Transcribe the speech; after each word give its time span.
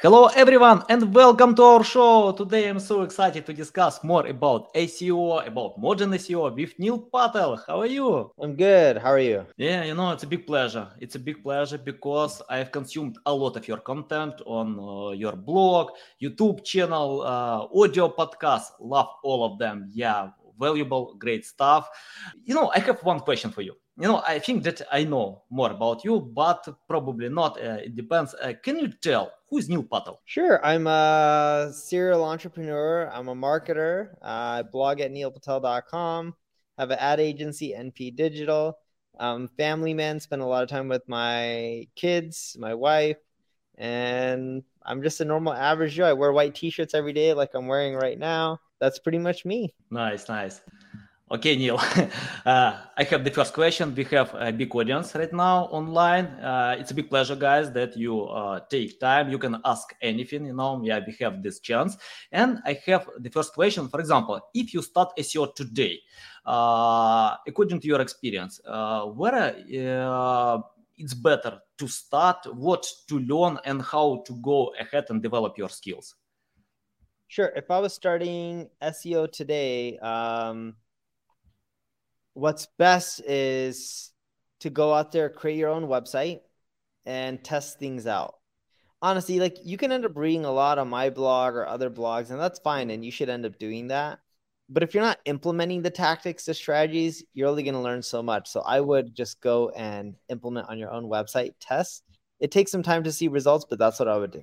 Hello, 0.00 0.26
everyone, 0.36 0.84
and 0.88 1.12
welcome 1.12 1.56
to 1.56 1.62
our 1.64 1.82
show. 1.82 2.30
Today, 2.30 2.68
I'm 2.68 2.78
so 2.78 3.02
excited 3.02 3.44
to 3.46 3.52
discuss 3.52 4.04
more 4.04 4.24
about 4.28 4.72
SEO, 4.72 5.44
about 5.44 5.76
modern 5.76 6.12
SEO 6.12 6.54
with 6.54 6.78
Neil 6.78 7.00
Patel. 7.00 7.60
How 7.66 7.80
are 7.80 7.86
you? 7.86 8.30
I'm 8.40 8.54
good. 8.54 8.98
How 8.98 9.10
are 9.10 9.18
you? 9.18 9.44
Yeah, 9.56 9.82
you 9.82 9.96
know, 9.96 10.12
it's 10.12 10.22
a 10.22 10.28
big 10.28 10.46
pleasure. 10.46 10.86
It's 11.00 11.16
a 11.16 11.18
big 11.18 11.42
pleasure 11.42 11.78
because 11.78 12.40
I've 12.48 12.70
consumed 12.70 13.18
a 13.26 13.34
lot 13.34 13.56
of 13.56 13.66
your 13.66 13.78
content 13.78 14.40
on 14.46 14.78
uh, 14.78 15.14
your 15.14 15.34
blog, 15.34 15.90
YouTube 16.22 16.62
channel, 16.62 17.22
uh, 17.22 17.66
audio 17.74 18.08
podcast. 18.08 18.78
Love 18.78 19.08
all 19.24 19.42
of 19.44 19.58
them. 19.58 19.90
Yeah, 19.92 20.30
valuable, 20.60 21.16
great 21.18 21.44
stuff. 21.44 21.88
You 22.44 22.54
know, 22.54 22.70
I 22.72 22.78
have 22.78 23.02
one 23.02 23.18
question 23.18 23.50
for 23.50 23.62
you 23.62 23.74
you 23.98 24.06
know 24.06 24.22
i 24.26 24.38
think 24.38 24.62
that 24.62 24.80
i 24.92 25.02
know 25.02 25.42
more 25.50 25.70
about 25.70 26.04
you 26.04 26.20
but 26.20 26.66
probably 26.88 27.28
not 27.28 27.58
uh, 27.58 27.78
it 27.82 27.96
depends 27.96 28.34
uh, 28.34 28.52
can 28.62 28.78
you 28.78 28.88
tell 28.88 29.32
who 29.48 29.58
is 29.58 29.68
neil 29.68 29.82
patel 29.82 30.20
sure 30.24 30.64
i'm 30.64 30.86
a 30.86 31.70
serial 31.74 32.24
entrepreneur 32.24 33.10
i'm 33.12 33.28
a 33.28 33.34
marketer 33.34 34.12
uh, 34.22 34.58
i 34.58 34.62
blog 34.62 35.00
at 35.00 35.12
neilpatel.com 35.12 36.34
have 36.78 36.90
an 36.90 36.98
ad 37.00 37.18
agency 37.18 37.74
np 37.76 38.14
digital. 38.14 38.78
Um, 39.18 39.48
family 39.56 39.94
man 39.94 40.20
spend 40.20 40.42
a 40.42 40.46
lot 40.46 40.62
of 40.62 40.68
time 40.68 40.86
with 40.86 41.02
my 41.08 41.88
kids 41.96 42.56
my 42.60 42.74
wife 42.74 43.16
and 43.76 44.62
i'm 44.84 45.02
just 45.02 45.20
a 45.20 45.24
normal 45.24 45.52
average 45.52 45.94
joe. 45.94 46.04
I 46.04 46.12
wear 46.12 46.30
white 46.30 46.54
t-shirts 46.54 46.94
every 46.94 47.12
day 47.12 47.34
like 47.34 47.50
i'm 47.54 47.66
wearing 47.66 47.94
right 47.94 48.18
now. 48.18 48.60
That's 48.80 49.00
pretty 49.00 49.18
much 49.18 49.44
me. 49.44 49.74
Nice 49.90 50.28
nice 50.28 50.60
Okay, 51.30 51.56
Neil. 51.56 51.78
Uh, 52.46 52.80
I 52.96 53.04
have 53.04 53.24
the 53.24 53.30
first 53.30 53.52
question. 53.52 53.94
We 53.94 54.04
have 54.04 54.34
a 54.34 54.50
big 54.50 54.74
audience 54.74 55.14
right 55.14 55.32
now 55.34 55.64
online. 55.64 56.24
Uh, 56.40 56.76
it's 56.78 56.92
a 56.92 56.94
big 56.94 57.10
pleasure, 57.10 57.36
guys, 57.36 57.70
that 57.72 57.94
you 57.94 58.22
uh, 58.22 58.60
take 58.70 58.98
time. 58.98 59.28
You 59.28 59.38
can 59.38 59.60
ask 59.66 59.94
anything. 60.00 60.46
You 60.46 60.54
know, 60.54 60.80
yeah, 60.82 61.00
we 61.06 61.14
have 61.20 61.42
this 61.42 61.60
chance. 61.60 61.98
And 62.32 62.60
I 62.64 62.80
have 62.86 63.06
the 63.18 63.28
first 63.28 63.52
question. 63.52 63.88
For 63.88 64.00
example, 64.00 64.40
if 64.54 64.72
you 64.72 64.80
start 64.80 65.12
SEO 65.18 65.54
today, 65.54 66.00
uh, 66.46 67.36
according 67.46 67.80
to 67.80 67.86
your 67.86 68.00
experience, 68.00 68.62
uh, 68.66 69.02
where 69.02 69.54
uh, 70.08 70.58
it's 70.96 71.12
better 71.12 71.60
to 71.76 71.86
start, 71.86 72.46
what 72.54 72.86
to 73.08 73.18
learn, 73.18 73.58
and 73.66 73.82
how 73.82 74.22
to 74.26 74.32
go 74.40 74.72
ahead 74.80 75.04
and 75.10 75.22
develop 75.22 75.58
your 75.58 75.68
skills? 75.68 76.14
Sure. 77.26 77.52
If 77.54 77.70
I 77.70 77.78
was 77.78 77.92
starting 77.92 78.70
SEO 78.80 79.30
today, 79.30 79.98
um, 79.98 80.76
what's 82.38 82.68
best 82.78 83.20
is 83.20 84.12
to 84.60 84.70
go 84.70 84.94
out 84.94 85.12
there, 85.12 85.28
create 85.28 85.56
your 85.56 85.70
own 85.70 85.86
website, 85.86 86.40
and 87.04 87.42
test 87.42 87.78
things 87.78 88.06
out. 88.06 88.36
Honestly, 89.02 89.40
like 89.40 89.56
you 89.64 89.76
can 89.76 89.92
end 89.92 90.04
up 90.04 90.16
reading 90.16 90.44
a 90.44 90.50
lot 90.50 90.78
on 90.78 90.88
my 90.88 91.10
blog 91.10 91.54
or 91.54 91.66
other 91.66 91.90
blogs, 91.90 92.30
and 92.30 92.40
that's 92.40 92.60
fine, 92.60 92.90
and 92.90 93.04
you 93.04 93.10
should 93.10 93.28
end 93.28 93.44
up 93.44 93.58
doing 93.58 93.88
that. 93.88 94.20
But 94.68 94.82
if 94.82 94.94
you're 94.94 95.02
not 95.02 95.18
implementing 95.24 95.82
the 95.82 95.90
tactics, 95.90 96.44
the 96.44 96.54
strategies, 96.54 97.24
you're 97.34 97.48
only 97.48 97.62
going 97.62 97.74
to 97.74 97.80
learn 97.80 98.02
so 98.02 98.22
much. 98.22 98.48
So 98.48 98.60
I 98.60 98.80
would 98.80 99.14
just 99.14 99.40
go 99.40 99.70
and 99.70 100.14
implement 100.28 100.68
on 100.68 100.78
your 100.78 100.92
own 100.92 101.04
website, 101.04 101.54
test. 101.58 102.02
It 102.38 102.50
takes 102.50 102.70
some 102.70 102.82
time 102.82 103.02
to 103.04 103.12
see 103.12 103.28
results, 103.28 103.66
but 103.68 103.78
that's 103.78 103.98
what 103.98 104.08
I 104.08 104.16
would 104.16 104.30
do. 104.30 104.42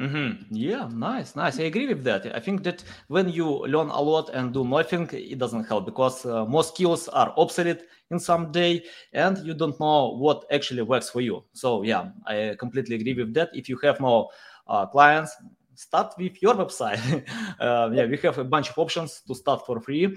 Mm-hmm. 0.00 0.54
Yeah, 0.54 0.88
nice, 0.90 1.36
nice. 1.36 1.60
I 1.60 1.64
agree 1.64 1.86
with 1.86 2.02
that. 2.04 2.34
I 2.34 2.40
think 2.40 2.62
that 2.64 2.82
when 3.08 3.28
you 3.28 3.46
learn 3.66 3.88
a 3.88 4.00
lot 4.00 4.30
and 4.30 4.52
do 4.52 4.64
nothing, 4.64 5.08
it 5.12 5.38
doesn't 5.38 5.64
help 5.64 5.84
because 5.84 6.24
uh, 6.24 6.46
most 6.46 6.74
skills 6.74 7.08
are 7.08 7.32
obsolete 7.36 7.82
in 8.10 8.18
some 8.18 8.50
day, 8.52 8.84
and 9.12 9.36
you 9.46 9.52
don't 9.52 9.78
know 9.78 10.16
what 10.16 10.44
actually 10.50 10.82
works 10.82 11.10
for 11.10 11.20
you. 11.20 11.44
So 11.52 11.82
yeah, 11.82 12.08
I 12.26 12.56
completely 12.58 12.96
agree 12.96 13.12
with 13.14 13.34
that. 13.34 13.50
If 13.52 13.68
you 13.68 13.76
have 13.82 14.00
no 14.00 14.30
uh, 14.66 14.86
clients, 14.86 15.36
start 15.74 16.14
with 16.16 16.40
your 16.42 16.54
website. 16.54 16.98
uh, 17.60 17.90
yeah, 17.92 18.06
we 18.06 18.16
have 18.18 18.38
a 18.38 18.44
bunch 18.44 18.70
of 18.70 18.78
options 18.78 19.20
to 19.28 19.34
start 19.34 19.66
for 19.66 19.78
free. 19.78 20.16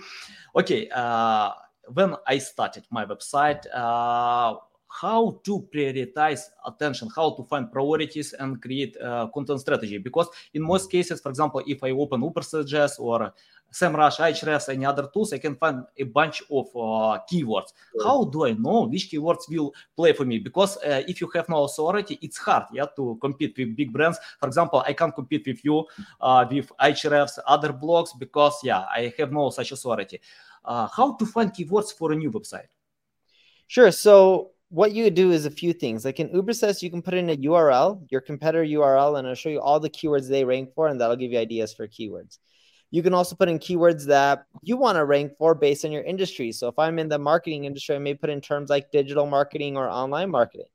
Okay, 0.56 0.88
uh, 0.90 1.52
when 1.94 2.16
I 2.26 2.38
started 2.38 2.86
my 2.92 3.06
website 3.06 3.66
uh, 3.74 4.56
how 5.02 5.42
to 5.44 5.68
prioritize 5.74 6.44
attention, 6.66 7.10
how 7.16 7.32
to 7.32 7.44
find 7.44 7.72
priorities 7.72 8.34
and 8.34 8.62
create 8.62 8.96
a 9.02 9.30
content 9.34 9.60
strategy. 9.60 9.98
Because 9.98 10.28
in 10.54 10.62
most 10.62 10.90
cases, 10.90 11.20
for 11.22 11.30
example, 11.30 11.62
if 11.68 11.84
I 11.84 11.92
open 11.92 12.22
Ubersuggest 12.22 13.00
or 13.00 13.34
SEMrush, 13.74 14.20
Ahrefs, 14.20 14.70
any 14.70 14.86
other 14.86 15.10
tools, 15.14 15.34
I 15.34 15.40
can 15.40 15.56
find 15.56 15.84
a 15.98 16.04
bunch 16.04 16.42
of 16.50 16.68
uh, 16.68 17.20
keywords. 17.30 17.74
How 18.04 18.24
do 18.24 18.46
I 18.46 18.54
know 18.54 18.88
which 18.88 19.12
keywords 19.12 19.50
will 19.50 19.74
play 19.98 20.14
for 20.14 20.24
me? 20.24 20.40
Because 20.40 20.78
uh, 20.78 21.04
if 21.08 21.20
you 21.20 21.30
have 21.36 21.50
no 21.50 21.66
authority, 21.66 22.18
it's 22.22 22.38
hard, 22.38 22.64
yeah, 22.72 22.86
to 22.96 23.18
compete 23.20 23.58
with 23.58 23.76
big 23.76 23.92
brands. 23.92 24.18
For 24.40 24.48
example, 24.48 24.82
I 24.88 24.94
can't 24.94 25.14
compete 25.14 25.46
with 25.46 25.66
you 25.66 25.86
uh, 26.22 26.46
with 26.50 26.72
Ahrefs, 26.80 27.38
other 27.46 27.74
blogs, 27.74 28.10
because 28.18 28.60
yeah, 28.64 28.86
I 28.90 29.14
have 29.18 29.34
no 29.34 29.50
such 29.50 29.74
authority. 29.74 30.22
Uh, 30.64 30.88
how 30.88 31.16
to 31.16 31.26
find 31.26 31.52
keywords 31.52 31.94
for 31.94 32.14
a 32.14 32.16
new 32.16 32.32
website? 32.32 32.68
Sure. 33.68 33.92
So 33.92 34.52
what 34.76 34.92
you 34.92 35.10
do 35.10 35.32
is 35.32 35.46
a 35.46 35.50
few 35.50 35.72
things. 35.72 36.04
Like 36.04 36.20
in 36.20 36.28
Ubersuggest, 36.32 36.82
you 36.82 36.92
can 36.92 37.02
put 37.02 37.14
in 37.14 37.30
a 37.30 37.38
URL, 37.38 38.06
your 38.12 38.20
competitor 38.20 38.66
URL, 38.66 39.18
and 39.18 39.26
it'll 39.26 39.34
show 39.34 39.48
you 39.48 39.62
all 39.62 39.80
the 39.80 39.90
keywords 39.90 40.28
they 40.28 40.44
rank 40.44 40.74
for, 40.76 40.90
and 40.90 41.00
that'll 41.00 41.16
give 41.16 41.32
you 41.32 41.40
ideas 41.40 41.74
for 41.74 41.88
keywords. 41.88 42.40
You 42.92 43.02
can 43.02 43.14
also 43.14 43.38
put 43.38 43.48
in 43.48 43.58
keywords 43.58 44.08
that 44.08 44.44
you 44.62 44.76
want 44.76 44.98
to 44.98 45.06
rank 45.06 45.32
for 45.38 45.56
based 45.56 45.86
on 45.86 45.94
your 45.94 46.04
industry. 46.04 46.52
So 46.52 46.68
if 46.68 46.78
I'm 46.78 47.00
in 47.00 47.08
the 47.08 47.18
marketing 47.18 47.64
industry, 47.64 47.96
I 47.96 48.00
may 48.00 48.16
put 48.16 48.30
in 48.30 48.42
terms 48.42 48.70
like 48.70 48.92
digital 48.92 49.26
marketing 49.26 49.78
or 49.78 49.90
online 49.90 50.30
marketing. 50.30 50.68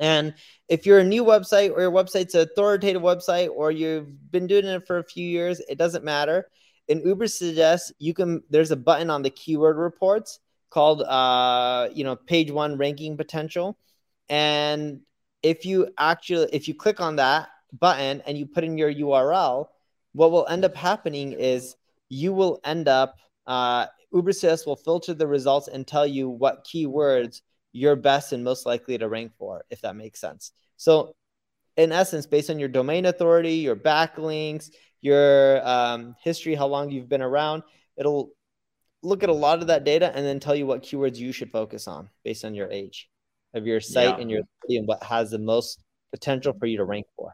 And 0.00 0.32
if 0.70 0.86
you're 0.86 1.00
a 1.00 1.04
new 1.04 1.24
website 1.24 1.72
or 1.72 1.82
your 1.82 1.92
website's 1.92 2.34
an 2.34 2.40
authoritative 2.40 3.02
website 3.02 3.50
or 3.50 3.70
you've 3.70 4.30
been 4.30 4.46
doing 4.46 4.64
it 4.64 4.86
for 4.86 4.96
a 4.96 5.04
few 5.04 5.28
years, 5.28 5.60
it 5.68 5.76
doesn't 5.76 6.04
matter. 6.04 6.48
In 6.88 7.02
Ubersuggest, 7.02 7.92
you 7.98 8.14
can 8.14 8.42
there's 8.48 8.70
a 8.70 8.76
button 8.76 9.10
on 9.10 9.20
the 9.20 9.30
keyword 9.30 9.76
reports 9.76 10.40
called 10.74 11.02
uh, 11.02 11.88
you 11.94 12.02
know 12.02 12.16
page 12.16 12.50
one 12.50 12.76
ranking 12.76 13.16
potential. 13.16 13.78
And 14.28 15.00
if 15.44 15.64
you 15.64 15.88
actually 15.98 16.48
if 16.52 16.66
you 16.66 16.74
click 16.74 17.00
on 17.00 17.16
that 17.16 17.48
button 17.78 18.22
and 18.26 18.36
you 18.36 18.46
put 18.46 18.64
in 18.64 18.78
your 18.78 18.92
url 18.92 19.66
what 20.12 20.30
will 20.30 20.46
end 20.46 20.64
up 20.64 20.76
happening 20.76 21.32
is 21.32 21.74
you 22.08 22.32
will 22.32 22.60
end 22.64 22.86
up 22.88 23.16
uh, 23.46 23.86
ubersuggest 24.12 24.64
will 24.64 24.76
filter 24.76 25.12
the 25.12 25.26
results 25.26 25.68
and 25.68 25.86
tell 25.86 26.06
you 26.06 26.28
what 26.28 26.64
keywords 26.64 27.42
you're 27.72 27.96
best 27.96 28.32
and 28.32 28.44
most 28.44 28.64
likely 28.64 28.96
to 28.96 29.08
rank 29.08 29.32
for 29.36 29.64
if 29.70 29.80
that 29.82 29.96
makes 29.96 30.20
sense. 30.20 30.52
So 30.76 31.14
in 31.76 31.92
essence 31.92 32.26
based 32.26 32.50
on 32.50 32.58
your 32.58 32.68
domain 32.68 33.04
authority 33.06 33.56
your 33.56 33.76
backlinks 33.76 34.70
your 35.00 35.66
um, 35.68 36.14
history 36.22 36.54
how 36.54 36.66
long 36.66 36.90
you've 36.90 37.08
been 37.08 37.22
around 37.22 37.62
it'll 37.96 38.30
look 39.04 39.22
at 39.22 39.28
a 39.28 39.34
lot 39.34 39.60
of 39.60 39.68
that 39.68 39.84
data 39.84 40.10
and 40.14 40.24
then 40.24 40.40
tell 40.40 40.54
you 40.54 40.66
what 40.66 40.82
keywords 40.82 41.16
you 41.16 41.32
should 41.32 41.50
focus 41.50 41.86
on 41.86 42.08
based 42.24 42.44
on 42.44 42.54
your 42.54 42.70
age 42.70 43.08
of 43.52 43.66
your 43.66 43.80
site 43.80 44.16
yeah. 44.16 44.16
and 44.16 44.30
your 44.30 44.42
and 44.68 44.88
what 44.88 45.02
has 45.02 45.30
the 45.30 45.38
most 45.38 45.82
potential 46.12 46.54
for 46.58 46.66
you 46.66 46.78
to 46.78 46.84
rank 46.84 47.06
for. 47.16 47.32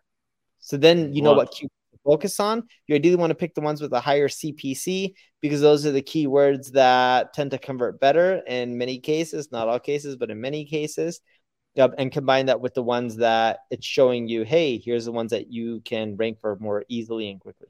So 0.58 0.76
then 0.76 1.14
you 1.14 1.22
know 1.22 1.32
what 1.32 1.52
keywords 1.52 1.92
to 1.92 1.98
focus 2.04 2.40
on. 2.40 2.64
You 2.86 2.96
ideally 2.96 3.16
want 3.16 3.30
to 3.30 3.36
pick 3.36 3.54
the 3.54 3.60
ones 3.60 3.80
with 3.80 3.92
a 3.92 4.00
higher 4.00 4.28
CPC 4.28 5.14
because 5.40 5.60
those 5.60 5.86
are 5.86 5.92
the 5.92 6.02
keywords 6.02 6.72
that 6.72 7.32
tend 7.32 7.52
to 7.52 7.58
convert 7.58 8.00
better 8.00 8.42
in 8.46 8.76
many 8.76 8.98
cases, 8.98 9.50
not 9.50 9.68
all 9.68 9.78
cases, 9.78 10.16
but 10.16 10.30
in 10.30 10.40
many 10.40 10.64
cases. 10.66 11.20
Yep, 11.76 11.94
and 11.98 12.10
combine 12.10 12.46
that 12.46 12.60
with 12.60 12.74
the 12.74 12.82
ones 12.82 13.16
that 13.16 13.60
it's 13.70 13.86
showing 13.86 14.26
you, 14.26 14.42
hey, 14.42 14.76
here's 14.76 15.04
the 15.04 15.12
ones 15.12 15.30
that 15.30 15.52
you 15.52 15.80
can 15.84 16.16
rank 16.16 16.40
for 16.40 16.58
more 16.58 16.84
easily 16.88 17.30
and 17.30 17.40
quickly. 17.40 17.68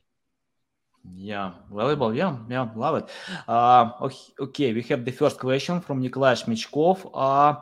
Yeah, 1.17 1.53
valuable. 1.73 2.15
Yeah, 2.15 2.37
yeah, 2.49 2.69
love 2.77 2.97
it. 2.97 3.11
Uh, 3.49 3.91
okay, 4.39 4.73
we 4.73 4.83
have 4.83 5.05
the 5.05 5.13
first 5.13 5.39
question 5.39 5.81
from 5.81 6.01
Nikolai 6.01 6.35
Shmichkov 6.35 7.11
uh, 7.15 7.61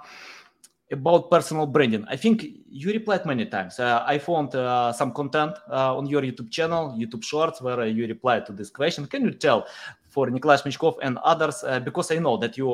about 0.90 1.30
personal 1.30 1.66
branding. 1.66 2.04
I 2.08 2.16
think 2.16 2.44
you 2.68 2.92
replied 2.92 3.26
many 3.26 3.46
times. 3.46 3.78
Uh, 3.78 4.02
I 4.04 4.18
found 4.18 4.54
uh, 4.54 4.92
some 4.92 5.12
content 5.12 5.52
uh, 5.70 5.96
on 5.96 6.06
your 6.06 6.22
YouTube 6.22 6.50
channel, 6.50 6.96
YouTube 6.98 7.22
Shorts, 7.22 7.62
where 7.62 7.86
you 7.86 8.06
replied 8.06 8.44
to 8.46 8.52
this 8.52 8.70
question. 8.70 9.06
Can 9.06 9.24
you 9.24 9.32
tell 9.32 9.66
for 10.08 10.28
Nikolai 10.28 10.56
Shmichkov 10.56 10.96
and 11.02 11.18
others, 11.18 11.62
uh, 11.62 11.78
because 11.78 12.10
I 12.10 12.18
know 12.18 12.36
that 12.38 12.58
you 12.58 12.66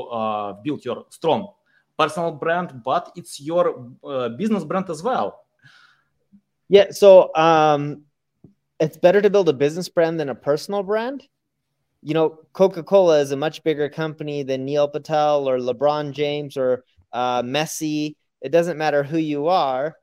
built 0.63 0.85
your 0.85 1.05
strong 1.11 1.49
personal 1.99 2.33
brand, 2.33 2.83
but 2.83 3.13
it's 3.17 3.41
your 3.41 3.93
business 4.39 4.65
brand 4.65 4.89
as 4.89 5.03
well. 5.03 5.45
Yeah, 6.69 6.91
so 6.91 7.35
um, 7.35 8.05
it's 8.81 8.97
better 8.97 9.23
to 9.23 9.31
build 9.31 9.49
a 9.49 9.53
business 9.53 9.89
brand 9.89 10.19
than 10.19 10.29
a 10.29 10.35
personal 10.35 10.83
brand. 10.83 11.23
You 12.03 12.15
know, 12.15 12.39
Coca 12.53 12.83
Cola 12.83 13.21
is 13.21 13.31
a 13.31 13.37
much 13.37 13.63
bigger 13.63 13.89
company 13.89 14.43
than 14.43 14.65
Neil 14.65 14.89
Patel 14.89 15.49
or 15.49 15.59
LeBron 15.59 16.13
James 16.13 16.57
or 16.57 16.85
uh, 17.13 17.43
Messi. 17.43 18.17
It 18.43 18.51
doesn't 18.51 18.77
matter 18.77 19.03
who 19.03 19.19
you 19.19 19.49
are. 19.49 19.97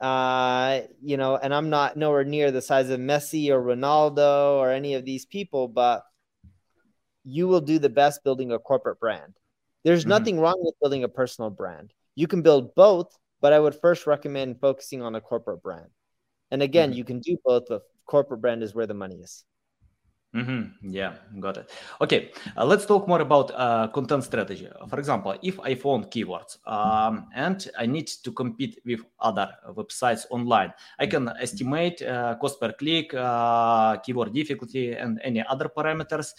uh, 0.00 0.80
you 1.00 1.16
know, 1.16 1.36
and 1.36 1.54
I'm 1.54 1.70
not 1.70 1.96
nowhere 1.96 2.24
near 2.24 2.50
the 2.50 2.60
size 2.60 2.90
of 2.90 3.00
Messi 3.00 3.50
or 3.50 3.62
Ronaldo 3.62 4.56
or 4.58 4.70
any 4.70 4.94
of 4.94 5.04
these 5.04 5.24
people, 5.24 5.68
but 5.68 6.02
you 7.24 7.48
will 7.48 7.60
do 7.60 7.78
the 7.78 7.88
best 7.88 8.22
building 8.22 8.52
a 8.52 8.58
corporate 8.58 9.00
brand. 9.00 9.34
There's 9.84 10.02
mm-hmm. 10.02 10.10
nothing 10.10 10.40
wrong 10.40 10.56
with 10.58 10.74
building 10.80 11.04
a 11.04 11.08
personal 11.08 11.50
brand. 11.50 11.92
You 12.14 12.26
can 12.26 12.42
build 12.42 12.74
both, 12.74 13.16
but 13.40 13.52
I 13.52 13.58
would 13.58 13.74
first 13.74 14.06
recommend 14.06 14.60
focusing 14.60 15.02
on 15.02 15.14
a 15.14 15.20
corporate 15.20 15.62
brand. 15.62 15.88
And 16.50 16.62
again, 16.62 16.90
mm-hmm. 16.90 16.98
you 16.98 17.04
can 17.04 17.20
do 17.20 17.38
both, 17.44 17.64
but 17.68 17.82
corporate 18.06 18.40
brand 18.40 18.62
is 18.62 18.74
where 18.74 18.86
the 18.86 18.94
money 18.94 19.16
is. 19.16 19.44
Mm-hmm. 20.34 20.92
Yeah, 20.92 21.14
got 21.40 21.56
it. 21.56 21.70
Okay, 22.00 22.30
uh, 22.58 22.64
let's 22.64 22.84
talk 22.84 23.08
more 23.08 23.22
about 23.22 23.50
uh, 23.54 23.88
content 23.88 24.22
strategy. 24.22 24.68
For 24.88 24.98
example, 24.98 25.34
if 25.42 25.58
I 25.60 25.74
found 25.74 26.10
keywords 26.10 26.58
um, 26.66 27.28
and 27.34 27.66
I 27.78 27.86
need 27.86 28.08
to 28.08 28.32
compete 28.32 28.78
with 28.84 29.00
other 29.18 29.48
websites 29.70 30.26
online, 30.28 30.74
I 30.98 31.06
can 31.06 31.30
estimate 31.40 32.02
uh, 32.02 32.36
cost 32.36 32.60
per 32.60 32.72
click, 32.72 33.14
uh, 33.14 33.96
keyword 33.98 34.34
difficulty, 34.34 34.92
and 34.92 35.18
any 35.24 35.42
other 35.48 35.70
parameters. 35.74 36.34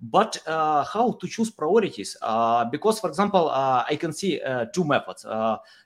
But 0.00 0.36
uh, 0.46 0.84
how 0.84 1.12
to 1.12 1.26
choose 1.26 1.50
priorities? 1.50 2.16
Uh, 2.20 2.64
because, 2.66 3.00
for 3.00 3.08
example, 3.08 3.50
I 3.50 3.96
can 3.98 4.12
see 4.12 4.40
two 4.72 4.84
methods. 4.84 5.24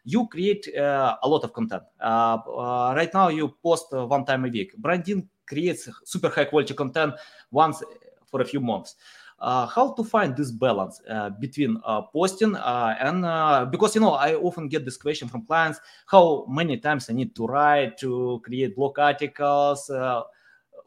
you 0.04 0.26
create 0.28 0.66
a 0.76 1.18
lot 1.24 1.44
of 1.44 1.52
content. 1.52 1.82
right 2.00 3.10
now, 3.14 3.28
you 3.28 3.54
post 3.62 3.92
one 3.92 4.24
time 4.24 4.44
a 4.44 4.48
week. 4.48 4.74
Brian 4.78 5.02
Dean 5.02 5.28
creates 5.46 5.88
super 6.04 6.28
high 6.28 6.44
quality 6.44 6.74
content 6.74 7.14
once 7.50 7.82
for 8.30 8.40
a 8.40 8.44
few 8.44 8.60
months. 8.60 8.96
Uh, 9.40 9.66
how 9.66 9.92
to 9.92 10.02
find 10.02 10.36
this 10.36 10.50
balance 10.50 11.00
uh, 11.08 11.30
between 11.30 11.80
uh, 11.84 12.02
posting 12.02 12.56
uh, 12.56 12.96
and 12.98 13.24
uh, 13.24 13.64
because 13.64 13.94
you 13.94 14.00
know 14.00 14.14
I 14.14 14.34
often 14.34 14.66
get 14.66 14.84
this 14.84 14.96
question 14.96 15.28
from 15.28 15.46
clients: 15.46 15.78
how 16.06 16.44
many 16.48 16.76
times 16.78 17.08
I 17.08 17.12
need 17.12 17.36
to 17.36 17.46
write 17.46 17.98
to 17.98 18.40
create 18.44 18.74
blog 18.74 18.98
articles? 18.98 19.88
Uh, 19.90 20.22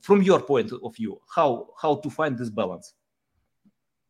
from 0.01 0.21
your 0.21 0.41
point 0.41 0.73
of 0.73 0.95
view, 0.95 1.21
how 1.33 1.69
how 1.81 1.95
to 1.95 2.09
find 2.09 2.37
this 2.37 2.49
balance? 2.49 2.93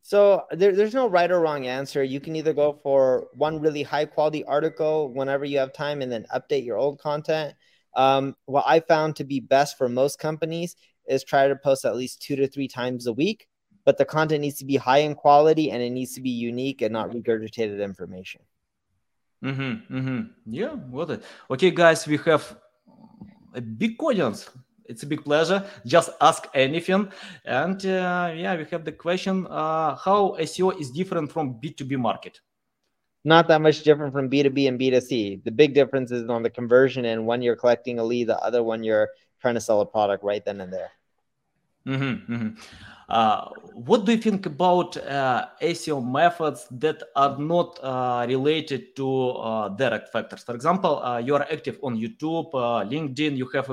So 0.02 0.44
there, 0.50 0.74
there's 0.74 0.94
no 0.94 1.08
right 1.08 1.30
or 1.30 1.40
wrong 1.40 1.66
answer. 1.66 2.02
You 2.02 2.20
can 2.20 2.34
either 2.36 2.52
go 2.52 2.78
for 2.82 3.28
one 3.34 3.60
really 3.60 3.82
high 3.82 4.04
quality 4.04 4.44
article 4.44 5.12
whenever 5.12 5.44
you 5.44 5.58
have 5.58 5.72
time, 5.72 6.02
and 6.02 6.10
then 6.10 6.26
update 6.34 6.64
your 6.64 6.76
old 6.76 6.98
content 6.98 7.54
um, 7.94 8.36
what 8.46 8.64
I 8.66 8.80
found 8.80 9.16
to 9.16 9.24
be 9.24 9.40
best 9.40 9.76
for 9.76 9.88
most 9.88 10.18
companies 10.18 10.76
is 11.06 11.24
try 11.24 11.48
to 11.48 11.56
post 11.56 11.84
at 11.84 11.96
least 11.96 12.22
two 12.22 12.36
to 12.36 12.48
three 12.48 12.68
times 12.68 13.06
a 13.06 13.12
week, 13.12 13.48
but 13.84 13.98
the 13.98 14.04
content 14.04 14.40
needs 14.40 14.58
to 14.58 14.64
be 14.64 14.76
high 14.76 14.98
in 14.98 15.14
quality 15.14 15.70
and 15.70 15.82
it 15.82 15.90
needs 15.90 16.14
to 16.14 16.20
be 16.20 16.30
unique 16.30 16.82
and 16.82 16.92
not 16.92 17.10
regurgitated 17.10 17.82
information. 17.82 18.40
Mm-hmm, 19.44 19.96
mm-hmm. 19.96 20.20
Yeah, 20.46 20.76
got 20.92 21.10
it. 21.10 21.24
Okay, 21.50 21.70
guys, 21.70 22.06
we 22.06 22.16
have 22.18 22.56
a 23.54 23.60
big 23.60 24.00
audience. 24.02 24.48
It's 24.86 25.02
a 25.02 25.06
big 25.06 25.24
pleasure. 25.24 25.64
Just 25.86 26.10
ask 26.20 26.48
anything. 26.54 27.10
And 27.44 27.84
uh, 27.84 28.32
yeah, 28.34 28.56
we 28.56 28.64
have 28.70 28.84
the 28.84 28.92
question 28.92 29.46
uh, 29.46 29.96
how 29.96 30.36
SEO 30.40 30.80
is 30.80 30.90
different 30.90 31.32
from 31.32 31.54
B2B 31.54 31.98
market 31.98 32.40
not 33.24 33.48
that 33.48 33.60
much 33.60 33.82
different 33.82 34.12
from 34.12 34.28
B2B 34.28 34.68
and 34.68 34.78
B2C. 34.78 35.44
The 35.44 35.50
big 35.50 35.74
difference 35.74 36.10
is 36.10 36.28
on 36.28 36.42
the 36.42 36.50
conversion 36.50 37.04
and 37.04 37.26
when 37.26 37.42
you're 37.42 37.56
collecting 37.56 37.98
a 37.98 38.04
lead, 38.04 38.28
the 38.28 38.38
other 38.38 38.62
one 38.62 38.82
you're 38.82 39.10
trying 39.40 39.54
to 39.54 39.60
sell 39.60 39.80
a 39.80 39.86
product 39.86 40.24
right 40.24 40.44
then 40.44 40.60
and 40.60 40.72
there. 40.72 40.90
Mm-hmm, 41.86 42.34
mm-hmm. 42.34 42.48
Uh, 43.12 43.50
what 43.74 44.06
do 44.06 44.12
you 44.12 44.18
think 44.18 44.46
about 44.46 44.96
uh, 44.96 45.46
SEO 45.60 46.00
methods 46.00 46.66
that 46.70 47.02
are 47.14 47.36
not 47.36 47.78
uh, 47.82 48.24
related 48.26 48.96
to 48.96 49.32
uh, 49.32 49.68
direct 49.68 50.08
factors? 50.08 50.42
For 50.42 50.54
example, 50.54 51.02
uh, 51.02 51.18
you 51.18 51.34
are 51.34 51.46
active 51.52 51.78
on 51.82 51.98
YouTube, 51.98 52.48
uh, 52.54 52.88
LinkedIn, 52.88 53.36
you 53.36 53.46
have 53.52 53.70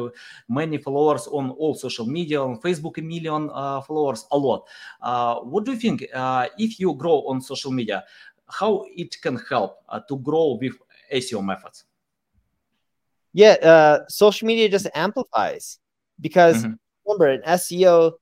many 0.49 0.77
followers 0.77 1.25
on 1.27 1.51
all 1.51 1.73
social 1.73 2.05
media, 2.05 2.41
on 2.41 2.59
Facebook, 2.59 2.97
a 2.97 3.01
million 3.01 3.47
followers, 3.87 4.27
a 4.31 4.37
lot. 4.37 4.67
what 5.45 5.63
do 5.63 5.71
you 5.71 5.79
think 5.79 6.05
if 6.57 6.79
you 6.79 6.93
grow 6.95 7.23
on 7.27 7.39
social 7.39 7.71
media? 7.71 8.03
how 8.49 8.85
it 8.95 9.19
can 9.21 9.37
help 9.49 9.77
uh, 9.89 9.99
to 10.01 10.17
grow 10.17 10.57
with 10.59 10.73
SEO 11.13 11.43
methods? 11.43 11.85
Yeah, 13.33 13.55
uh, 13.61 13.99
social 14.09 14.47
media 14.47 14.69
just 14.69 14.87
amplifies 14.95 15.79
because 16.19 16.63
mm-hmm. 16.63 16.73
remember 17.05 17.29
in 17.31 17.41
SEO, 17.41 18.13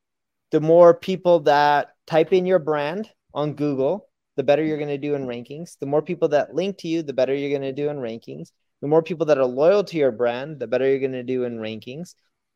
the 0.52 0.62
more 0.62 0.94
people 0.94 1.42
that 1.42 1.90
type 2.06 2.34
in 2.34 2.46
your 2.46 2.60
brand 2.60 3.10
on 3.34 3.54
Google, 3.54 4.08
the 4.36 4.44
better 4.44 4.64
you're 4.64 4.78
going 4.78 4.90
to 4.90 4.98
do 4.98 5.16
in 5.16 5.26
rankings. 5.26 5.78
The 5.80 5.86
more 5.86 6.02
people 6.02 6.30
that 6.30 6.54
link 6.54 6.78
to 6.80 6.88
you, 6.88 7.04
the 7.04 7.14
better 7.14 7.34
you're 7.34 7.50
going 7.50 7.62
to 7.64 7.74
do 7.74 7.90
in 7.90 7.98
rankings. 7.98 8.52
The 8.82 8.88
more 8.88 9.02
people 9.02 9.26
that 9.26 9.40
are 9.40 9.46
loyal 9.46 9.84
to 9.84 9.98
your 9.98 10.12
brand, 10.12 10.60
the 10.60 10.68
better 10.68 10.88
you're 10.88 11.00
going 11.00 11.12
to 11.14 11.24
do 11.24 11.44
in 11.44 11.58
rankings. 11.58 12.14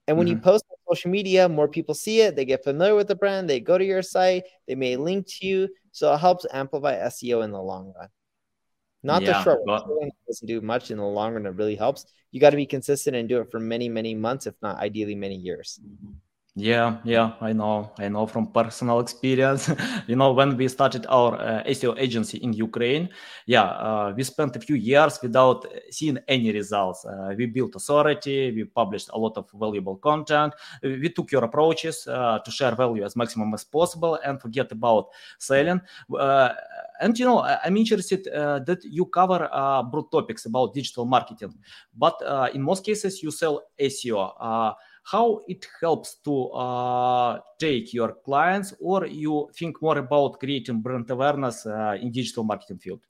And 0.08 0.18
when 0.18 0.28
mm-hmm. 0.28 0.38
you 0.38 0.42
post 0.42 0.66
on 0.70 0.96
social 0.96 1.12
media, 1.12 1.50
more 1.50 1.68
people 1.68 1.96
see 1.96 2.22
it, 2.22 2.36
they 2.36 2.46
get 2.46 2.64
familiar 2.64 2.96
with 2.96 3.08
the 3.08 3.16
brand, 3.16 3.50
they 3.50 3.60
go 3.60 3.78
to 3.78 3.86
your 3.86 4.02
site, 4.02 4.44
they 4.68 4.76
may 4.76 4.96
link 4.96 5.28
to 5.28 5.48
you. 5.48 5.70
So 5.92 6.14
it 6.14 6.20
helps 6.20 6.46
amplify 6.52 6.96
SEO 7.08 7.44
in 7.44 7.52
the 7.52 7.62
long 7.62 7.94
run. 7.98 8.10
Not 9.04 9.24
yeah, 9.24 9.34
the 9.34 9.44
short 9.44 9.62
run 9.68 10.12
doesn't 10.28 10.48
do 10.48 10.62
much 10.62 10.92
in 10.92 10.98
the 10.98 11.04
long 11.04 11.34
run. 11.34 11.48
It 11.48 11.56
really 11.56 11.76
helps. 11.76 12.06
You 12.32 12.40
got 12.40 12.52
to 12.52 12.56
be 12.56 12.68
consistent 12.68 13.16
and 13.16 13.28
do 13.28 13.42
it 13.42 13.50
for 13.50 13.60
many, 13.60 13.90
many 13.90 14.14
months, 14.14 14.46
if 14.46 14.54
not 14.62 14.78
ideally 14.78 15.16
many 15.16 15.36
years. 15.36 15.80
Mm-hmm. 15.84 16.12
Yeah, 16.56 16.98
yeah, 17.06 17.36
I 17.40 17.54
know. 17.54 17.94
I 17.98 18.10
know 18.10 18.28
from 18.28 18.52
personal 18.52 19.00
experience. 19.00 19.72
you 20.08 20.18
know, 20.18 20.34
when 20.34 20.58
we 20.58 20.68
started 20.68 21.06
our 21.08 21.36
uh, 21.36 21.64
SEO 21.64 21.98
agency 21.98 22.40
in 22.40 22.52
Ukraine, 22.52 23.08
yeah, 23.46 23.64
uh, 23.64 24.14
we 24.18 24.24
spent 24.26 24.58
a 24.58 24.60
few 24.60 24.76
years 24.76 25.18
without 25.24 25.66
seeing 25.92 26.18
any 26.28 26.52
results. 26.52 27.06
Uh, 27.06 27.34
we 27.38 27.46
built 27.46 27.74
authority, 27.78 28.52
we 28.52 28.66
published 28.66 29.10
a 29.14 29.18
lot 29.18 29.38
of 29.38 29.50
valuable 29.54 29.96
content. 29.96 30.54
We 30.84 31.08
took 31.08 31.32
your 31.32 31.46
approaches 31.46 32.06
uh, 32.06 32.40
to 32.40 32.52
share 32.52 32.76
value 32.76 33.06
as 33.06 33.16
maximum 33.16 33.54
as 33.54 33.64
possible 33.64 34.20
and 34.26 34.42
forget 34.42 34.74
about 34.74 35.06
selling. 35.40 35.80
Uh, 36.14 36.50
and 37.00 37.18
you 37.18 37.24
know, 37.24 37.44
I'm 37.64 37.78
interested 37.78 38.28
uh, 38.28 38.60
that 38.60 38.84
you 38.84 39.06
cover 39.06 39.48
broad 39.90 40.12
topics 40.12 40.46
about 40.46 40.74
digital 40.74 41.06
marketing, 41.06 41.54
but 41.98 42.22
in 42.54 42.62
most 42.62 42.84
cases, 42.84 43.24
you 43.24 43.32
sell 43.32 43.64
SEO 43.80 44.76
how 45.04 45.42
it 45.48 45.66
helps 45.82 46.16
to 46.24 46.50
uh, 46.50 47.40
take 47.60 47.94
your 47.94 48.16
clients 48.24 48.74
or 48.80 49.06
you 49.08 49.50
think 49.56 49.82
more 49.82 49.98
about 49.98 50.40
creating 50.40 50.82
brand 50.82 51.10
awareness 51.10 51.66
uh, 51.66 51.98
in 52.00 52.12
digital 52.12 52.44
marketing 52.44 52.78
field? 52.78 53.02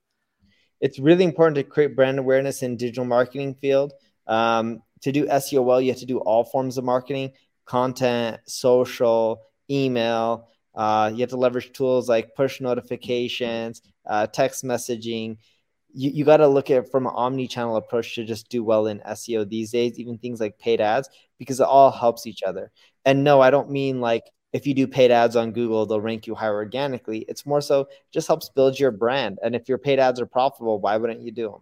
It's 0.79 0.99
really 0.99 1.23
important 1.23 1.55
to 1.55 1.63
create 1.63 1.95
brand 1.95 2.17
awareness 2.17 2.63
in 2.63 2.77
digital 2.77 3.05
marketing 3.05 3.55
field. 3.55 3.93
Um, 4.27 4.81
to 5.01 5.11
do 5.11 5.25
seo 5.25 5.63
well 5.63 5.81
you 5.81 5.91
have 5.91 5.99
to 5.99 6.05
do 6.05 6.19
all 6.19 6.43
forms 6.43 6.77
of 6.77 6.83
marketing 6.83 7.31
content 7.65 8.39
social 8.45 9.41
email 9.69 10.47
uh, 10.75 11.11
you 11.13 11.19
have 11.19 11.29
to 11.29 11.37
leverage 11.37 11.73
tools 11.73 12.07
like 12.07 12.35
push 12.35 12.61
notifications 12.61 13.81
uh, 14.07 14.25
text 14.27 14.63
messaging 14.63 15.37
you, 15.93 16.11
you 16.11 16.25
got 16.25 16.37
to 16.37 16.47
look 16.47 16.69
at 16.71 16.89
from 16.91 17.07
an 17.07 17.13
omni-channel 17.15 17.75
approach 17.75 18.15
to 18.15 18.25
just 18.25 18.49
do 18.49 18.63
well 18.63 18.87
in 18.87 18.99
SEO 18.99 19.47
these 19.47 19.71
days, 19.71 19.99
even 19.99 20.17
things 20.17 20.39
like 20.39 20.59
paid 20.59 20.81
ads, 20.81 21.09
because 21.37 21.59
it 21.59 21.67
all 21.67 21.91
helps 21.91 22.27
each 22.27 22.43
other. 22.43 22.71
And 23.05 23.23
no, 23.23 23.41
I 23.41 23.51
don't 23.51 23.69
mean 23.71 24.01
like 24.01 24.23
if 24.53 24.67
you 24.67 24.73
do 24.73 24.87
paid 24.87 25.11
ads 25.11 25.35
on 25.35 25.51
Google, 25.53 25.85
they'll 25.85 26.01
rank 26.01 26.27
you 26.27 26.35
higher 26.35 26.53
organically. 26.53 27.25
It's 27.27 27.45
more 27.45 27.61
so 27.61 27.87
just 28.11 28.27
helps 28.27 28.49
build 28.49 28.79
your 28.79 28.91
brand. 28.91 29.39
And 29.43 29.55
if 29.55 29.69
your 29.69 29.77
paid 29.77 29.99
ads 29.99 30.19
are 30.19 30.25
profitable, 30.25 30.79
why 30.79 30.97
wouldn't 30.97 31.21
you 31.21 31.31
do 31.31 31.51
them? 31.51 31.61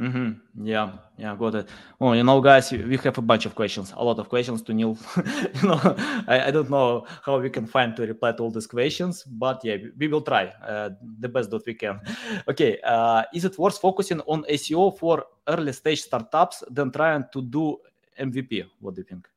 Mm-hmm. 0.00 0.64
Yeah, 0.64 0.92
yeah, 1.18 1.36
got 1.36 1.54
it. 1.56 1.68
Well, 1.98 2.16
you 2.16 2.24
know, 2.24 2.40
guys, 2.40 2.72
we 2.72 2.96
have 2.96 3.18
a 3.18 3.20
bunch 3.20 3.44
of 3.44 3.54
questions, 3.54 3.92
a 3.94 4.02
lot 4.02 4.18
of 4.18 4.30
questions 4.30 4.62
to 4.62 4.72
Neil. 4.72 4.96
you 5.62 5.68
know, 5.68 5.78
I, 6.26 6.44
I, 6.46 6.50
don't 6.50 6.70
know 6.70 7.04
how 7.22 7.38
we 7.38 7.50
can 7.50 7.66
find 7.66 7.94
to 7.96 8.06
reply 8.06 8.32
to 8.32 8.42
all 8.42 8.50
these 8.50 8.66
questions, 8.66 9.24
but 9.24 9.60
yeah, 9.62 9.76
we, 9.98 10.08
will 10.08 10.22
try 10.22 10.46
uh, 10.66 10.90
the 11.18 11.28
best 11.28 11.50
that 11.50 11.66
we 11.66 11.74
can. 11.74 12.00
Okay, 12.48 12.78
uh, 12.82 13.24
is 13.34 13.44
it 13.44 13.58
worth 13.58 13.78
focusing 13.78 14.20
on 14.20 14.44
SEO 14.44 14.98
for 14.98 15.26
early 15.46 15.72
stage 15.74 16.00
startups 16.00 16.64
than 16.70 16.90
trying 16.90 17.26
to 17.34 17.42
do 17.42 17.76
MVP? 18.18 18.64
What 18.80 18.94
do 18.94 19.02
you 19.02 19.04
think? 19.04 19.28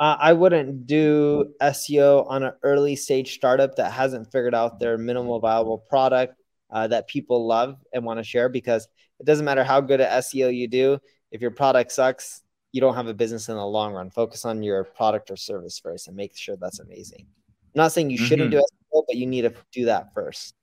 Uh, 0.00 0.16
I 0.18 0.32
wouldn't 0.32 0.88
do 0.88 1.54
SEO 1.62 2.28
on 2.28 2.42
an 2.42 2.52
early 2.64 2.96
stage 2.96 3.34
startup 3.34 3.76
that 3.76 3.92
hasn't 3.92 4.32
figured 4.32 4.56
out 4.56 4.80
their 4.80 4.98
minimal 4.98 5.38
viable 5.38 5.78
product 5.78 6.34
uh, 6.70 6.88
that 6.88 7.06
people 7.06 7.46
love 7.46 7.76
and 7.92 8.04
want 8.04 8.18
to 8.18 8.24
share 8.24 8.48
because 8.48 8.88
it 9.20 9.26
doesn't 9.26 9.44
matter 9.44 9.64
how 9.64 9.80
good 9.80 10.00
at 10.00 10.24
SEO 10.24 10.54
you 10.54 10.68
do. 10.68 10.98
If 11.30 11.40
your 11.40 11.50
product 11.50 11.92
sucks, 11.92 12.42
you 12.72 12.80
don't 12.80 12.94
have 12.94 13.06
a 13.06 13.14
business 13.14 13.48
in 13.48 13.56
the 13.56 13.66
long 13.66 13.92
run. 13.92 14.10
Focus 14.10 14.44
on 14.44 14.62
your 14.62 14.84
product 14.84 15.30
or 15.30 15.36
service 15.36 15.78
first 15.78 16.08
and 16.08 16.16
make 16.16 16.36
sure 16.36 16.56
that's 16.56 16.80
amazing. 16.80 17.26
I'm 17.74 17.80
not 17.82 17.92
saying 17.92 18.10
you 18.10 18.18
shouldn't 18.18 18.50
mm-hmm. 18.50 18.60
do 18.60 18.98
SEO, 18.98 19.04
but 19.06 19.16
you 19.16 19.26
need 19.26 19.42
to 19.42 19.54
do 19.72 19.84
that 19.86 20.12
first. 20.14 20.54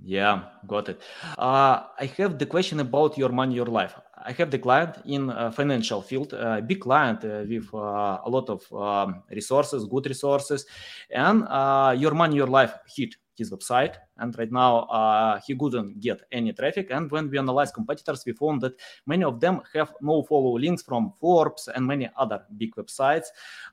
Yeah, 0.00 0.44
got 0.66 0.88
it. 0.88 1.00
Uh, 1.36 1.82
I 1.98 2.06
have 2.18 2.38
the 2.38 2.46
question 2.46 2.78
about 2.78 3.18
your 3.18 3.30
money, 3.30 3.56
your 3.56 3.66
life. 3.66 3.98
I 4.16 4.32
have 4.32 4.50
the 4.50 4.58
client 4.58 4.96
in 5.06 5.30
uh, 5.30 5.50
financial 5.50 6.02
field, 6.02 6.32
a 6.34 6.62
big 6.62 6.80
client 6.80 7.24
uh, 7.24 7.44
with 7.48 7.68
uh, 7.74 8.18
a 8.24 8.30
lot 8.30 8.48
of 8.48 8.72
um, 8.72 9.22
resources, 9.30 9.84
good 9.86 10.06
resources, 10.06 10.66
and 11.10 11.44
uh, 11.48 11.96
your 11.98 12.14
money, 12.14 12.36
your 12.36 12.46
life 12.46 12.74
hit 12.94 13.16
his 13.38 13.50
website, 13.50 13.94
and 14.18 14.36
right 14.38 14.50
now 14.50 14.80
uh, 14.80 15.40
he 15.46 15.54
couldn't 15.54 16.00
get 16.00 16.20
any 16.32 16.52
traffic. 16.52 16.88
And 16.90 17.10
when 17.10 17.30
we 17.30 17.38
analyze 17.38 17.70
competitors, 17.70 18.24
we 18.26 18.32
found 18.32 18.60
that 18.62 18.74
many 19.06 19.24
of 19.24 19.40
them 19.40 19.62
have 19.74 19.94
no 20.02 20.24
follow 20.24 20.58
links 20.58 20.82
from 20.82 21.12
Forbes 21.20 21.68
and 21.74 21.86
many 21.86 22.10
other 22.16 22.44
big 22.56 22.74
websites. 22.74 23.26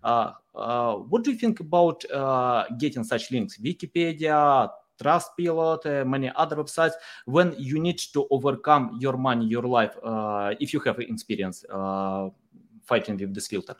Uh, 0.03 0.31
uh, 0.53 0.93
what 0.95 1.23
do 1.23 1.31
you 1.31 1.37
think 1.37 1.59
about 1.59 2.05
uh, 2.11 2.65
getting 2.77 3.03
such 3.03 3.31
links? 3.31 3.57
Wikipedia, 3.57 4.69
Trustpilot, 5.03 5.85
uh, 5.85 6.05
many 6.05 6.31
other 6.35 6.55
websites. 6.55 6.93
When 7.25 7.53
you 7.57 7.79
need 7.79 7.97
to 8.13 8.27
overcome 8.29 8.97
your 9.01 9.17
money, 9.17 9.45
your 9.45 9.63
life, 9.63 9.97
uh, 10.03 10.53
if 10.59 10.71
you 10.71 10.79
have 10.81 10.99
experience 10.99 11.65
fighting 12.85 13.17
with 13.17 13.33
this 13.33 13.47
filter. 13.47 13.75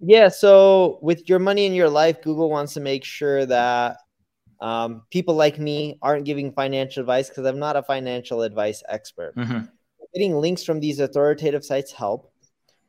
Yeah, 0.00 0.28
so 0.28 0.98
with 1.02 1.28
your 1.28 1.38
money 1.38 1.66
in 1.66 1.72
your 1.72 1.88
life, 1.88 2.20
Google 2.20 2.50
wants 2.50 2.74
to 2.74 2.80
make 2.80 3.04
sure 3.04 3.46
that 3.46 3.98
um, 4.60 5.02
people 5.10 5.34
like 5.34 5.58
me 5.58 5.98
aren't 6.02 6.24
giving 6.24 6.52
financial 6.52 7.00
advice 7.00 7.28
because 7.28 7.46
I'm 7.46 7.58
not 7.58 7.76
a 7.76 7.82
financial 7.82 8.42
advice 8.42 8.82
expert. 8.88 9.34
Mm-hmm. 9.36 9.66
Getting 10.14 10.34
links 10.36 10.64
from 10.64 10.80
these 10.80 11.00
authoritative 11.00 11.64
sites 11.64 11.92
help, 11.92 12.32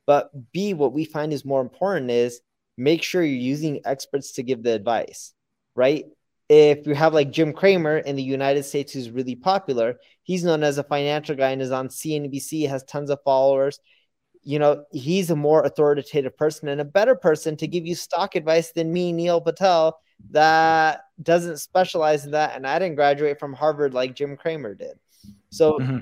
but 0.05 0.29
B, 0.51 0.73
what 0.73 0.93
we 0.93 1.05
find 1.05 1.33
is 1.33 1.45
more 1.45 1.61
important 1.61 2.11
is 2.11 2.41
make 2.77 3.03
sure 3.03 3.23
you're 3.23 3.35
using 3.35 3.81
experts 3.85 4.33
to 4.33 4.43
give 4.43 4.63
the 4.63 4.73
advice, 4.73 5.33
right? 5.75 6.05
If 6.47 6.85
you 6.85 6.93
have 6.93 7.13
like 7.13 7.31
Jim 7.31 7.53
Cramer 7.53 7.97
in 7.97 8.15
the 8.15 8.23
United 8.23 8.63
States, 8.63 8.93
who's 8.93 9.09
really 9.09 9.35
popular, 9.35 9.95
he's 10.21 10.43
known 10.43 10.63
as 10.63 10.77
a 10.77 10.83
financial 10.83 11.35
guy 11.35 11.49
and 11.51 11.61
is 11.61 11.71
on 11.71 11.87
CNBC, 11.87 12.69
has 12.69 12.83
tons 12.83 13.09
of 13.09 13.19
followers 13.25 13.79
you 14.45 14.59
know, 14.59 14.85
he's 14.91 15.31
a 15.31 15.35
more 15.35 15.63
authoritative 15.63 16.37
person 16.37 16.67
and 16.67 16.79
a 16.79 16.85
better 16.85 17.15
person 17.15 17.57
to 17.57 17.67
give 17.67 17.85
you 17.85 17.95
stock 17.95 18.35
advice 18.35 18.71
than 18.71 18.93
me, 18.93 19.11
Neil 19.11 19.41
Patel, 19.41 19.99
that 20.29 21.01
doesn't 21.21 21.57
specialize 21.57 22.25
in 22.25 22.31
that. 22.31 22.55
And 22.55 22.67
I 22.67 22.77
didn't 22.77 22.95
graduate 22.95 23.39
from 23.39 23.53
Harvard 23.53 23.95
like 23.95 24.15
Jim 24.15 24.37
Cramer 24.37 24.75
did. 24.75 24.99
So 25.49 25.79
mm-hmm. 25.79 25.97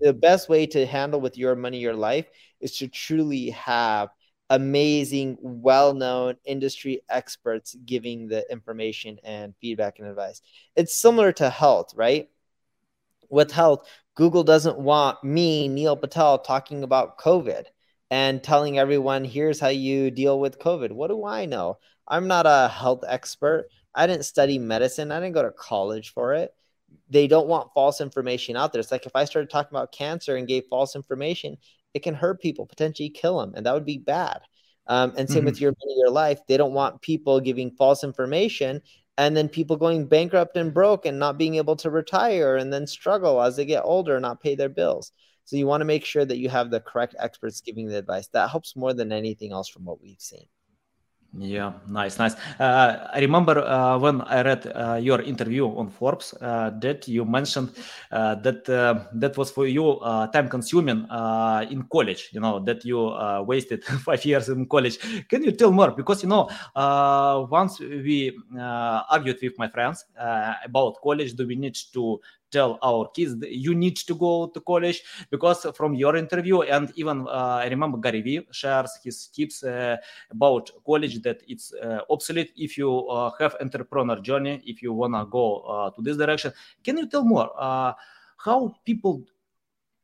the 0.00 0.14
best 0.14 0.48
way 0.48 0.64
to 0.68 0.86
handle 0.86 1.20
with 1.20 1.36
your 1.36 1.54
money, 1.54 1.78
your 1.78 1.94
life 1.94 2.26
is 2.60 2.78
to 2.78 2.88
truly 2.88 3.50
have 3.50 4.08
amazing, 4.48 5.36
well 5.42 5.92
known 5.92 6.36
industry 6.46 7.02
experts 7.10 7.76
giving 7.84 8.26
the 8.26 8.50
information 8.50 9.18
and 9.22 9.54
feedback 9.60 9.98
and 9.98 10.08
advice. 10.08 10.40
It's 10.76 10.94
similar 10.94 11.30
to 11.32 11.50
health, 11.50 11.92
right? 11.94 12.30
With 13.28 13.50
health, 13.50 13.86
Google 14.14 14.44
doesn't 14.44 14.78
want 14.78 15.22
me, 15.22 15.68
Neil 15.68 15.96
Patel, 15.96 16.38
talking 16.38 16.84
about 16.84 17.18
COVID 17.18 17.66
and 18.12 18.42
telling 18.42 18.78
everyone, 18.78 19.24
here's 19.24 19.58
how 19.58 19.68
you 19.68 20.10
deal 20.10 20.38
with 20.38 20.58
COVID. 20.58 20.92
What 20.92 21.08
do 21.08 21.24
I 21.24 21.46
know? 21.46 21.78
I'm 22.06 22.28
not 22.28 22.44
a 22.44 22.68
health 22.68 23.04
expert. 23.08 23.68
I 23.94 24.06
didn't 24.06 24.26
study 24.26 24.58
medicine. 24.58 25.10
I 25.10 25.18
didn't 25.18 25.32
go 25.32 25.42
to 25.42 25.50
college 25.50 26.12
for 26.12 26.34
it. 26.34 26.54
They 27.08 27.26
don't 27.26 27.48
want 27.48 27.72
false 27.72 28.02
information 28.02 28.54
out 28.54 28.70
there. 28.70 28.80
It's 28.80 28.92
like 28.92 29.06
if 29.06 29.16
I 29.16 29.24
started 29.24 29.48
talking 29.48 29.74
about 29.74 29.92
cancer 29.92 30.36
and 30.36 30.46
gave 30.46 30.64
false 30.68 30.94
information, 30.94 31.56
it 31.94 32.00
can 32.00 32.12
hurt 32.12 32.42
people, 32.42 32.66
potentially 32.66 33.08
kill 33.08 33.38
them, 33.38 33.54
and 33.56 33.64
that 33.64 33.72
would 33.72 33.86
be 33.86 33.96
bad. 33.96 34.40
Um, 34.88 35.14
and 35.16 35.26
same 35.26 35.38
mm-hmm. 35.38 35.46
with 35.46 35.60
your 35.62 35.72
your 35.96 36.10
life. 36.10 36.40
They 36.46 36.58
don't 36.58 36.74
want 36.74 37.00
people 37.00 37.40
giving 37.40 37.70
false 37.70 38.04
information 38.04 38.82
and 39.16 39.34
then 39.34 39.48
people 39.48 39.76
going 39.76 40.06
bankrupt 40.06 40.58
and 40.58 40.74
broke 40.74 41.06
and 41.06 41.18
not 41.18 41.38
being 41.38 41.54
able 41.54 41.76
to 41.76 41.88
retire 41.88 42.56
and 42.56 42.70
then 42.70 42.86
struggle 42.86 43.40
as 43.40 43.56
they 43.56 43.64
get 43.64 43.84
older 43.84 44.16
and 44.16 44.22
not 44.22 44.42
pay 44.42 44.54
their 44.54 44.68
bills. 44.68 45.12
So 45.44 45.56
you 45.56 45.66
want 45.66 45.80
to 45.80 45.84
make 45.84 46.04
sure 46.04 46.24
that 46.24 46.38
you 46.38 46.48
have 46.48 46.70
the 46.70 46.80
correct 46.80 47.14
experts 47.18 47.60
giving 47.60 47.88
the 47.88 47.98
advice. 47.98 48.28
That 48.28 48.50
helps 48.50 48.76
more 48.76 48.94
than 48.94 49.12
anything 49.12 49.52
else 49.52 49.68
from 49.68 49.84
what 49.84 50.00
we've 50.00 50.20
seen. 50.20 50.46
Yeah, 51.38 51.72
nice, 51.88 52.18
nice. 52.18 52.34
Uh, 52.60 53.08
I 53.10 53.20
remember 53.20 53.58
uh, 53.58 53.98
when 53.98 54.20
I 54.20 54.42
read 54.42 54.66
uh, 54.66 54.98
your 55.00 55.22
interview 55.22 55.66
on 55.66 55.88
Forbes 55.88 56.34
uh, 56.34 56.70
that 56.80 57.08
you 57.08 57.24
mentioned 57.24 57.70
uh, 58.10 58.34
that 58.34 58.68
uh, 58.68 59.04
that 59.14 59.38
was 59.38 59.50
for 59.50 59.66
you 59.66 59.98
time 60.34 60.50
consuming 60.50 61.06
in 61.70 61.88
college. 61.90 62.28
You 62.32 62.40
know 62.40 62.60
that 62.60 62.84
you 62.84 63.16
wasted 63.46 63.82
five 64.04 64.22
years 64.26 64.50
in 64.50 64.66
college. 64.66 64.98
Can 65.28 65.42
you 65.42 65.52
tell 65.52 65.72
more? 65.72 65.92
Because 65.92 66.22
you 66.22 66.28
know 66.28 66.50
once 67.50 67.80
we 67.80 68.38
argued 68.54 69.38
with 69.40 69.58
my 69.58 69.68
friends 69.68 70.04
about 70.66 71.00
college, 71.02 71.32
do 71.32 71.46
we 71.46 71.56
need 71.56 71.78
to 71.94 72.20
tell 72.52 72.78
our 72.82 73.08
kids 73.08 73.34
you 73.48 73.74
need 73.74 73.96
to 73.96 74.14
go 74.14 74.46
to 74.46 74.60
college 74.60 75.02
because 75.30 75.66
from 75.74 75.94
your 75.94 76.14
interview 76.16 76.60
and 76.60 76.92
even 76.96 77.26
uh, 77.26 77.60
I 77.64 77.68
remember 77.68 77.98
Gary 77.98 78.20
Vee 78.20 78.46
shares 78.52 78.92
his 79.02 79.26
tips 79.28 79.64
uh, 79.64 79.96
about 80.30 80.70
college 80.86 81.22
that 81.22 81.42
it's 81.48 81.72
uh, 81.72 82.00
obsolete 82.10 82.52
if 82.56 82.76
you 82.78 83.08
uh, 83.08 83.30
have 83.40 83.56
entrepreneur 83.60 84.20
journey 84.20 84.62
if 84.64 84.82
you 84.82 84.92
wanna 84.92 85.26
go 85.26 85.60
uh, 85.60 85.90
to 85.90 86.02
this 86.02 86.16
direction. 86.16 86.52
Can 86.84 86.98
you 86.98 87.08
tell 87.08 87.24
more 87.24 87.50
uh, 87.58 87.94
how 88.36 88.74
people 88.84 89.22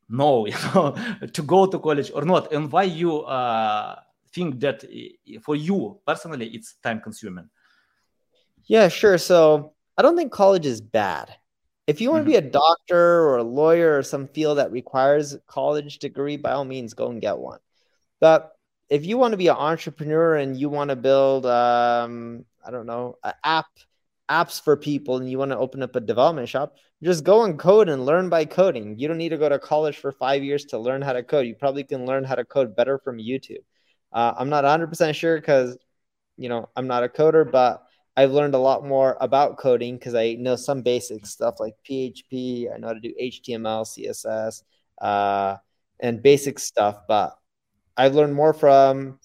know 0.09 0.47
you 0.53 0.55
know 0.75 0.97
to 1.33 1.43
go 1.43 1.67
to 1.67 1.79
college 1.79 2.11
or 2.15 2.25
not 2.25 2.53
and 2.53 2.73
why 2.73 2.85
you 2.85 3.25
think 4.33 4.61
that 4.61 4.85
for 5.43 5.55
you 5.55 6.01
personally 6.07 6.49
it's 6.49 6.75
time 6.83 7.01
consuming? 7.01 7.49
Yeah, 8.65 8.89
sure. 8.89 9.17
So 9.17 9.73
I 9.97 10.03
don't 10.03 10.17
think 10.17 10.31
college 10.31 10.67
is 10.67 10.81
bad. 10.81 11.35
If 11.89 12.03
you 12.03 12.11
want 12.11 12.27
to 12.27 12.31
be 12.31 12.37
mm-hmm. 12.37 12.49
a 12.49 12.51
doctor 12.51 13.23
or 13.23 13.39
a 13.39 13.43
lawyer 13.43 13.97
or 13.97 14.03
some 14.03 14.29
field 14.29 14.59
that 14.59 14.71
requires 14.71 15.33
a 15.33 15.39
college 15.41 15.99
degree, 16.01 16.37
by 16.37 16.53
all 16.53 16.67
means, 16.67 16.93
go 16.93 17.11
and 17.11 17.19
get 17.19 17.39
one. 17.39 17.61
But 18.21 18.53
if 18.91 19.07
you 19.07 19.17
want 19.17 19.33
to 19.33 19.39
be 19.39 19.49
an 19.49 19.57
entrepreneur 19.57 20.37
and 20.37 20.55
you 20.55 20.69
want 20.69 20.91
to 20.91 20.97
build, 20.97 21.47
um, 21.47 22.45
I 22.63 22.71
don't 22.71 22.85
know, 22.85 23.17
an 23.25 23.33
app, 23.43 23.65
apps 24.29 24.63
for 24.63 24.77
people, 24.77 25.17
and 25.17 25.31
you 25.31 25.39
want 25.39 25.51
to 25.53 25.57
open 25.57 25.83
up 25.83 25.97
a 25.97 26.01
development 26.01 26.51
shop, 26.51 26.77
just 27.03 27.25
go 27.25 27.45
and 27.45 27.59
code 27.59 27.89
and 27.89 28.05
learn 28.05 28.29
by 28.29 28.45
coding. 28.45 28.99
You 28.99 29.09
don't 29.09 29.17
need 29.17 29.31
to 29.31 29.39
go 29.39 29.49
to 29.49 29.59
college 29.59 29.97
for 29.97 30.13
five 30.13 30.45
years 30.45 30.67
to 30.67 30.79
learn 30.79 31.01
how 31.01 31.15
to 31.15 31.23
code. 31.23 31.47
You 31.47 31.55
probably 31.55 31.85
can 31.85 32.05
learn 32.05 32.23
how 32.23 32.35
to 32.35 32.45
code 32.45 32.77
better 32.77 32.99
from 32.99 33.17
YouTube. 33.17 33.65
Uh, 34.13 34.35
I'm 34.37 34.51
not 34.51 34.65
100% 34.65 35.15
sure 35.15 35.41
because, 35.41 35.79
you 36.37 36.51
know, 36.51 36.69
I'm 36.77 36.87
not 36.87 37.03
a 37.03 37.09
coder, 37.09 37.51
but 37.51 37.88
I've 38.19 38.33
learned 38.33 38.57
a 38.57 38.59
lot 38.59 38.85
more 38.85 39.17
about 39.21 39.59
coding 39.59 39.97
because 39.97 40.17
I 40.17 40.33
know 40.35 40.57
some 40.57 40.83
basic 40.83 41.25
stuff 41.25 41.61
like 41.61 41.75
PHP. 41.85 42.69
I 42.69 42.77
know 42.77 42.89
how 42.89 42.95
to 42.95 42.99
do 43.01 43.15
HTML, 43.17 43.85
CSS, 43.85 44.65
uh, 45.01 45.59
and 46.01 46.21
basic 46.21 46.59
stuff. 46.59 47.07
But 47.07 47.39
I've 47.97 48.17
learned 48.17 48.35
more 48.35 48.53
from. 48.53 49.21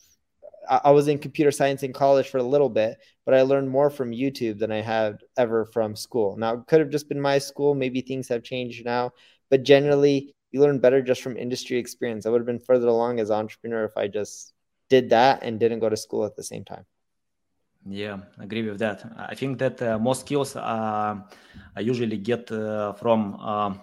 I 0.69 0.91
was 0.91 1.07
in 1.07 1.17
computer 1.17 1.49
science 1.49 1.81
in 1.81 1.91
college 1.91 2.29
for 2.29 2.37
a 2.37 2.43
little 2.43 2.69
bit, 2.69 2.99
but 3.25 3.33
I 3.33 3.41
learned 3.41 3.67
more 3.67 3.89
from 3.89 4.11
YouTube 4.11 4.59
than 4.59 4.71
I 4.71 4.81
had 4.81 5.17
ever 5.37 5.65
from 5.65 5.95
school. 5.95 6.37
Now, 6.37 6.53
it 6.53 6.67
could 6.67 6.79
have 6.79 6.91
just 6.91 7.09
been 7.09 7.19
my 7.19 7.39
school. 7.39 7.73
Maybe 7.73 8.01
things 8.01 8.27
have 8.27 8.43
changed 8.43 8.85
now, 8.85 9.11
but 9.49 9.63
generally, 9.63 10.35
you 10.51 10.61
learn 10.61 10.77
better 10.77 11.01
just 11.01 11.23
from 11.23 11.35
industry 11.35 11.79
experience. 11.79 12.27
I 12.27 12.29
would 12.29 12.41
have 12.41 12.45
been 12.45 12.59
further 12.59 12.87
along 12.89 13.19
as 13.19 13.31
an 13.31 13.39
entrepreneur 13.39 13.85
if 13.85 13.97
I 13.97 14.07
just 14.07 14.53
did 14.87 15.09
that 15.09 15.41
and 15.41 15.59
didn't 15.59 15.79
go 15.79 15.89
to 15.89 15.97
school 15.97 16.25
at 16.25 16.35
the 16.35 16.43
same 16.43 16.63
time. 16.63 16.85
Yeah, 17.85 18.17
agree 18.39 18.63
with 18.69 18.79
that. 18.79 19.03
I 19.17 19.35
think 19.35 19.59
that 19.59 19.81
uh, 19.81 19.99
most 19.99 20.21
skills 20.21 20.55
uh, 20.55 21.15
I 21.75 21.79
usually 21.81 22.17
get 22.17 22.49
uh, 22.51 22.93
from 22.93 23.35
uh, 23.41 23.73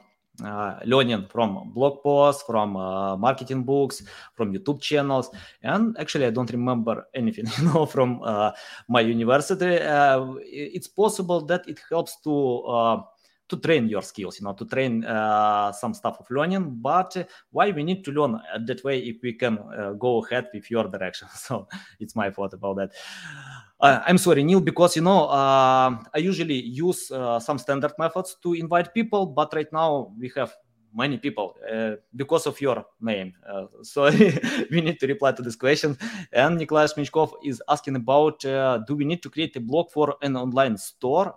uh, 0.42 0.78
learning 0.87 1.26
from 1.28 1.73
blog 1.75 2.02
posts, 2.02 2.42
from 2.47 2.76
uh, 2.76 3.16
marketing 3.19 3.64
books, 3.64 4.02
from 4.35 4.54
YouTube 4.54 4.80
channels, 4.80 5.28
and 5.62 5.95
actually 5.99 6.25
I 6.25 6.30
don't 6.30 6.50
remember 6.50 7.04
anything, 7.14 7.45
you 7.59 7.64
know, 7.64 7.85
from 7.85 8.21
my 8.88 9.00
university. 9.00 9.66
it's 10.47 10.88
possible 10.88 11.45
that 11.47 11.69
it 11.69 11.80
helps 11.90 12.21
to 12.23 13.04
to 13.50 13.57
train 13.57 13.88
your 13.88 14.00
skills, 14.02 14.38
you 14.38 14.45
know, 14.47 14.52
to 14.52 14.64
train 14.64 15.04
uh, 15.04 15.73
some 15.73 15.92
stuff 15.92 16.21
of 16.21 16.30
learning. 16.30 16.76
But 16.80 17.16
why 17.50 17.73
we 17.73 17.83
need 17.83 18.04
to 18.04 18.12
learn 18.12 18.40
that 18.64 18.85
way 18.85 19.00
if 19.00 19.16
we 19.25 19.33
can 19.33 19.59
uh, 19.59 19.90
go 19.95 20.25
ahead 20.25 20.47
with 20.54 20.71
your 20.71 20.85
direction? 20.88 21.26
So 21.35 21.66
it's 21.99 22.14
my 22.14 22.30
thought 22.30 22.54
about 22.54 22.76
that. 22.76 22.92
Uh, 23.81 24.03
I'm 24.07 24.19
sorry, 24.19 24.45
Neil, 24.45 24.61
because 24.61 24.95
you 24.95 25.03
know 25.03 25.25
uh, 25.29 25.97
I 26.15 26.19
usually 26.19 26.61
use 26.61 27.11
uh, 27.11 27.41
some 27.41 27.59
standard 27.59 27.93
methods 27.99 28.37
to 28.43 28.53
invite 28.53 28.93
people, 28.93 29.25
but 29.25 29.55
right 29.55 29.73
now 29.73 30.13
we 30.19 30.31
have 30.37 30.55
many 30.95 31.17
people 31.17 31.57
uh, 31.73 31.93
because 32.15 32.47
of 32.47 32.61
your 32.61 32.85
name. 33.01 33.33
Uh, 33.49 33.67
so 33.83 34.11
we 34.71 34.83
need 34.83 35.01
to 35.01 35.07
reply 35.07 35.33
to 35.33 35.41
this 35.41 35.57
question. 35.57 35.97
And 36.31 36.59
Nikolai 36.59 36.89
Smichkov 36.89 37.33
is 37.43 37.63
asking 37.71 37.97
about 37.97 38.45
uh, 38.45 38.81
do 38.87 38.95
we 38.97 39.07
need 39.07 39.23
to 39.23 39.31
create 39.31 39.57
a 39.57 39.61
blog 39.61 39.91
for 39.91 40.15
an 40.21 40.37
online 40.37 40.77
store? 40.77 41.35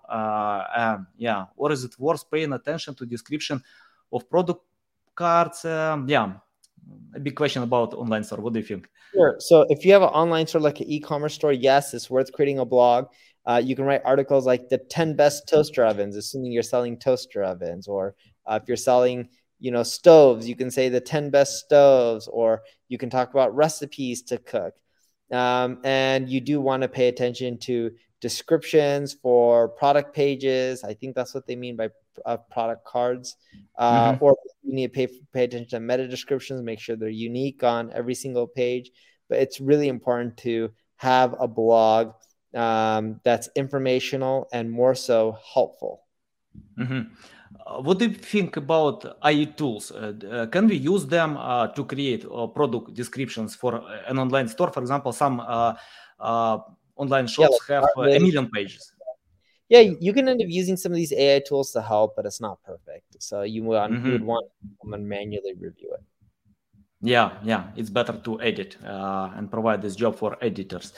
yeah, 1.17 1.45
or 1.55 1.71
is 1.71 1.85
it 1.85 1.97
worth 1.97 2.29
paying 2.29 2.51
attention 2.51 2.93
to 2.95 3.05
description 3.05 3.63
of 4.11 4.29
product 4.29 4.61
cards? 5.15 5.63
Um, 5.63 6.09
yeah, 6.09 6.33
a 7.15 7.19
big 7.19 7.35
question 7.35 7.63
about 7.63 7.93
online 7.93 8.23
store. 8.23 8.39
What 8.39 8.53
do 8.53 8.59
you 8.59 8.65
think? 8.65 8.87
Sure. 9.13 9.35
So 9.39 9.65
if 9.69 9.85
you 9.85 9.93
have 9.93 10.01
an 10.01 10.09
online 10.09 10.47
store 10.47 10.61
like 10.61 10.79
an 10.79 10.89
e-commerce 10.89 11.35
store, 11.35 11.53
yes, 11.53 11.93
it's 11.93 12.09
worth 12.09 12.31
creating 12.33 12.59
a 12.59 12.65
blog. 12.65 13.05
Uh, 13.45 13.61
you 13.63 13.75
can 13.75 13.85
write 13.85 14.01
articles 14.05 14.45
like 14.45 14.69
the 14.69 14.77
10 14.77 15.15
best 15.15 15.47
toaster 15.49 15.85
ovens, 15.85 16.15
assuming 16.15 16.51
you're 16.51 16.63
selling 16.63 16.97
toaster 16.97 17.43
ovens, 17.43 17.87
or 17.87 18.15
uh, 18.45 18.59
if 18.61 18.67
you're 18.67 18.77
selling 18.77 19.29
you 19.63 19.71
know 19.71 19.81
stoves 19.81 20.47
you 20.47 20.55
can 20.55 20.69
say 20.69 20.89
the 20.89 20.99
10 20.99 21.29
best 21.29 21.59
stoves 21.59 22.27
or 22.27 22.61
you 22.89 22.97
can 22.97 23.09
talk 23.09 23.31
about 23.31 23.55
recipes 23.55 24.21
to 24.21 24.37
cook 24.37 24.73
um, 25.31 25.79
and 25.83 26.29
you 26.29 26.41
do 26.41 26.59
want 26.59 26.83
to 26.83 26.89
pay 26.89 27.07
attention 27.07 27.57
to 27.57 27.91
descriptions, 28.27 29.13
for 29.13 29.67
product 29.67 30.15
pages. 30.15 30.83
I 30.83 30.93
think 30.99 31.13
that's 31.15 31.33
what 31.35 31.45
they 31.45 31.57
mean 31.65 31.75
by 31.75 31.89
uh, 32.25 32.37
product 32.55 32.83
cards. 32.85 33.35
Uh, 33.77 34.13
mm-hmm. 34.13 34.23
Or 34.23 34.37
you 34.63 34.73
need 34.77 34.87
to 34.87 34.93
pay, 34.99 35.07
pay 35.33 35.43
attention 35.43 35.69
to 35.71 35.79
meta 35.79 36.07
descriptions, 36.07 36.63
make 36.63 36.79
sure 36.79 36.95
they're 36.95 37.21
unique 37.31 37.61
on 37.63 37.91
every 37.99 38.15
single 38.15 38.47
page. 38.47 38.91
But 39.29 39.39
it's 39.43 39.59
really 39.59 39.89
important 39.89 40.37
to 40.47 40.71
have 40.95 41.35
a 41.39 41.47
blog 41.47 42.13
um, 42.55 43.19
that's 43.27 43.49
informational 43.55 44.47
and 44.53 44.71
more 44.71 44.95
so 44.95 45.37
helpful. 45.53 45.93
Mm-hmm. 46.79 47.01
Uh, 47.65 47.81
what 47.81 47.99
do 47.99 48.05
you 48.07 48.15
think 48.33 48.57
about 48.57 48.97
AI 49.23 49.45
tools? 49.59 49.91
Uh, 49.91 50.13
uh, 50.31 50.45
can 50.47 50.67
we 50.67 50.75
use 50.75 51.05
them 51.05 51.37
uh, 51.37 51.67
to 51.75 51.81
create 51.85 52.25
uh, 52.25 52.47
product 52.47 52.93
descriptions 52.93 53.55
for 53.55 53.71
uh, 53.75 54.11
an 54.11 54.17
online 54.17 54.47
store? 54.47 54.71
For 54.71 54.81
example, 54.81 55.11
some 55.11 55.37
online 56.95 57.27
shops 57.27 57.59
yeah, 57.69 57.79
like 57.79 57.85
have 57.85 58.17
a 58.17 58.19
million 58.19 58.49
pages. 58.49 58.91
Yeah, 59.69 59.79
you 59.79 60.13
can 60.13 60.27
end 60.27 60.41
up 60.41 60.47
using 60.49 60.77
some 60.77 60.91
of 60.91 60.97
these 60.97 61.13
AI 61.13 61.39
tools 61.39 61.71
to 61.71 61.81
help, 61.81 62.15
but 62.15 62.25
it's 62.25 62.41
not 62.41 62.61
perfect. 62.63 63.15
So 63.19 63.41
you 63.41 63.63
would, 63.63 63.77
mm-hmm. 63.77 64.05
you 64.05 64.11
would 64.11 64.23
want 64.23 64.45
someone 64.81 65.07
manually 65.07 65.53
review 65.53 65.93
it. 65.93 66.03
Yeah, 67.05 67.31
yeah, 67.43 67.63
it's 67.75 67.89
better 67.89 68.13
to 68.13 68.41
edit 68.41 68.77
uh, 68.85 69.29
and 69.35 69.51
provide 69.51 69.81
this 69.81 69.93
job 69.93 70.15
for 70.15 70.37
editors. 70.41 70.93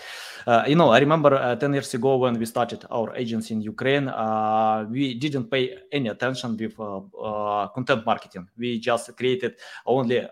Uh, 0.45 0.63
you 0.67 0.75
know, 0.75 0.89
I 0.91 0.99
remember 0.99 1.33
uh, 1.33 1.55
10 1.55 1.73
years 1.73 1.91
ago 1.95 2.17
when 2.17 2.37
we 2.37 2.45
started 2.45 2.85
our 2.91 3.15
agency 3.15 3.55
in 3.55 3.61
Ukraine, 3.61 4.07
uh, 4.09 4.85
we 4.87 5.15
didn't 5.15 5.49
pay 5.49 5.75
any 5.91 6.09
attention 6.09 6.55
with 6.57 6.79
uh, 6.79 6.97
uh, 6.99 7.67
content 7.69 8.05
marketing. 8.05 8.47
We 8.55 8.79
just 8.79 9.17
created 9.17 9.55
only 9.83 10.27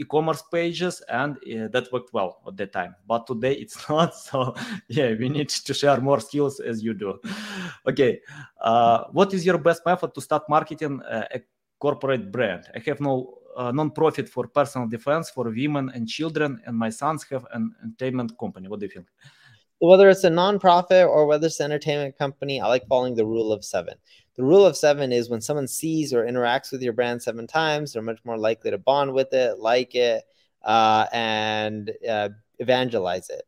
e-commerce 0.00 0.42
pages 0.50 1.02
and 1.08 1.36
uh, 1.36 1.68
that 1.68 1.86
worked 1.92 2.12
well 2.12 2.40
at 2.46 2.56
that 2.56 2.72
time 2.72 2.94
but 3.06 3.26
today 3.26 3.54
it's 3.54 3.88
not 3.88 4.14
so 4.14 4.54
yeah 4.88 5.10
we 5.20 5.28
need 5.28 5.48
to 5.48 5.72
share 5.74 6.00
more 6.00 6.20
skills 6.20 6.60
as 6.60 6.82
you 6.82 6.94
do 6.94 7.18
okay 7.86 8.20
uh, 8.62 9.04
what 9.12 9.32
is 9.34 9.44
your 9.44 9.58
best 9.58 9.82
method 9.84 10.14
to 10.14 10.20
start 10.20 10.42
marketing 10.48 11.00
uh, 11.02 11.26
a 11.34 11.40
corporate 11.78 12.30
brand 12.32 12.62
i 12.74 12.78
have 12.78 13.00
no 13.00 13.40
uh, 13.56 13.72
non-profit 13.72 14.28
for 14.28 14.46
personal 14.46 14.88
defense 14.88 15.30
for 15.30 15.44
women 15.50 15.90
and 15.94 16.08
children, 16.08 16.60
and 16.66 16.76
my 16.76 16.90
sons 16.90 17.24
have 17.30 17.46
an 17.52 17.74
entertainment 17.82 18.36
company. 18.38 18.68
What 18.68 18.80
do 18.80 18.86
you 18.86 18.92
think? 18.92 19.06
Whether 19.78 20.10
it's 20.10 20.24
a 20.24 20.30
non-profit 20.30 21.06
or 21.06 21.26
whether 21.26 21.46
it's 21.46 21.60
an 21.60 21.72
entertainment 21.72 22.18
company, 22.18 22.60
I 22.60 22.66
like 22.68 22.86
following 22.86 23.14
the 23.14 23.24
rule 23.24 23.52
of 23.52 23.64
seven. 23.64 23.94
The 24.40 24.46
rule 24.46 24.64
of 24.64 24.74
seven 24.74 25.12
is 25.12 25.28
when 25.28 25.42
someone 25.42 25.68
sees 25.68 26.14
or 26.14 26.24
interacts 26.24 26.72
with 26.72 26.80
your 26.80 26.94
brand 26.94 27.22
seven 27.22 27.46
times, 27.46 27.92
they're 27.92 28.00
much 28.00 28.24
more 28.24 28.38
likely 28.38 28.70
to 28.70 28.78
bond 28.78 29.12
with 29.12 29.34
it, 29.34 29.58
like 29.58 29.94
it, 29.94 30.24
uh, 30.62 31.04
and 31.12 31.92
uh, 32.08 32.30
evangelize 32.58 33.28
it. 33.28 33.42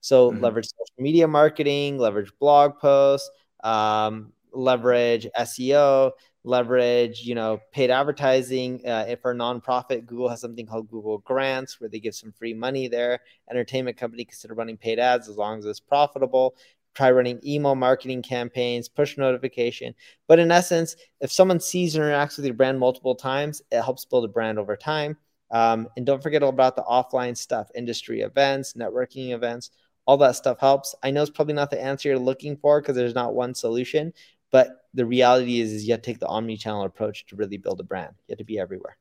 So 0.00 0.30
mm-hmm. 0.30 0.42
leverage 0.42 0.68
social 0.68 0.86
media 0.96 1.28
marketing, 1.28 1.98
leverage 1.98 2.32
blog 2.40 2.78
posts, 2.78 3.30
um, 3.62 4.32
leverage 4.50 5.26
SEO, 5.38 6.12
leverage 6.44 7.24
you 7.24 7.34
know 7.34 7.60
paid 7.72 7.90
advertising 7.90 8.80
uh, 8.86 9.04
if 9.06 9.20
for 9.20 9.32
a 9.32 9.34
nonprofit 9.34 10.06
google 10.06 10.28
has 10.28 10.40
something 10.40 10.64
called 10.64 10.88
google 10.88 11.18
grants 11.18 11.78
where 11.78 11.90
they 11.90 11.98
give 11.98 12.14
some 12.14 12.32
free 12.32 12.54
money 12.54 12.88
there 12.88 13.20
entertainment 13.50 13.98
company 13.98 14.24
consider 14.24 14.54
running 14.54 14.76
paid 14.76 14.98
ads 14.98 15.28
as 15.28 15.36
long 15.36 15.58
as 15.58 15.66
it's 15.66 15.80
profitable 15.80 16.54
try 16.94 17.10
running 17.10 17.40
email 17.44 17.74
marketing 17.74 18.22
campaigns 18.22 18.88
push 18.88 19.16
notification 19.16 19.94
but 20.26 20.38
in 20.38 20.50
essence 20.50 20.96
if 21.20 21.30
someone 21.32 21.60
sees 21.60 21.94
and 21.94 22.04
interacts 22.04 22.36
with 22.36 22.46
your 22.46 22.54
brand 22.54 22.78
multiple 22.78 23.14
times 23.14 23.62
it 23.70 23.82
helps 23.82 24.04
build 24.04 24.24
a 24.24 24.28
brand 24.28 24.58
over 24.58 24.76
time 24.76 25.16
um, 25.50 25.88
and 25.96 26.04
don't 26.04 26.22
forget 26.22 26.42
about 26.42 26.76
the 26.76 26.82
offline 26.82 27.36
stuff 27.36 27.70
industry 27.74 28.20
events 28.20 28.74
networking 28.74 29.30
events 29.30 29.70
all 30.06 30.16
that 30.16 30.36
stuff 30.36 30.58
helps 30.58 30.94
i 31.02 31.10
know 31.10 31.22
it's 31.22 31.30
probably 31.30 31.54
not 31.54 31.70
the 31.70 31.80
answer 31.80 32.08
you're 32.08 32.18
looking 32.18 32.56
for 32.56 32.80
because 32.80 32.96
there's 32.96 33.14
not 33.14 33.34
one 33.34 33.54
solution 33.54 34.12
but 34.50 34.86
the 34.94 35.04
reality 35.04 35.60
is, 35.60 35.72
is 35.72 35.84
you 35.86 35.92
have 35.92 36.02
to 36.02 36.10
take 36.10 36.20
the 36.20 36.26
omni-channel 36.26 36.84
approach 36.84 37.26
to 37.26 37.36
really 37.36 37.58
build 37.58 37.80
a 37.80 37.84
brand. 37.84 38.14
You 38.26 38.32
have 38.32 38.38
to 38.38 38.44
be 38.44 38.58
everywhere. 38.58 38.96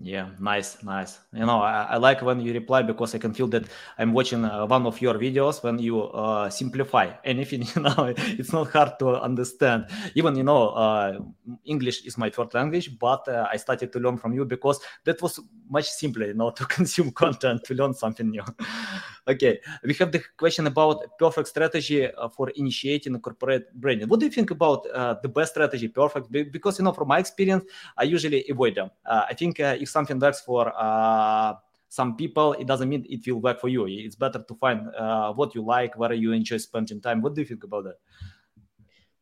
Yeah, 0.00 0.28
nice, 0.38 0.80
nice. 0.84 1.18
You 1.32 1.44
know, 1.44 1.60
I, 1.60 1.82
I, 1.82 1.96
like 1.96 2.22
when 2.22 2.40
you 2.40 2.52
reply 2.52 2.82
because 2.82 3.16
I 3.16 3.18
can 3.18 3.34
feel 3.34 3.48
that 3.48 3.64
I'm 3.98 4.12
watching 4.12 4.44
uh, 4.44 4.64
one 4.64 4.86
of 4.86 5.00
your 5.00 5.14
videos 5.14 5.60
when 5.64 5.80
you 5.80 6.02
uh, 6.02 6.48
simplify 6.50 7.10
anything. 7.24 7.66
You 7.74 7.82
know, 7.82 8.14
it's 8.16 8.52
not 8.52 8.70
hard 8.70 8.98
to 9.00 9.20
understand. 9.20 9.86
Even 10.14 10.36
you 10.36 10.44
know, 10.44 10.68
uh, 10.68 11.18
English 11.64 12.04
is 12.06 12.16
my 12.16 12.30
third 12.30 12.54
language, 12.54 12.96
but 12.96 13.26
uh, 13.26 13.48
I 13.52 13.56
started 13.56 13.92
to 13.92 13.98
learn 13.98 14.18
from 14.18 14.32
you 14.34 14.44
because 14.44 14.78
that 15.02 15.20
was 15.20 15.40
much 15.68 15.88
simpler, 15.90 16.26
you 16.26 16.34
know, 16.34 16.50
to 16.58 16.64
consume 16.66 17.10
content 17.10 17.64
to 17.64 17.74
learn 17.74 17.92
something 17.92 18.30
new. 18.30 18.44
okay, 19.28 19.58
we 19.82 19.94
have 19.94 20.12
the 20.12 20.22
question 20.36 20.68
about 20.68 21.18
perfect 21.18 21.48
strategy 21.48 22.06
uh, 22.06 22.28
for 22.28 22.50
initiating 22.50 23.18
corporate 23.20 23.74
branding. 23.74 24.08
What 24.08 24.20
do 24.20 24.26
you 24.26 24.32
think 24.32 24.52
about 24.52 24.86
uh, 24.94 25.16
the 25.20 25.28
best 25.28 25.52
strategy? 25.52 25.88
Perfect, 25.88 26.30
because 26.30 26.78
you 26.78 26.84
know, 26.84 26.92
from 26.92 27.08
my 27.08 27.18
experience, 27.18 27.64
I 27.96 28.04
usually 28.04 28.44
avoid 28.48 28.76
them. 28.76 28.90
I 29.04 29.34
think 29.34 29.58
if 29.88 29.92
something 29.92 30.18
works 30.18 30.40
for 30.40 30.72
uh, 30.76 31.54
some 31.88 32.16
people, 32.16 32.52
it 32.52 32.66
doesn't 32.66 32.88
mean 32.88 33.06
it 33.08 33.26
will 33.26 33.40
work 33.40 33.60
for 33.60 33.68
you. 33.68 33.86
It's 33.88 34.16
better 34.16 34.44
to 34.46 34.54
find 34.54 34.94
uh, 34.94 35.32
what 35.32 35.54
you 35.54 35.62
like, 35.64 35.98
where 35.98 36.12
you 36.12 36.32
enjoy 36.32 36.58
spending 36.58 37.00
time. 37.00 37.22
What 37.22 37.34
do 37.34 37.40
you 37.40 37.46
think 37.46 37.64
about 37.64 37.84
that? 37.84 37.96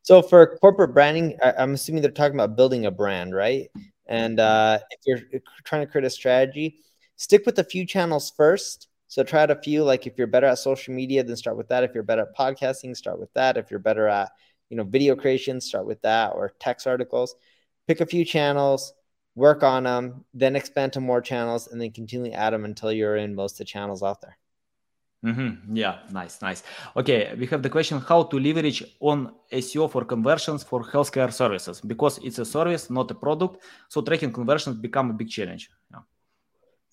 So 0.01 0.21
for 0.21 0.57
corporate 0.57 0.93
branding, 0.93 1.37
I, 1.43 1.63
am 1.63 1.73
assuming 1.73 2.01
they're 2.01 2.11
talking 2.11 2.35
about 2.35 2.55
building 2.55 2.85
a 2.85 2.91
brand, 2.91 3.33
right? 3.33 3.69
And 4.07 4.39
uh, 4.39 4.79
if 4.91 4.99
you're 5.31 5.41
trying 5.63 5.85
to 5.85 5.91
create 5.91 6.05
a 6.05 6.09
strategy, 6.09 6.79
stick 7.15 7.45
with 7.45 7.59
a 7.59 7.63
few 7.63 7.85
channels 7.85 8.31
first. 8.35 8.87
So 9.07 9.23
try 9.23 9.43
out 9.43 9.51
a 9.51 9.55
few. 9.55 9.83
Like 9.83 10.05
if 10.05 10.17
you're 10.17 10.27
better 10.27 10.47
at 10.47 10.59
social 10.59 10.93
media, 10.93 11.23
then 11.23 11.35
start 11.35 11.57
with 11.57 11.69
that. 11.69 11.83
If 11.83 11.93
you're 11.93 12.03
better 12.03 12.23
at 12.23 12.35
podcasting, 12.35 12.95
start 12.95 13.19
with 13.19 13.33
that. 13.33 13.57
If 13.57 13.71
you're 13.71 13.79
better 13.79 14.07
at 14.07 14.31
you 14.69 14.75
know 14.75 14.83
video 14.83 15.15
creation, 15.15 15.61
start 15.61 15.85
with 15.85 16.01
that 16.01 16.33
or 16.35 16.53
text 16.59 16.87
articles. 16.87 17.35
Pick 17.87 18.01
a 18.01 18.05
few 18.05 18.25
channels, 18.25 18.93
work 19.37 19.61
on 19.61 19.83
them, 19.83 20.25
then 20.33 20.55
expand 20.55 20.91
to 20.93 20.99
more 20.99 21.21
channels, 21.21 21.67
and 21.67 21.79
then 21.79 21.91
continually 21.91 22.33
add 22.33 22.53
them 22.53 22.65
until 22.65 22.91
you're 22.91 23.17
in 23.17 23.35
most 23.35 23.53
of 23.53 23.59
the 23.59 23.65
channels 23.65 24.01
out 24.01 24.19
there. 24.19 24.35
Mm-hmm. 25.23 25.75
Yeah, 25.75 25.99
nice, 26.11 26.41
nice. 26.41 26.63
Okay, 26.95 27.33
we 27.37 27.45
have 27.47 27.61
the 27.61 27.69
question 27.69 27.99
how 27.99 28.23
to 28.23 28.39
leverage 28.39 28.83
on 28.99 29.31
SEO 29.53 29.91
for 29.91 30.03
conversions 30.05 30.63
for 30.63 30.83
healthcare 30.83 31.31
services 31.31 31.81
because 31.81 32.17
it's 32.23 32.39
a 32.39 32.45
service, 32.45 32.89
not 32.89 33.11
a 33.11 33.15
product. 33.15 33.63
So 33.89 34.01
tracking 34.01 34.31
conversions 34.31 34.77
become 34.77 35.11
a 35.11 35.13
big 35.13 35.29
challenge. 35.29 35.69
Yeah. 35.91 35.99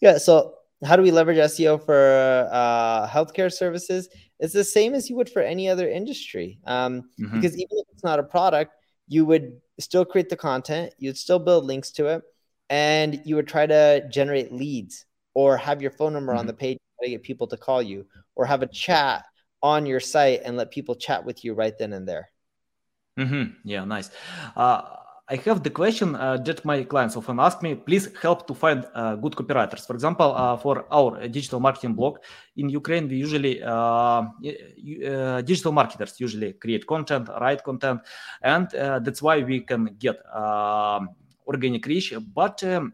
Yeah. 0.00 0.18
So 0.18 0.54
how 0.84 0.96
do 0.96 1.02
we 1.02 1.12
leverage 1.12 1.38
SEO 1.38 1.84
for 1.84 2.48
uh, 2.52 3.08
healthcare 3.08 3.52
services? 3.52 4.08
It's 4.38 4.52
the 4.52 4.64
same 4.64 4.94
as 4.94 5.08
you 5.08 5.16
would 5.16 5.30
for 5.30 5.42
any 5.42 5.68
other 5.68 5.88
industry. 5.88 6.58
Um, 6.64 7.02
mm-hmm. 7.18 7.34
Because 7.34 7.54
even 7.54 7.78
if 7.82 7.86
it's 7.92 8.04
not 8.04 8.18
a 8.18 8.22
product, 8.22 8.72
you 9.06 9.24
would 9.26 9.60
still 9.78 10.04
create 10.04 10.28
the 10.28 10.36
content, 10.36 10.92
you'd 10.98 11.18
still 11.18 11.38
build 11.38 11.64
links 11.64 11.90
to 11.92 12.06
it, 12.06 12.22
and 12.70 13.20
you 13.24 13.36
would 13.36 13.48
try 13.48 13.66
to 13.66 14.06
generate 14.10 14.52
leads 14.52 15.04
or 15.34 15.56
have 15.56 15.82
your 15.82 15.90
phone 15.90 16.12
number 16.12 16.32
mm-hmm. 16.32 16.40
on 16.40 16.46
the 16.46 16.52
page 16.52 16.78
to 17.02 17.10
get 17.10 17.22
people 17.22 17.46
to 17.48 17.56
call 17.56 17.82
you 17.82 18.06
or 18.34 18.46
have 18.46 18.62
a 18.62 18.66
chat 18.66 19.24
on 19.62 19.86
your 19.86 20.00
site 20.00 20.42
and 20.44 20.56
let 20.56 20.70
people 20.70 20.94
chat 20.94 21.24
with 21.24 21.44
you 21.44 21.54
right 21.54 21.76
then 21.78 21.92
and 21.92 22.08
there. 22.08 22.30
Mm-hmm. 23.18 23.44
Yeah, 23.64 23.84
nice. 23.84 24.10
Uh, 24.56 24.82
I 25.26 25.36
have 25.36 25.62
the 25.62 25.70
question 25.70 26.14
uh, 26.14 26.36
that 26.38 26.64
my 26.66 26.82
clients 26.84 27.16
often 27.16 27.40
ask 27.40 27.62
me. 27.62 27.74
Please 27.74 28.10
help 28.20 28.46
to 28.46 28.54
find 28.54 28.86
uh, 28.94 29.14
good 29.16 29.32
copywriters. 29.32 29.86
For 29.86 29.94
example, 29.94 30.34
uh, 30.34 30.58
for 30.58 30.84
our 30.92 31.26
digital 31.28 31.60
marketing 31.60 31.94
blog 31.94 32.18
in 32.56 32.68
Ukraine, 32.68 33.08
we 33.08 33.16
usually 33.16 33.62
uh, 33.62 33.70
uh, 33.72 35.40
digital 35.40 35.72
marketers 35.72 36.20
usually 36.20 36.52
create 36.52 36.86
content, 36.86 37.28
write 37.40 37.64
content, 37.64 38.02
and 38.42 38.68
that's 38.70 39.22
why 39.22 39.42
we 39.42 39.60
can 39.60 39.96
get 39.98 40.16
um, 40.34 41.08
organic 41.46 41.86
reach, 41.86 42.14
but 42.34 42.62
um, 42.64 42.92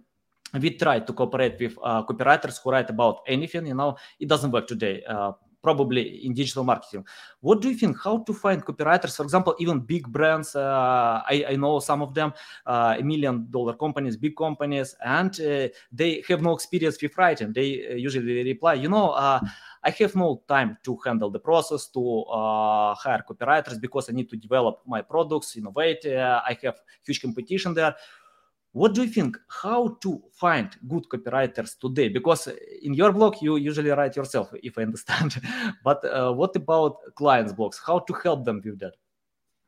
we 0.59 0.71
try 0.71 1.01
to 1.01 1.13
cooperate 1.13 1.59
with 1.61 1.77
uh, 1.83 2.03
copywriters 2.05 2.61
who 2.63 2.71
write 2.71 2.91
about 2.91 3.21
anything. 3.27 3.67
You 3.67 3.75
know, 3.75 3.97
it 4.19 4.29
doesn't 4.29 4.51
work 4.51 4.67
today. 4.67 5.03
Uh, 5.05 5.33
probably 5.63 6.25
in 6.25 6.33
digital 6.33 6.65
marketing. 6.65 7.05
What 7.41 7.61
do 7.61 7.69
you 7.69 7.77
think? 7.77 7.99
How 8.03 8.19
to 8.19 8.33
find 8.33 8.65
copywriters? 8.65 9.17
For 9.17 9.23
example, 9.23 9.55
even 9.59 9.81
big 9.81 10.09
brands. 10.09 10.57
Uh, 10.57 11.23
I, 11.29 11.45
I, 11.51 11.57
know 11.57 11.81
some 11.81 12.03
of 12.03 12.15
them, 12.15 12.33
uh, 12.67 12.97
a 12.99 13.03
million 13.03 13.47
dollar 13.51 13.75
companies, 13.75 14.17
big 14.17 14.37
companies, 14.37 14.95
and 15.05 15.31
uh, 15.41 15.69
they 15.93 16.23
have 16.29 16.41
no 16.41 16.55
experience 16.55 17.01
with 17.01 17.17
writing. 17.17 17.53
They 17.53 17.89
uh, 17.91 17.95
usually 17.95 18.43
reply, 18.43 18.75
you 18.75 18.89
know, 18.89 19.11
uh, 19.11 19.41
I 19.83 19.91
have 19.91 20.15
no 20.15 20.43
time 20.47 20.77
to 20.85 20.99
handle 21.05 21.31
the 21.31 21.41
process 21.41 21.89
to 21.89 22.25
hire 22.99 23.25
copywriters 23.29 23.81
because 23.81 24.11
I 24.11 24.13
need 24.13 24.29
to 24.29 24.37
develop 24.37 24.81
my 24.87 25.01
products, 25.01 25.57
innovate. 25.57 26.05
I 26.05 26.59
have 26.63 26.81
huge 27.03 27.23
competition 27.23 27.73
there 27.73 27.97
what 28.73 28.95
do 28.95 29.03
you 29.03 29.09
think? 29.09 29.37
How 29.49 29.97
to 30.01 30.23
find 30.33 30.71
good 30.87 31.09
copywriters 31.09 31.79
today? 31.79 32.09
Because 32.09 32.49
in 32.83 32.95
your 32.95 33.13
blog 33.13 33.43
you 33.43 33.57
usually 33.57 33.91
write 33.91 34.17
yourself 34.17 34.51
if 34.63 34.79
i 34.79 34.83
understand. 34.83 35.41
But 35.85 36.05
uh, 36.05 36.33
what 36.33 36.55
about 36.55 36.99
clients 37.15 37.53
blogs? 37.53 37.81
How 37.85 37.99
to 38.01 38.13
help 38.13 38.45
them 38.45 38.61
with 38.65 38.79
that? 38.81 38.95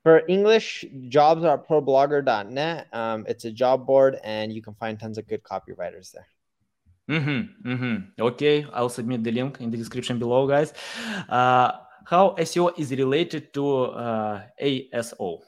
For 0.03 0.23
english 0.29 0.85
jobs 1.09 1.45
are 1.45 1.57
problogger.net 1.57 2.89
um, 2.93 3.25
it's 3.29 3.45
a 3.45 3.53
job 3.53 3.87
board 3.87 4.19
and 4.25 4.53
you 4.53 4.61
can 4.61 4.75
find 4.75 4.99
tons 4.99 5.17
of 5.17 5.29
good 5.29 5.45
copywriters 5.45 6.11
there. 6.11 6.27
Mm-hmm, 7.09 7.71
mm-hmm. 7.71 8.23
okay 8.23 8.67
i'll 8.73 8.89
submit 8.89 9.23
the 9.23 9.31
link 9.31 9.61
in 9.61 9.71
the 9.71 9.77
description 9.77 10.19
below 10.19 10.49
guys. 10.49 10.73
Uh, 11.29 11.73
how 12.05 12.35
SEO 12.39 12.77
is 12.79 12.91
related 12.91 13.55
to 13.55 13.85
uh, 13.85 14.43
ASO. 14.61 15.41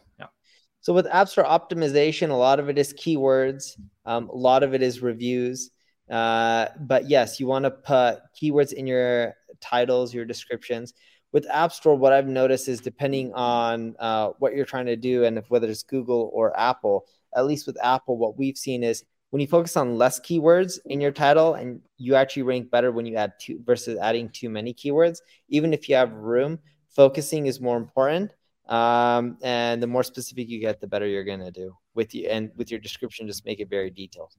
So 0.85 0.93
with 0.93 1.07
App 1.07 1.31
Store 1.31 1.45
optimization, 1.45 2.29
a 2.29 2.35
lot 2.35 2.61
of 2.61 2.69
it 2.69 2.77
is 2.77 2.93
keywords. 2.93 3.79
Um, 4.05 4.29
a 4.29 4.37
lot 4.37 4.63
of 4.63 4.75
it 4.75 4.83
is 4.83 5.01
reviews. 5.01 5.71
Uh, 6.11 6.67
but 6.79 7.09
yes, 7.09 7.41
you 7.41 7.47
want 7.47 7.65
to 7.65 7.71
put 7.71 8.19
keywords 8.39 8.75
in 8.75 8.87
your 8.87 9.33
titles, 9.63 10.13
your 10.13 10.27
descriptions. 10.27 10.93
With 11.33 11.47
App 11.49 11.73
Store, 11.73 11.97
what 11.97 12.13
I've 12.13 12.27
noticed 12.27 12.69
is 12.69 12.83
depending 12.83 13.33
on 13.33 13.97
uh, 13.99 14.33
what 14.41 14.55
you're 14.55 14.67
trying 14.67 14.85
to 14.85 14.95
do 14.95 15.25
and 15.25 15.39
if 15.39 15.49
whether 15.49 15.71
it's 15.71 15.83
Google 15.83 16.31
or 16.35 16.55
Apple, 16.61 17.07
at 17.35 17.47
least 17.47 17.67
with 17.67 17.83
Apple, 17.83 18.19
what 18.19 18.37
we've 18.37 18.59
seen 18.59 18.85
is 18.85 19.05
when 19.31 19.41
you 19.41 19.47
focus 19.47 19.79
on 19.79 19.97
less 19.97 20.21
keywords 20.21 20.79
in 20.85 21.01
your 21.01 21.13
title 21.13 21.55
and 21.55 21.81
you 21.97 22.15
actually 22.15 22.43
rank 22.43 22.71
better 22.71 22.93
when 22.93 23.07
you 23.07 23.17
add 23.17 23.33
two 23.41 23.59
versus 23.65 23.99
adding 24.03 24.29
too 24.29 24.51
many 24.51 24.75
keywords, 24.75 25.21
even 25.49 25.73
if 25.73 25.89
you 25.89 25.95
have 25.95 26.13
room, 26.13 26.59
focusing 26.91 27.47
is 27.47 27.59
more 27.59 27.79
important. 27.79 28.33
Um, 28.67 29.39
and 29.43 29.83
the 29.83 29.87
more 29.87 30.03
specific 30.03 30.49
you 30.49 30.59
get, 30.61 30.81
the 30.81 30.87
better 30.87 31.07
you're 31.07 31.25
going 31.25 31.41
to 31.41 31.51
do 31.51 31.77
with 31.95 32.15
you. 32.15 32.29
And 32.29 32.51
with 32.57 32.71
your 32.71 32.81
description, 32.81 33.27
just 33.27 33.45
make 33.45 33.61
it 33.61 33.69
very 33.69 33.91
detailed. 33.91 34.35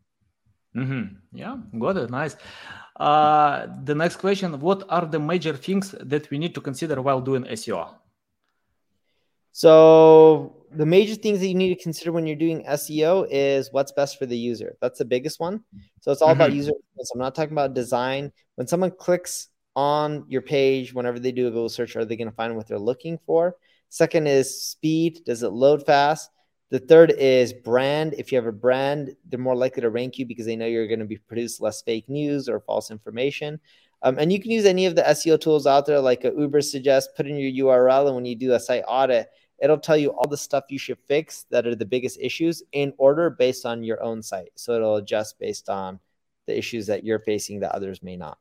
Mm-hmm. 0.76 1.16
Yeah, 1.34 1.58
got 1.80 1.98
it. 1.98 2.10
Nice. 2.10 2.36
Uh, 2.96 3.68
the 3.84 3.96
next 3.96 4.18
question 4.18 4.60
What 4.60 4.84
are 4.90 5.06
the 5.06 5.20
major 5.20 5.56
things 5.56 5.96
that 6.00 6.30
we 6.30 6.38
need 6.38 6.54
to 6.56 6.62
consider 6.62 7.02
while 7.02 7.22
doing 7.22 7.44
SEO? 7.44 7.96
So, 9.52 10.66
the 10.72 10.86
major 10.86 11.16
things 11.16 11.40
that 11.40 11.48
you 11.48 11.56
need 11.56 11.78
to 11.78 11.82
consider 11.82 12.12
when 12.12 12.28
you're 12.28 12.36
doing 12.36 12.66
SEO 12.66 13.28
is 13.32 13.72
what's 13.72 13.94
best 13.94 14.20
for 14.20 14.26
the 14.26 14.38
user. 14.38 14.76
That's 14.82 15.00
the 15.00 15.06
biggest 15.06 15.40
one. 15.40 15.64
So 16.02 16.12
it's 16.12 16.22
all 16.22 16.30
mm-hmm. 16.30 16.42
about 16.42 16.54
user. 16.54 16.74
I'm 17.14 17.20
not 17.20 17.36
talking 17.36 17.54
about 17.54 17.74
design. 17.74 18.34
When 18.56 18.68
someone 18.68 18.92
clicks 18.92 19.48
on 19.76 20.26
your 20.28 20.42
page, 20.42 20.94
whenever 20.94 21.20
they 21.20 21.32
do 21.32 21.48
a 21.48 21.52
Google 21.52 21.70
search, 21.70 21.96
are 21.96 22.04
they 22.04 22.18
going 22.18 22.30
to 22.30 22.36
find 22.36 22.56
what 22.56 22.68
they're 22.68 22.78
looking 22.80 23.18
for? 23.26 23.56
Second 23.90 24.28
is 24.28 24.64
speed. 24.64 25.22
Does 25.26 25.44
it 25.44 25.50
load 25.50 25.86
fast? 25.86 26.30
The 26.72 26.80
third 26.80 27.12
is 27.12 27.54
brand. 27.54 28.16
If 28.18 28.32
you 28.32 28.38
have 28.38 28.48
a 28.48 28.52
brand, 28.52 29.16
they're 29.30 29.40
more 29.40 29.56
likely 29.56 29.82
to 29.82 29.90
rank 29.90 30.18
you 30.18 30.26
because 30.26 30.46
they 30.46 30.56
know 30.56 30.66
you're 30.66 30.88
going 30.88 31.00
to 31.00 31.06
be 31.06 31.18
produce 31.18 31.62
less 31.62 31.82
fake 31.82 32.10
news 32.10 32.50
or 32.50 32.60
false 32.60 32.92
information. 32.92 33.60
Um, 34.02 34.18
and 34.20 34.32
you 34.32 34.42
can 34.42 34.52
use 34.52 34.66
any 34.66 34.86
of 34.86 34.96
the 34.96 35.04
SEO 35.04 35.40
tools 35.40 35.66
out 35.68 35.86
there, 35.86 36.00
like 36.00 36.24
Ubersuggest. 36.24 37.16
Put 37.16 37.28
in 37.28 37.38
your 37.38 37.68
URL, 37.68 38.08
and 38.08 38.16
when 38.16 38.26
you 38.26 38.36
do 38.36 38.54
a 38.54 38.60
site 38.60 38.84
audit, 38.88 39.30
it'll 39.60 39.78
tell 39.78 39.98
you 39.98 40.10
all 40.10 40.28
the 40.28 40.38
stuff 40.38 40.66
you 40.70 40.78
should 40.78 41.00
fix 41.08 41.46
that 41.50 41.66
are 41.66 41.76
the 41.76 41.86
biggest 41.86 42.20
issues 42.20 42.62
in 42.72 42.94
order 42.98 43.30
based 43.30 43.66
on 43.66 43.84
your 43.84 44.02
own 44.04 44.22
site. 44.22 44.52
So 44.56 44.76
it'll 44.76 44.98
adjust 44.98 45.40
based 45.40 45.70
on 45.70 46.00
the 46.46 46.58
issues 46.58 46.88
that 46.88 47.04
you're 47.04 47.20
facing 47.20 47.60
that 47.62 47.74
others 47.74 48.04
may 48.04 48.18
not. 48.18 48.38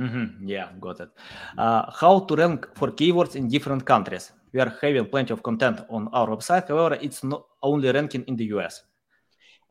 Mm-hmm. 0.00 0.46
Yeah, 0.48 0.70
got 0.80 1.00
it. 1.00 1.10
Uh, 1.56 1.90
how 1.90 2.20
to 2.20 2.34
rank 2.34 2.66
for 2.74 2.88
keywords 2.90 3.36
in 3.36 3.48
different 3.48 3.84
countries? 3.84 4.32
We 4.52 4.60
are 4.60 4.76
having 4.80 5.06
plenty 5.06 5.32
of 5.32 5.42
content 5.42 5.80
on 5.88 6.08
our 6.12 6.28
website. 6.28 6.68
However, 6.68 6.98
it's 7.00 7.24
not 7.24 7.46
only 7.62 7.90
ranking 7.90 8.24
in 8.24 8.36
the 8.36 8.44
US. 8.56 8.82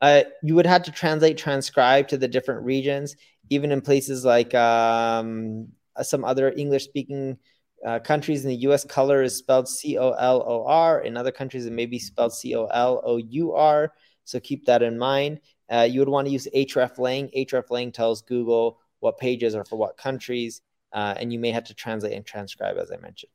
Uh, 0.02 0.24
you 0.42 0.56
would 0.56 0.66
have 0.66 0.84
to 0.84 0.92
translate, 0.92 1.38
transcribe 1.38 2.08
to 2.08 2.18
the 2.18 2.28
different 2.28 2.66
regions, 2.66 3.16
even 3.50 3.72
in 3.72 3.82
places 3.82 4.26
like 4.26 4.56
um, 4.56 5.68
some 6.02 6.26
other 6.26 6.52
English 6.52 6.86
speaking 6.86 7.38
uh, 7.86 8.00
countries 8.00 8.44
in 8.44 8.50
the 8.50 8.58
US, 8.68 8.86
color 8.86 9.24
is 9.24 9.36
spelled 9.36 9.68
C 9.68 9.98
O 9.98 10.12
L 10.12 10.44
O 10.46 10.66
R. 10.66 11.02
In 11.02 11.18
other 11.18 11.32
countries, 11.32 11.66
it 11.66 11.74
may 11.74 11.86
be 11.86 12.00
spelled 12.00 12.34
C 12.34 12.56
O 12.56 12.66
L 12.66 13.02
O 13.04 13.18
U 13.18 13.54
R. 13.54 13.94
So 14.24 14.40
keep 14.40 14.66
that 14.66 14.84
in 14.84 14.98
mind. 14.98 15.40
Uh, 15.72 15.88
you 15.90 16.00
would 16.00 16.10
want 16.10 16.28
to 16.28 16.32
use 16.32 16.48
hreflang. 16.54 17.32
hreflang 17.34 17.94
tells 17.94 18.22
Google 18.22 18.80
what 19.00 19.18
pages 19.18 19.56
are 19.56 19.66
for 19.66 19.78
what 19.78 19.98
countries, 19.98 20.62
uh, 20.94 21.16
and 21.18 21.34
you 21.34 21.40
may 21.40 21.52
have 21.52 21.64
to 21.66 21.74
translate 21.74 22.14
and 22.14 22.26
transcribe, 22.26 22.78
as 22.78 22.92
I 22.92 22.98
mentioned. 22.98 23.32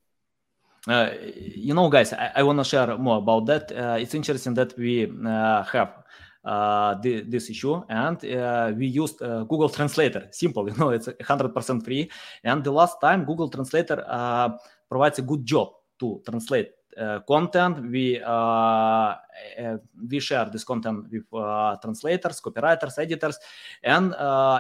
Uh, 0.89 1.11
you 1.35 1.75
know, 1.75 1.89
guys, 1.89 2.13
I, 2.13 2.31
I 2.37 2.43
want 2.45 2.59
to 2.59 2.65
share 2.65 2.97
more 2.97 3.19
about 3.19 3.47
that. 3.47 3.73
Uh, 3.73 3.99
it's 3.99 4.15
interesting 4.15 4.55
that 4.55 4.77
we 4.79 5.11
uh, 5.27 5.65
have 5.65 6.05
uh, 6.45 6.95
the, 7.03 7.23
this 7.23 7.51
issue 7.51 7.83
and 7.89 8.25
uh, 8.25 8.73
we 8.77 8.87
used 8.87 9.19
google 9.19 9.69
translator. 9.69 10.29
Simple 10.31 10.69
you 10.71 10.77
know 10.77 10.91
it's 10.91 11.09
100% 11.09 11.85
free. 11.85 12.09
And 12.45 12.63
the 12.63 12.71
last 12.71 13.01
time 13.01 13.25
google 13.25 13.49
translator 13.49 13.97
provides 14.89 15.19
a 15.19 15.23
good 15.23 15.45
job 15.45 15.73
to 15.99 16.23
translate 16.25 16.71
uh, 16.97 17.21
content. 17.29 17.91
We 17.91 18.23
uh, 18.23 18.31
uh, 18.33 19.17
we 20.09 20.19
share 20.19 20.49
this 20.51 20.65
content 20.65 21.05
with 21.11 21.25
translators 21.83 22.41
copywriters 22.41 22.99
editors. 22.99 23.39
And 23.83 24.15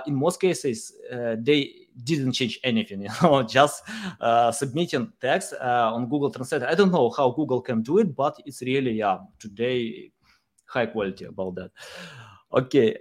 in 0.06 0.14
most 0.14 0.38
cases 0.38 0.92
they 1.38 1.85
didn't 2.04 2.32
change 2.32 2.58
anything 2.62 3.00
you 3.02 3.08
know 3.22 3.42
just 3.42 3.82
submitting 4.52 5.12
text 5.20 5.54
on 5.60 6.08
google 6.08 6.30
Translate. 6.30 6.62
i 6.62 6.74
don't 6.74 6.92
know 6.92 7.10
how 7.10 7.30
google 7.30 7.60
can 7.60 7.82
do 7.82 7.98
it 7.98 8.14
but 8.14 8.36
it's 8.44 8.62
really 8.62 8.92
yeah 8.92 9.18
today 9.38 10.12
high 10.66 10.86
quality 10.86 11.24
about 11.24 11.54
that. 11.54 11.70
Okay, 12.52 12.96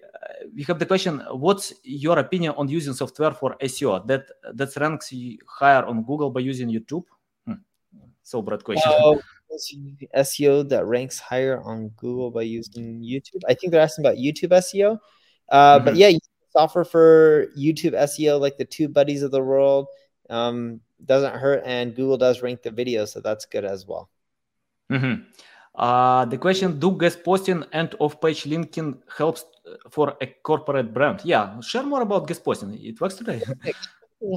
we 0.56 0.64
have 0.64 0.80
the 0.80 0.86
question: 0.86 1.22
What's 1.32 1.74
your 1.84 2.20
opinion 2.20 2.54
on 2.58 2.68
using 2.68 2.94
software 2.94 3.32
for 3.32 3.56
SEO 3.62 4.06
that 4.08 4.26
that 4.54 4.76
ranks 4.78 5.14
higher 5.48 5.86
on 5.86 6.04
Google 6.04 6.32
by 6.32 6.40
using 6.40 6.70
YouTube? 6.70 7.04
Hmm. 7.46 7.62
So 8.24 8.42
broad 8.42 8.64
question. 8.64 8.92
Uh, 8.92 9.16
SEO 10.18 10.68
that 10.70 10.86
ranks 10.86 11.20
higher 11.20 11.62
on 11.62 11.90
Google 11.96 12.32
by 12.32 12.42
using 12.42 13.02
YouTube. 13.02 13.42
I 13.48 13.54
think 13.54 13.72
they're 13.72 13.82
asking 13.82 14.06
about 14.06 14.18
YouTube 14.18 14.52
SEO. 14.52 14.98
Uh, 15.50 15.78
mm-hmm. 15.78 15.86
But 15.86 15.96
yeah, 15.96 16.10
software 16.56 16.86
for 16.86 17.48
YouTube 17.58 17.94
SEO, 17.94 18.40
like 18.40 18.58
the 18.58 18.66
TubeBuddies 18.66 19.24
of 19.24 19.32
the 19.32 19.42
world, 19.42 19.88
um, 20.30 20.80
doesn't 21.04 21.36
hurt, 21.36 21.62
and 21.66 21.96
Google 21.96 22.18
does 22.18 22.42
rank 22.42 22.62
the 22.64 22.72
video, 22.72 23.06
so 23.06 23.20
that's 23.20 23.46
good 23.46 23.66
as 23.66 23.86
well. 23.86 24.10
Mm-hmm. 24.92 25.24
Uh, 25.76 26.26
the 26.26 26.38
question: 26.38 26.80
Do 26.80 26.92
guest 26.92 27.24
posting 27.24 27.64
and 27.74 27.94
off-page 28.00 28.46
linking 28.46 29.02
helps 29.18 29.44
for 29.90 30.16
a 30.22 30.28
corporate 30.44 30.94
brand? 30.94 31.22
Yeah, 31.24 31.60
share 31.60 31.84
more 31.84 32.02
about 32.02 32.28
guest 32.28 32.44
posting. 32.46 32.74
It 32.82 33.00
works 33.02 33.16
today. 33.16 33.42
it 33.66 33.76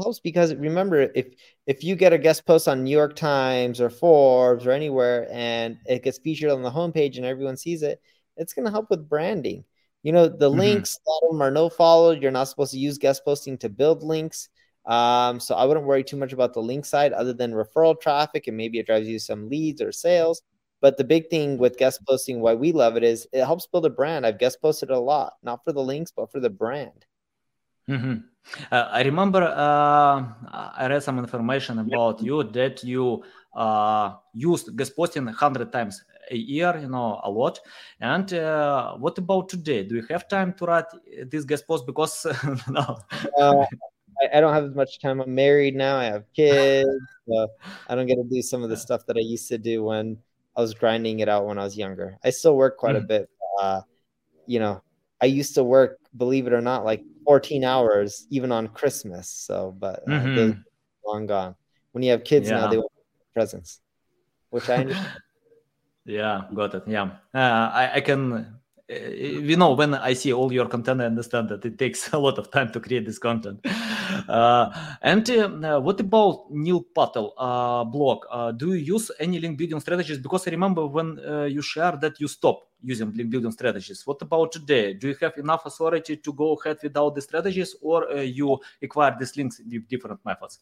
helps 0.03 0.19
because 0.19 0.55
remember, 0.57 1.11
if 1.15 1.27
if 1.67 1.85
you 1.85 1.95
get 1.95 2.13
a 2.13 2.19
guest 2.19 2.45
post 2.45 2.67
on 2.67 2.83
New 2.83 2.97
York 2.97 3.15
Times 3.15 3.81
or 3.81 3.91
Forbes 3.91 4.67
or 4.67 4.73
anywhere, 4.73 5.29
and 5.31 5.79
it 5.87 6.03
gets 6.03 6.19
featured 6.19 6.51
on 6.51 6.63
the 6.63 6.71
homepage 6.71 7.17
and 7.17 7.27
everyone 7.27 7.57
sees 7.57 7.83
it, 7.83 8.03
it's 8.37 8.53
going 8.53 8.67
to 8.67 8.73
help 8.73 8.91
with 8.91 9.09
branding. 9.09 9.65
You 10.03 10.13
know, 10.13 10.29
the 10.29 10.49
mm-hmm. 10.49 10.59
links, 10.59 10.99
a 11.07 11.11
lot 11.11 11.23
of 11.25 11.33
them 11.33 11.43
are 11.43 11.51
no 11.51 11.69
follow. 11.69 12.13
You're 12.13 12.31
not 12.31 12.49
supposed 12.49 12.73
to 12.73 12.79
use 12.79 12.99
guest 12.99 13.25
posting 13.25 13.59
to 13.59 13.69
build 13.69 14.03
links. 14.03 14.49
Um, 14.87 15.39
so 15.39 15.55
I 15.55 15.65
wouldn't 15.65 15.87
worry 15.87 16.03
too 16.03 16.17
much 16.17 16.33
about 16.33 16.55
the 16.55 16.63
link 16.63 16.87
side 16.87 17.13
other 17.13 17.35
than 17.35 17.53
referral 17.53 18.01
traffic 18.01 18.47
and 18.47 18.57
maybe 18.57 18.79
it 18.79 18.87
drives 18.87 19.07
you 19.07 19.19
some 19.19 19.49
leads 19.49 19.83
or 19.83 19.93
sales. 19.93 20.43
But 20.81 20.97
the 20.97 21.05
big 21.05 21.29
thing 21.29 21.59
with 21.59 21.77
guest 21.77 22.01
posting, 22.09 22.41
why 22.41 22.55
we 22.55 22.73
love 22.73 22.97
it, 22.97 23.03
is 23.03 23.27
it 23.33 23.45
helps 23.45 23.67
build 23.67 23.85
a 23.85 23.91
brand. 23.91 24.25
I've 24.25 24.39
guest 24.39 24.63
posted 24.63 24.91
a 24.91 24.99
lot, 24.99 25.35
not 25.43 25.65
for 25.65 25.73
the 25.73 25.83
links, 25.83 26.13
but 26.15 26.31
for 26.31 26.41
the 26.41 26.51
brand. 26.51 27.05
Mm-hmm. 27.89 28.17
Uh, 28.71 28.89
I 28.91 29.03
remember 29.03 29.43
uh, 29.43 30.25
I 30.53 30.87
read 30.89 31.03
some 31.03 31.19
information 31.19 31.79
about 31.81 32.23
you 32.23 32.45
that 32.45 32.85
you 32.85 33.25
uh, 33.55 34.15
used 34.35 34.75
guest 34.77 34.95
posting 34.95 35.27
hundred 35.27 35.73
times 35.73 36.05
a 36.31 36.37
year, 36.37 36.77
you 36.79 36.89
know, 36.89 37.21
a 37.23 37.31
lot. 37.31 37.61
And 38.01 38.33
uh, 38.33 38.95
what 38.97 39.19
about 39.19 39.49
today? 39.49 39.85
Do 39.85 39.97
you 39.97 40.07
have 40.11 40.29
time 40.29 40.53
to 40.55 40.67
write 40.67 40.87
this 41.27 41.45
guest 41.45 41.67
post? 41.67 41.87
Because 41.87 42.27
no. 42.69 42.99
Uh, 43.39 43.65
I, 44.21 44.39
I, 44.39 44.41
don't 44.41 44.53
have 44.53 44.65
as 44.65 44.75
much 44.75 45.01
time. 45.01 45.21
I'm 45.21 45.35
married 45.35 45.75
now. 45.75 45.97
I 45.97 46.05
have 46.05 46.25
kids. 46.35 46.89
So 47.29 47.49
I 47.89 47.95
don't 47.95 48.07
get 48.07 48.17
to 48.17 48.25
do 48.25 48.43
some 48.43 48.63
of 48.63 48.71
the 48.71 48.77
stuff 48.77 49.07
that 49.07 49.17
I 49.17 49.21
used 49.21 49.49
to 49.49 49.59
do 49.59 49.85
when 49.85 50.19
I 50.57 50.61
was 50.61 50.75
grinding 50.75 51.21
it 51.21 51.29
out 51.29 51.47
when 51.47 51.59
I 51.59 51.65
was 51.65 51.77
younger. 51.77 52.19
I 52.25 52.31
still 52.31 52.57
work 52.57 52.77
quite 52.79 52.97
mm. 52.97 53.05
a 53.05 53.07
bit. 53.07 53.31
Uh, 53.61 53.83
you 54.47 54.59
know, 54.59 54.83
I 55.21 55.27
used 55.27 55.55
to 55.55 55.65
work, 55.65 55.99
believe 56.17 56.47
it 56.47 56.53
or 56.53 56.61
not, 56.61 56.85
like 56.85 57.03
14 57.25 57.65
hours 57.65 58.27
even 58.31 58.51
on 58.53 58.69
Christmas. 58.69 59.29
So, 59.29 59.75
but 59.79 60.03
uh, 60.09 60.11
mm-hmm. 60.11 60.61
long 61.07 61.27
gone. 61.27 61.55
When 61.93 62.03
you 62.03 62.11
have 62.11 62.25
kids 62.25 62.49
yeah. 62.49 62.61
now, 62.61 62.69
they 62.69 62.79
want 62.79 62.93
presents, 63.35 63.81
which 64.51 64.69
I 64.69 64.77
understand. 64.77 65.23
Yeah, 66.09 66.45
got 66.55 66.75
it. 66.75 66.85
Yeah, 66.87 67.11
uh, 67.35 67.71
I, 67.73 67.91
I 67.97 68.01
can 68.01 68.59
you 68.91 69.55
know 69.57 69.75
when 69.75 69.93
i 69.95 70.15
see 70.15 70.33
all 70.33 70.51
your 70.51 70.67
content 70.67 71.03
i 71.03 71.05
understand 71.05 71.51
that 71.51 71.63
it 71.63 71.79
takes 71.79 72.11
a 72.15 72.19
lot 72.19 72.39
of 72.39 72.51
time 72.51 72.73
to 72.73 72.81
create 72.81 73.05
this 73.05 73.19
content. 73.19 73.61
Uh, 74.27 74.71
and 75.03 75.29
uh, 75.31 75.79
what 75.79 76.01
about 76.01 76.47
neil 76.51 76.83
patel 76.95 77.35
uh, 77.37 77.85
blog? 77.85 78.25
Uh, 78.31 78.51
do 78.51 78.73
you 78.73 78.95
use 78.95 79.11
any 79.21 79.39
link 79.39 79.59
building 79.59 79.79
strategies? 79.81 80.19
Because 80.19 80.49
i 80.49 80.51
remember 80.51 80.87
when 80.87 81.19
uh, 81.21 81.45
you 81.45 81.61
shared 81.61 82.01
that 82.01 82.19
you 82.19 82.29
stopped 82.29 82.67
using 82.83 83.13
link 83.15 83.31
building 83.31 83.53
strategies. 83.53 84.07
What 84.07 84.23
about 84.23 84.53
today? 84.53 84.95
Do 84.95 85.09
you 85.09 85.17
have 85.21 85.37
enough 85.37 85.67
authority 85.67 86.17
to 86.17 86.33
go 86.33 86.55
ahead 86.55 86.79
without 86.83 87.15
the 87.15 87.21
strategies 87.21 87.77
or 87.83 88.11
uh, 88.11 88.21
you 88.23 88.59
acquire 88.83 89.15
these 89.19 89.37
links 89.37 89.61
with 89.71 89.87
different 89.89 90.21
methods? 90.25 90.61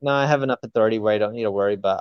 No 0.00 0.12
i 0.12 0.26
have 0.26 0.42
enough 0.42 0.60
authority 0.62 0.98
where 0.98 1.14
i 1.14 1.18
don't 1.18 1.34
need 1.34 1.42
to 1.42 1.50
worry 1.50 1.76
but 1.76 2.00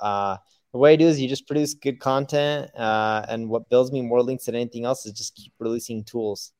the 0.71 0.77
way 0.77 0.93
I 0.93 0.95
do 0.95 1.07
is 1.07 1.19
you 1.19 1.29
just 1.29 1.47
produce 1.47 1.73
good 1.73 1.99
content, 1.99 2.69
uh, 2.75 3.25
and 3.29 3.49
what 3.49 3.69
builds 3.69 3.91
me 3.91 4.01
more 4.01 4.21
links 4.21 4.45
than 4.45 4.55
anything 4.55 4.85
else 4.85 5.05
is 5.05 5.13
just 5.13 5.35
keep 5.35 5.53
releasing 5.59 6.03
tools. 6.03 6.51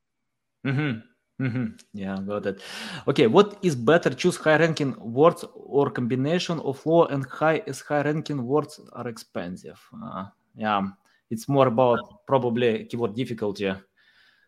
Mm-hmm. 0.65 0.99
Mm-hmm. 1.43 1.65
Yeah, 1.93 2.17
got 2.25 2.45
it. 2.47 2.61
Okay, 3.07 3.27
what 3.27 3.59
is 3.61 3.75
better, 3.75 4.09
choose 4.09 4.37
high 4.37 4.57
ranking 4.57 4.95
words 4.99 5.45
or 5.53 5.91
combination 5.91 6.59
of 6.61 6.83
low 6.85 7.05
and 7.05 7.25
high 7.25 7.61
as 7.67 7.81
high 7.81 8.01
ranking 8.01 8.43
words 8.43 8.79
are 8.93 9.07
expensive. 9.07 9.79
Uh, 10.03 10.25
yeah, 10.55 10.81
it's 11.29 11.47
more 11.47 11.67
about 11.67 12.25
probably 12.25 12.85
keyword 12.85 13.15
difficulty. 13.15 13.71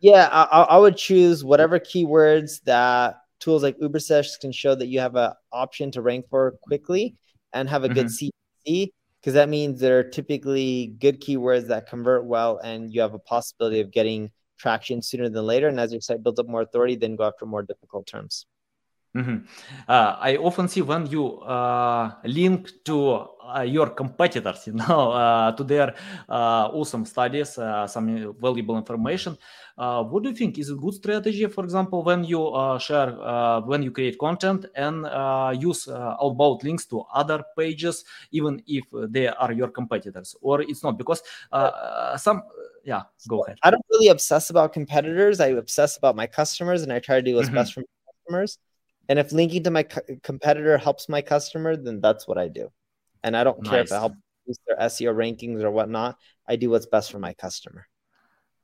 Yeah, 0.01 0.29
I, 0.31 0.61
I 0.63 0.77
would 0.77 0.97
choose 0.97 1.43
whatever 1.43 1.77
keywords 1.79 2.63
that 2.63 3.17
tools 3.39 3.61
like 3.61 3.77
Ubersuggest 3.79 4.39
can 4.39 4.51
show 4.51 4.73
that 4.73 4.87
you 4.87 4.99
have 4.99 5.15
an 5.15 5.33
option 5.51 5.91
to 5.91 6.01
rank 6.01 6.25
for 6.29 6.57
quickly 6.63 7.15
and 7.53 7.69
have 7.69 7.83
a 7.83 7.89
mm-hmm. 7.89 7.95
good 7.95 8.07
CPC 8.07 8.91
because 9.19 9.33
that 9.33 9.49
means 9.49 9.79
there 9.79 9.99
are 9.99 10.03
typically 10.03 10.95
good 10.99 11.21
keywords 11.21 11.67
that 11.67 11.87
convert 11.87 12.25
well 12.25 12.59
and 12.63 12.93
you 12.93 13.01
have 13.01 13.13
a 13.13 13.19
possibility 13.19 13.81
of 13.81 13.91
getting 13.91 14.31
traction 14.57 15.01
sooner 15.01 15.29
than 15.29 15.45
later. 15.45 15.67
And 15.67 15.79
as 15.79 15.91
your 15.91 16.01
site 16.01 16.23
builds 16.23 16.39
up 16.39 16.47
more 16.47 16.61
authority, 16.61 16.95
then 16.95 17.15
go 17.15 17.25
after 17.25 17.45
more 17.45 17.63
difficult 17.63 18.07
terms. 18.07 18.45
Mm-hmm. 19.15 19.37
Uh, 19.87 20.17
I 20.19 20.37
often 20.37 20.67
see 20.67 20.81
when 20.81 21.07
you 21.07 21.39
uh, 21.39 22.13
link 22.23 22.69
to 22.85 23.25
your 23.65 23.89
competitors, 23.89 24.67
you 24.67 24.73
know, 24.73 25.11
uh, 25.11 25.51
to 25.53 25.63
their 25.63 25.95
uh, 26.27 26.69
awesome 26.71 27.05
studies, 27.05 27.57
uh, 27.57 27.87
some 27.87 28.35
valuable 28.39 28.77
information. 28.77 29.37
what 29.77 30.23
do 30.23 30.29
you 30.29 30.35
think 30.35 30.57
is 30.57 30.69
a 30.69 30.75
good 30.75 30.93
strategy? 30.93 31.45
For 31.47 31.63
example, 31.63 32.03
when 32.03 32.23
you 32.23 32.41
share, 32.79 33.11
when 33.65 33.83
you 33.83 33.91
create 33.91 34.17
content 34.19 34.65
and 34.75 35.05
use 35.61 35.87
outbound 35.87 36.63
links 36.63 36.85
to 36.87 37.03
other 37.13 37.43
pages, 37.57 38.03
even 38.31 38.61
if 38.67 38.85
they 39.09 39.27
are 39.27 39.53
your 39.53 39.69
competitors, 39.69 40.35
or 40.41 40.61
it's 40.61 40.83
not 40.83 40.97
because 40.97 41.21
some. 42.17 42.41
Yeah, 42.85 43.03
go 43.27 43.43
ahead. 43.43 43.57
I 43.61 43.71
don't 43.71 43.85
really 43.91 44.07
obsess 44.07 44.49
about 44.49 44.71
competitors. 44.73 45.39
I 45.39 45.47
obsess 45.47 45.97
about 45.97 46.15
my 46.15 46.25
customers, 46.25 46.81
and 46.81 46.91
I 46.93 46.99
try 46.99 47.17
to 47.17 47.21
do 47.21 47.35
what's 47.35 47.47
mm-hmm. 47.47 47.55
best 47.55 47.73
for 47.73 47.81
my 47.81 47.85
customers. 48.07 48.57
And 49.09 49.19
if 49.19 49.31
linking 49.31 49.63
to 49.63 49.71
my 49.71 49.83
co- 49.83 50.01
competitor 50.23 50.77
helps 50.77 51.09
my 51.09 51.21
customer, 51.21 51.75
then 51.75 51.99
that's 51.99 52.27
what 52.27 52.37
I 52.37 52.47
do. 52.47 52.71
And 53.23 53.35
I 53.35 53.43
don't 53.43 53.61
nice. 53.61 53.69
care 53.69 53.79
if 53.81 53.91
it 53.91 53.95
helps 53.95 54.15
boost 54.47 54.61
their 54.67 54.77
SEO 54.77 55.15
rankings 55.15 55.63
or 55.63 55.71
whatnot. 55.71 56.17
I 56.47 56.55
do 56.55 56.69
what's 56.69 56.85
best 56.85 57.11
for 57.11 57.19
my 57.19 57.33
customer. 57.33 57.87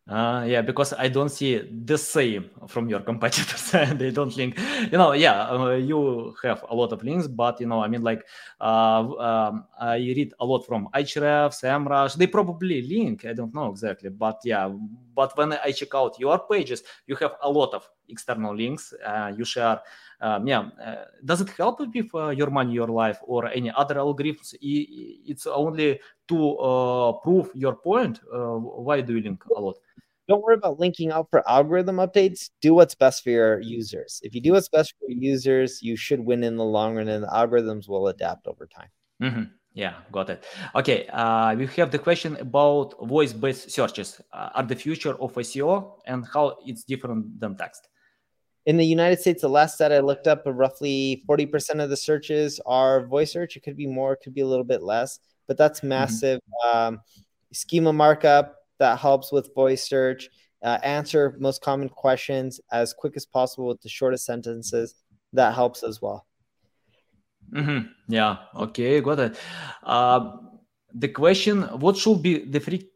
Uh, 0.07 0.45
yeah, 0.47 0.61
because 0.61 0.93
I 0.93 1.07
don't 1.07 1.29
see 1.29 1.57
the 1.57 1.97
same 1.97 2.51
from 2.67 2.87
your 2.87 2.99
competitors. 3.09 3.71
they 3.97 4.11
don't 4.11 4.35
link. 4.37 4.55
You 4.91 4.99
know, 4.99 5.13
yeah, 5.13 5.49
uh, 5.49 5.71
you 5.71 6.35
have 6.43 6.63
a 6.69 6.75
lot 6.75 6.91
of 6.91 7.03
links, 7.03 7.27
but 7.27 7.59
you 7.59 7.65
know, 7.65 7.81
I 7.81 7.87
mean, 7.87 8.03
like, 8.03 8.23
uh, 8.61 9.01
um, 9.17 9.65
I 9.79 9.97
read 9.97 10.33
a 10.39 10.45
lot 10.45 10.63
from 10.63 10.89
Ahrefs, 10.93 11.63
SEMrush. 11.63 12.17
They 12.17 12.27
probably 12.27 12.83
link. 12.83 13.25
I 13.25 13.33
don't 13.33 13.53
know 13.53 13.71
exactly, 13.71 14.09
but 14.09 14.41
yeah. 14.43 14.71
But 15.15 15.35
when 15.37 15.53
I 15.53 15.71
check 15.71 15.95
out 15.95 16.19
your 16.19 16.37
pages, 16.37 16.83
you 17.07 17.15
have 17.15 17.37
a 17.41 17.49
lot 17.49 17.73
of 17.73 17.89
external 18.07 18.55
links. 18.55 18.93
Uh, 19.03 19.33
you 19.35 19.43
share 19.43 19.81
um, 20.21 20.47
yeah, 20.47 20.69
uh, 20.83 21.05
does 21.23 21.41
it 21.41 21.49
help 21.49 21.79
with 21.79 22.15
uh, 22.15 22.29
your 22.29 22.49
money, 22.49 22.73
your 22.73 22.87
life, 22.87 23.19
or 23.23 23.47
any 23.47 23.71
other 23.71 23.95
algorithms? 23.95 24.55
It's 24.61 25.45
only 25.47 25.99
to 26.27 26.57
uh, 26.57 27.11
prove 27.23 27.51
your 27.53 27.75
point. 27.75 28.19
why 28.31 29.01
do 29.01 29.15
you 29.15 29.21
link 29.21 29.43
a 29.55 29.61
lot? 29.61 29.77
Don't 30.27 30.43
worry 30.43 30.55
about 30.55 30.79
linking 30.79 31.11
out 31.11 31.29
for 31.29 31.47
algorithm 31.47 31.97
updates. 31.97 32.49
Do 32.59 32.73
what's 32.73 32.95
best 32.95 33.23
for 33.23 33.29
your 33.29 33.59
users. 33.59 34.19
If 34.23 34.33
you 34.33 34.41
do 34.41 34.53
what's 34.53 34.69
best 34.69 34.95
for 34.97 35.05
your 35.07 35.21
users, 35.21 35.83
you 35.83 35.95
should 35.95 36.19
win 36.19 36.43
in 36.43 36.55
the 36.55 36.63
long 36.63 36.95
run, 36.95 37.07
and 37.07 37.23
the 37.23 37.27
algorithms 37.27 37.87
will 37.87 38.07
adapt 38.07 38.47
over 38.47 38.65
time. 38.65 38.89
Mm-hmm. 39.21 39.43
Yeah, 39.75 39.95
got 40.11 40.29
it. 40.29 40.45
Okay, 40.73 41.05
uh, 41.07 41.53
we 41.53 41.67
have 41.67 41.91
the 41.91 41.99
question 41.99 42.37
about 42.37 42.95
voice-based 43.05 43.69
searches. 43.69 44.21
Uh, 44.31 44.49
are 44.55 44.63
the 44.63 44.75
future 44.75 45.15
of 45.21 45.33
SEO 45.33 45.97
and 46.07 46.25
how 46.33 46.57
it's 46.65 46.85
different 46.85 47.39
than 47.39 47.55
text? 47.57 47.89
In 48.65 48.77
the 48.77 48.85
United 48.85 49.19
States, 49.19 49.41
the 49.41 49.49
last 49.49 49.77
that 49.77 49.91
I 49.91 49.99
looked 49.99 50.27
up, 50.27 50.41
roughly 50.45 51.23
40% 51.27 51.83
of 51.83 51.89
the 51.89 51.97
searches 51.97 52.59
are 52.65 53.05
voice 53.05 53.31
search. 53.31 53.55
It 53.55 53.63
could 53.63 53.77
be 53.77 53.87
more, 53.87 54.13
it 54.13 54.19
could 54.23 54.33
be 54.33 54.41
a 54.41 54.47
little 54.47 54.65
bit 54.65 54.81
less, 54.81 55.19
but 55.47 55.57
that's 55.57 55.79
mm-hmm. 55.79 55.89
massive. 55.89 56.39
Mm-hmm. 56.65 56.77
Um, 56.77 57.01
schema 57.53 57.93
markup 57.93 58.55
that 58.79 58.99
helps 58.99 59.31
with 59.31 59.53
voice 59.53 59.87
search. 59.87 60.29
Uh, 60.63 60.79
answer 60.81 61.35
most 61.39 61.61
common 61.61 61.89
questions 61.89 62.59
as 62.71 62.91
quick 62.91 63.13
as 63.15 63.25
possible 63.25 63.67
with 63.67 63.81
the 63.81 63.89
shortest 63.89 64.25
sentences. 64.25 64.95
That 65.33 65.53
helps 65.53 65.83
as 65.83 66.01
well. 66.01 66.25
Mm-hmm. 67.53 67.87
Yeah. 68.07 68.37
Okay. 68.55 69.01
Got 69.01 69.19
it. 69.19 69.37
Uh, 69.83 70.37
the 70.93 71.09
question: 71.09 71.63
What 71.63 71.97
should 71.97 72.21
be 72.23 72.45
the 72.45 72.59
free 72.59 72.89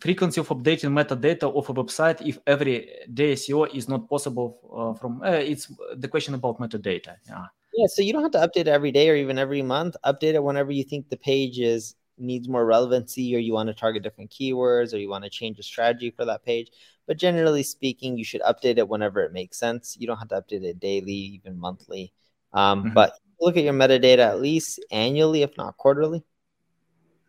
frequency 0.00 0.40
of 0.40 0.48
updating 0.48 0.92
metadata 0.92 1.44
of 1.44 1.68
a 1.68 1.74
website 1.74 2.24
if 2.26 2.38
every 2.46 2.88
day 3.12 3.32
SEO 3.32 3.74
is 3.74 3.88
not 3.88 4.08
possible 4.08 4.58
uh, 4.72 4.98
from 4.98 5.22
uh, 5.22 5.30
it's 5.30 5.72
the 5.96 6.08
question 6.08 6.34
about 6.34 6.58
metadata. 6.58 7.16
Yeah. 7.28 7.46
Yeah. 7.74 7.86
So 7.88 8.02
you 8.02 8.12
don't 8.12 8.22
have 8.22 8.32
to 8.32 8.38
update 8.46 8.66
every 8.66 8.92
day 8.92 9.08
or 9.08 9.16
even 9.16 9.38
every 9.38 9.62
month. 9.62 9.96
Update 10.04 10.34
it 10.34 10.42
whenever 10.42 10.72
you 10.72 10.84
think 10.84 11.08
the 11.08 11.16
page 11.16 11.58
is 11.58 11.94
needs 12.18 12.48
more 12.48 12.66
relevancy 12.66 13.34
or 13.34 13.38
you 13.38 13.52
want 13.52 13.68
to 13.68 13.74
target 13.74 14.02
different 14.02 14.30
keywords 14.30 14.92
or 14.92 14.98
you 14.98 15.08
want 15.08 15.24
to 15.24 15.30
change 15.30 15.58
a 15.58 15.62
strategy 15.62 16.10
for 16.10 16.24
that 16.24 16.44
page. 16.44 16.70
But 17.06 17.16
generally 17.16 17.62
speaking, 17.62 18.18
you 18.18 18.24
should 18.24 18.42
update 18.42 18.78
it 18.78 18.88
whenever 18.88 19.22
it 19.22 19.32
makes 19.32 19.58
sense. 19.58 19.96
You 19.98 20.06
don't 20.06 20.18
have 20.18 20.28
to 20.28 20.42
update 20.42 20.62
it 20.62 20.78
daily, 20.78 21.12
even 21.12 21.58
monthly. 21.58 22.12
Um, 22.52 22.84
mm-hmm. 22.84 22.94
But 22.94 23.14
look 23.40 23.56
at 23.56 23.64
your 23.64 23.72
metadata 23.72 24.18
at 24.18 24.40
least 24.40 24.84
annually, 24.90 25.42
if 25.42 25.56
not 25.56 25.76
quarterly. 25.76 26.22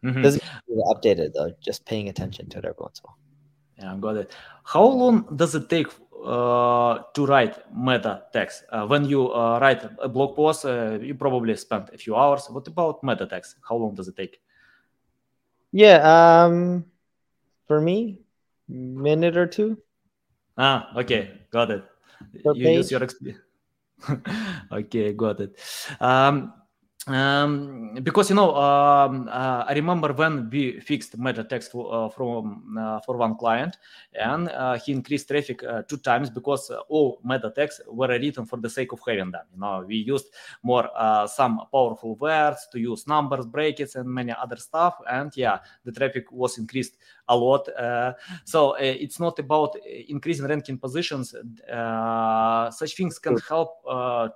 Mm-hmm. 0.03 0.21
Doesn't 0.21 0.43
update 0.69 1.19
it 1.19 1.33
though. 1.33 1.53
Just 1.61 1.85
paying 1.85 2.09
attention 2.09 2.49
to 2.49 2.57
it 2.57 2.65
every 2.65 2.75
once 2.79 2.99
in 2.99 3.03
a 3.05 3.07
while. 3.07 3.17
Yeah, 3.77 3.93
I 3.93 3.97
got 3.97 4.17
it. 4.17 4.31
How 4.63 4.85
long 4.85 5.25
does 5.35 5.55
it 5.55 5.69
take 5.69 5.87
uh, 6.25 6.99
to 7.13 7.25
write 7.25 7.57
meta 7.75 8.23
text? 8.33 8.63
Uh, 8.69 8.85
when 8.85 9.05
you 9.05 9.31
uh, 9.31 9.59
write 9.59 9.83
a 9.99 10.09
blog 10.09 10.35
post, 10.35 10.65
uh, 10.65 10.97
you 11.01 11.15
probably 11.15 11.55
spend 11.55 11.89
a 11.93 11.97
few 11.97 12.15
hours. 12.15 12.47
What 12.49 12.67
about 12.67 13.03
meta 13.03 13.25
text? 13.25 13.57
How 13.67 13.75
long 13.75 13.95
does 13.95 14.07
it 14.07 14.15
take? 14.15 14.41
Yeah, 15.71 16.01
um, 16.03 16.85
for 17.67 17.79
me, 17.79 18.21
minute 18.67 19.37
or 19.37 19.47
two. 19.47 19.77
Ah, 20.57 20.91
okay, 20.97 21.41
got 21.49 21.71
it. 21.71 21.83
You 22.43 22.53
page. 22.53 22.77
use 22.77 22.91
your 22.91 23.03
experience. 23.03 23.41
okay, 24.71 25.13
got 25.13 25.39
it. 25.39 25.57
Um, 25.99 26.53
um, 27.07 27.97
because 28.03 28.29
you 28.29 28.35
know 28.35 28.55
um, 28.55 29.27
uh, 29.27 29.65
i 29.67 29.73
remember 29.73 30.13
when 30.13 30.49
we 30.49 30.79
fixed 30.79 31.17
meta 31.17 31.43
text 31.43 31.71
for, 31.71 31.93
uh, 31.93 32.09
from 32.09 32.77
uh, 32.77 32.99
for 33.01 33.17
one 33.17 33.35
client 33.35 33.77
and 34.13 34.49
he 34.81 34.91
increased 34.91 35.27
traffic 35.27 35.63
two 35.87 35.97
times 35.97 36.29
because 36.29 36.71
all 36.89 37.19
meta 37.23 37.51
texts 37.55 37.81
were 37.87 38.07
written 38.07 38.45
for 38.45 38.59
the 38.59 38.69
sake 38.69 38.91
of 38.91 38.99
having 39.07 39.31
them. 39.31 39.45
You 39.53 39.59
know 39.59 39.85
we 39.87 39.95
used 39.95 40.27
more 40.63 40.89
some 41.27 41.61
powerful 41.71 42.15
words 42.15 42.67
to 42.71 42.79
use 42.79 43.07
numbers 43.07 43.45
brackets 43.45 43.95
and 43.95 44.07
many 44.07 44.33
other 44.33 44.57
stuff 44.57 44.95
and 45.09 45.31
yeah 45.35 45.59
the 45.85 45.91
traffic 45.91 46.31
was 46.31 46.57
increased 46.57 46.97
a 47.34 47.36
lot 47.36 47.63
so 48.46 48.60
E-A-T's 48.78 49.20
not 49.20 49.38
about 49.39 49.72
increasing 50.15 50.46
ranking 50.54 50.78
positions 50.78 51.36
such 52.80 52.91
things 52.98 53.20
can 53.20 53.38
help 53.52 53.72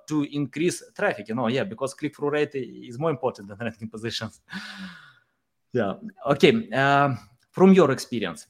to 0.08 0.16
increase 0.40 0.82
traffic 0.98 1.28
you 1.28 1.34
know 1.34 1.48
yeah 1.48 1.64
because 1.64 1.94
click-through 1.94 2.30
rate 2.30 2.54
is 2.54 2.98
more 2.98 3.10
important 3.10 3.48
than 3.48 3.58
ranking 3.66 3.88
positions. 3.88 4.40
yeah. 5.72 5.94
Okay. 6.26 6.68
Uh, 6.72 7.14
from 7.50 7.72
your 7.72 7.90
experience, 7.90 8.46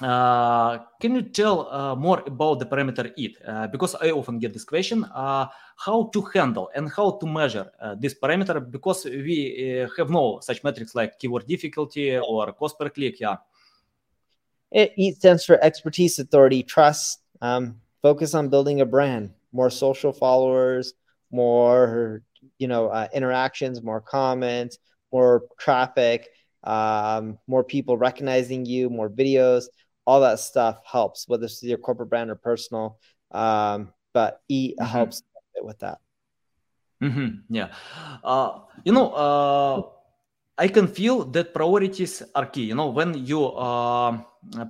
uh, 0.00 0.78
can 1.00 1.14
you 1.14 1.22
tell 1.22 1.68
uh, 1.70 1.94
more 1.94 2.22
about 2.26 2.58
the 2.58 2.66
parameter 2.66 3.12
it? 3.16 3.36
Uh, 3.46 3.66
because 3.68 3.94
I 3.94 4.10
often 4.10 4.38
get 4.38 4.52
this 4.52 4.64
question: 4.64 5.04
uh, 5.04 5.46
how 5.76 6.10
to 6.12 6.22
handle 6.34 6.70
and 6.74 6.90
how 6.90 7.12
to 7.20 7.26
measure 7.26 7.70
uh, 7.80 7.94
this 7.94 8.14
parameter? 8.14 8.58
Because 8.58 9.04
we 9.04 9.86
have 9.96 10.10
no 10.10 10.40
such 10.40 10.64
metrics 10.64 10.94
like 10.94 11.18
keyword 11.18 11.46
difficulty 11.46 12.18
or 12.18 12.52
cost 12.52 12.78
per 12.78 12.88
click. 12.90 13.20
Yeah. 13.20 13.36
E-A-T, 14.74 15.12
stands 15.12 15.44
for 15.44 15.62
expertise, 15.62 16.18
authority, 16.18 16.62
trust. 16.62 17.20
Um, 17.40 17.80
focus 18.02 18.34
on 18.34 18.48
building 18.48 18.80
a 18.80 18.86
brand, 18.86 19.30
more 19.52 19.70
social 19.70 20.12
followers, 20.12 20.94
more 21.32 22.22
you 22.58 22.68
know 22.68 22.88
uh, 22.88 23.08
interactions 23.12 23.82
more 23.82 24.00
comments 24.00 24.78
more 25.10 25.44
traffic 25.58 26.28
um, 26.64 27.38
more 27.48 27.64
people 27.64 27.96
recognizing 27.96 28.64
you 28.64 28.88
more 28.90 29.10
videos 29.10 29.64
all 30.04 30.20
that 30.20 30.38
stuff 30.38 30.78
helps 30.84 31.26
whether 31.26 31.44
it's 31.46 31.62
your 31.62 31.78
corporate 31.78 32.10
brand 32.10 32.30
or 32.30 32.36
personal 32.36 32.98
um, 33.32 33.92
but 34.12 34.40
e 34.48 34.74
mm-hmm. 34.74 34.84
helps 34.84 35.22
with 35.62 35.78
that 35.80 35.98
mm-hmm. 37.02 37.36
yeah 37.48 37.68
uh, 38.22 38.60
you 38.84 38.92
know 38.92 39.10
uh, 39.10 39.82
i 40.58 40.68
can 40.68 40.86
feel 40.86 41.24
that 41.24 41.54
priorities 41.54 42.22
are 42.34 42.46
key 42.46 42.64
you 42.64 42.74
know 42.74 42.88
when 42.88 43.14
you 43.26 43.46
uh, 43.46 44.16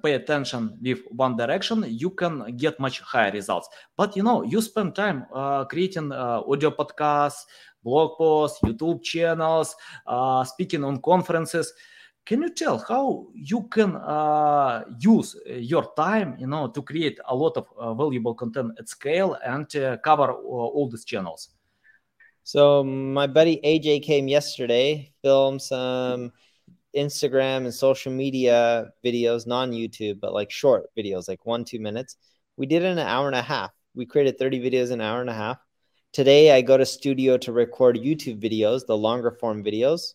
pay 0.03 0.15
attention 0.15 0.79
with 0.83 1.01
one 1.11 1.37
direction 1.37 1.85
you 1.89 2.11
can 2.11 2.57
get 2.57 2.79
much 2.79 3.01
higher 3.01 3.33
results 3.33 3.69
but 3.97 4.17
you 4.17 4.23
know 4.23 4.43
you 4.43 4.61
spend 4.61 4.95
time 4.95 5.27
uh, 5.35 5.65
creating 5.65 6.13
uh, 6.13 6.41
audio 6.47 6.71
podcasts 6.71 7.45
blog 7.83 8.17
posts, 8.17 8.61
YouTube 8.63 9.03
channels, 9.03 9.75
uh, 10.07 10.45
speaking 10.45 10.85
on 10.85 11.01
conferences. 11.01 11.73
Can 12.25 12.43
you 12.43 12.51
tell 12.51 12.79
how 12.79 13.27
you 13.35 13.65
can 13.65 13.97
uh, 13.97 14.85
use 15.01 15.37
your 15.47 15.93
time, 15.97 16.37
you 16.39 16.47
know, 16.47 16.69
to 16.69 16.81
create 16.81 17.19
a 17.29 17.35
lot 17.35 17.57
of 17.57 17.67
uh, 17.77 17.95
valuable 17.95 18.35
content 18.35 18.73
at 18.79 18.89
scale 18.89 19.37
and 19.45 19.75
uh, 19.75 19.97
cover 19.99 20.31
uh, 20.31 20.37
all 20.37 20.89
these 20.89 21.05
channels? 21.05 21.49
So 22.45 22.83
my 22.83 23.27
buddy 23.27 23.61
AJ 23.65 24.03
came 24.03 24.29
yesterday, 24.29 25.13
filmed 25.23 25.63
some 25.63 26.33
Instagram 26.97 27.65
and 27.65 27.75
social 27.75 28.13
media 28.13 28.93
videos, 29.05 29.47
non 29.47 29.73
YouTube, 29.73 30.21
but 30.21 30.33
like 30.33 30.51
short 30.51 30.87
videos, 30.97 31.29
like 31.29 31.47
one, 31.47 31.65
two 31.65 31.79
minutes. 31.79 32.17
We 32.57 32.67
did 32.67 32.83
it 32.83 32.87
in 32.87 32.99
an 32.99 33.07
hour 33.07 33.27
and 33.27 33.37
a 33.37 33.43
half. 33.43 33.71
We 33.95 34.07
created 34.07 34.39
30 34.39 34.61
videos 34.61 34.87
in 34.87 34.95
an 34.95 35.03
hour 35.03 35.21
and 35.21 35.31
a 35.31 35.35
half. 35.35 35.59
Today, 36.13 36.51
I 36.51 36.61
go 36.61 36.77
to 36.77 36.85
studio 36.85 37.39
to 37.39 37.53
record 37.53 37.97
YouTube 37.97 38.41
videos, 38.43 38.87
the 38.87 38.97
longer 38.97 39.31
form 39.31 39.65
videos. 39.65 40.15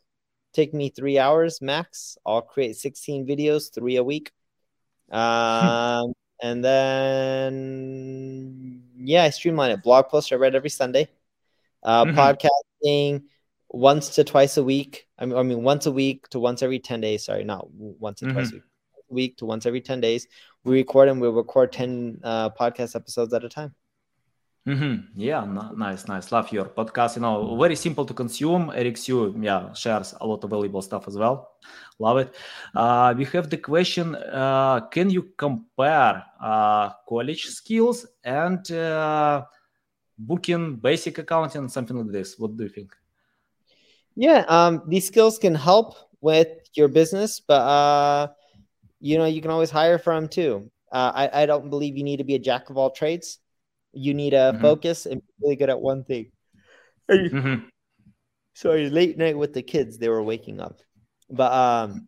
Take 0.54 0.74
me 0.74 0.90
three 0.90 1.18
hours 1.18 1.62
max. 1.62 2.18
I'll 2.26 2.42
create 2.42 2.76
16 2.76 3.26
videos, 3.26 3.74
three 3.74 3.96
a 3.96 4.04
week. 4.04 4.32
Um, 5.12 6.14
and 6.42 6.64
then, 6.64 8.04
yeah, 8.98 9.24
I 9.24 9.30
streamline 9.32 9.72
it. 9.72 9.82
Blog 9.82 10.10
post 10.10 10.32
I 10.32 10.36
read 10.36 10.56
every 10.56 10.70
Sunday. 10.70 11.10
Uh, 11.88 12.04
mm-hmm. 12.04 12.20
Podcasting 12.20 13.24
once 13.70 14.10
to 14.16 14.24
twice 14.26 14.58
a 14.58 14.64
week. 14.64 15.08
I 15.18 15.26
mean, 15.26 15.38
I 15.38 15.44
mean, 15.44 15.64
once 15.64 15.86
a 15.86 15.92
week 15.92 16.28
to 16.30 16.40
once 16.40 16.62
every 16.62 16.80
10 16.80 17.00
days. 17.00 17.26
Sorry, 17.26 17.46
not 17.46 17.66
once 17.72 18.22
or 18.22 18.26
mm-hmm. 18.26 18.36
twice 18.36 18.52
a 18.52 18.56
week. 18.56 18.64
Week 19.10 19.38
to 19.38 19.46
once 19.46 19.66
every 19.66 19.80
10 19.80 20.02
days. 20.02 20.28
We 20.66 20.76
record 20.76 21.08
and 21.08 21.22
we 21.22 21.30
record 21.30 21.72
10 21.72 22.20
uh, 22.26 22.50
podcast 22.50 22.94
episodes 22.94 23.34
at 23.34 23.46
a 23.46 23.50
time. 23.50 23.74
Mm-hmm. 24.68 25.18
Yeah, 25.18 25.46
nice, 25.78 26.10
nice. 26.10 26.30
Love 26.34 26.52
your 26.52 26.66
podcast. 26.66 27.16
You 27.16 27.22
know, 27.22 27.56
very 27.56 27.78
simple 27.78 28.06
to 28.06 28.14
consume. 28.14 28.70
Eric 28.76 28.98
Siu, 28.98 29.34
yeah, 29.40 29.72
shares 29.72 30.14
a 30.20 30.28
lot 30.28 30.44
of 30.44 30.50
valuable 30.50 30.82
stuff 30.82 31.08
as 31.08 31.18
well. 31.18 31.52
Love 32.00 32.18
it. 32.18 32.36
Uh, 32.76 33.14
we 33.18 33.24
have 33.24 33.50
the 33.50 33.56
question: 33.56 34.14
uh, 34.16 34.82
Can 34.92 35.10
you 35.10 35.30
compare 35.38 36.22
uh, 36.44 36.90
college 37.08 37.46
skills 37.46 38.06
and 38.26 38.70
uh, 38.74 39.46
booking, 40.18 40.76
basic 40.76 41.18
accounting, 41.18 41.70
something 41.70 41.98
like 41.98 42.12
this? 42.12 42.38
What 42.38 42.58
do 42.58 42.64
you 42.64 42.70
think? 42.70 42.96
Yeah, 44.16 44.46
um, 44.48 44.84
these 44.88 45.08
skills 45.08 45.38
can 45.38 45.56
help 45.56 45.96
with 46.22 46.48
your 46.74 46.88
business, 46.88 47.40
but 47.40 47.62
uh, 47.62 48.28
you 49.00 49.18
know, 49.18 49.26
you 49.26 49.42
can 49.42 49.52
always 49.52 49.70
hire 49.70 50.00
from 50.00 50.28
too. 50.28 50.72
Uh, 50.92 51.12
I, 51.14 51.44
I 51.44 51.46
don't 51.46 51.70
believe 51.70 51.98
you 51.98 52.04
need 52.04 52.18
to 52.18 52.24
be 52.24 52.36
a 52.36 52.40
jack 52.40 52.70
of 52.70 52.78
all 52.78 52.90
trades 52.90 53.40
you 53.98 54.14
need 54.14 54.32
to 54.32 54.38
mm-hmm. 54.38 54.62
focus 54.62 55.06
and 55.06 55.22
be 55.22 55.28
really 55.42 55.56
good 55.56 55.70
at 55.70 55.80
one 55.80 56.04
thing. 56.04 56.32
Mm-hmm. 57.10 57.66
Sorry, 58.54 58.90
late 58.90 59.18
night 59.18 59.38
with 59.38 59.54
the 59.54 59.62
kids, 59.62 59.98
they 59.98 60.10
were 60.10 60.24
waking 60.24 60.60
up. 60.60 60.82
But 61.30 61.52
um, 61.52 62.08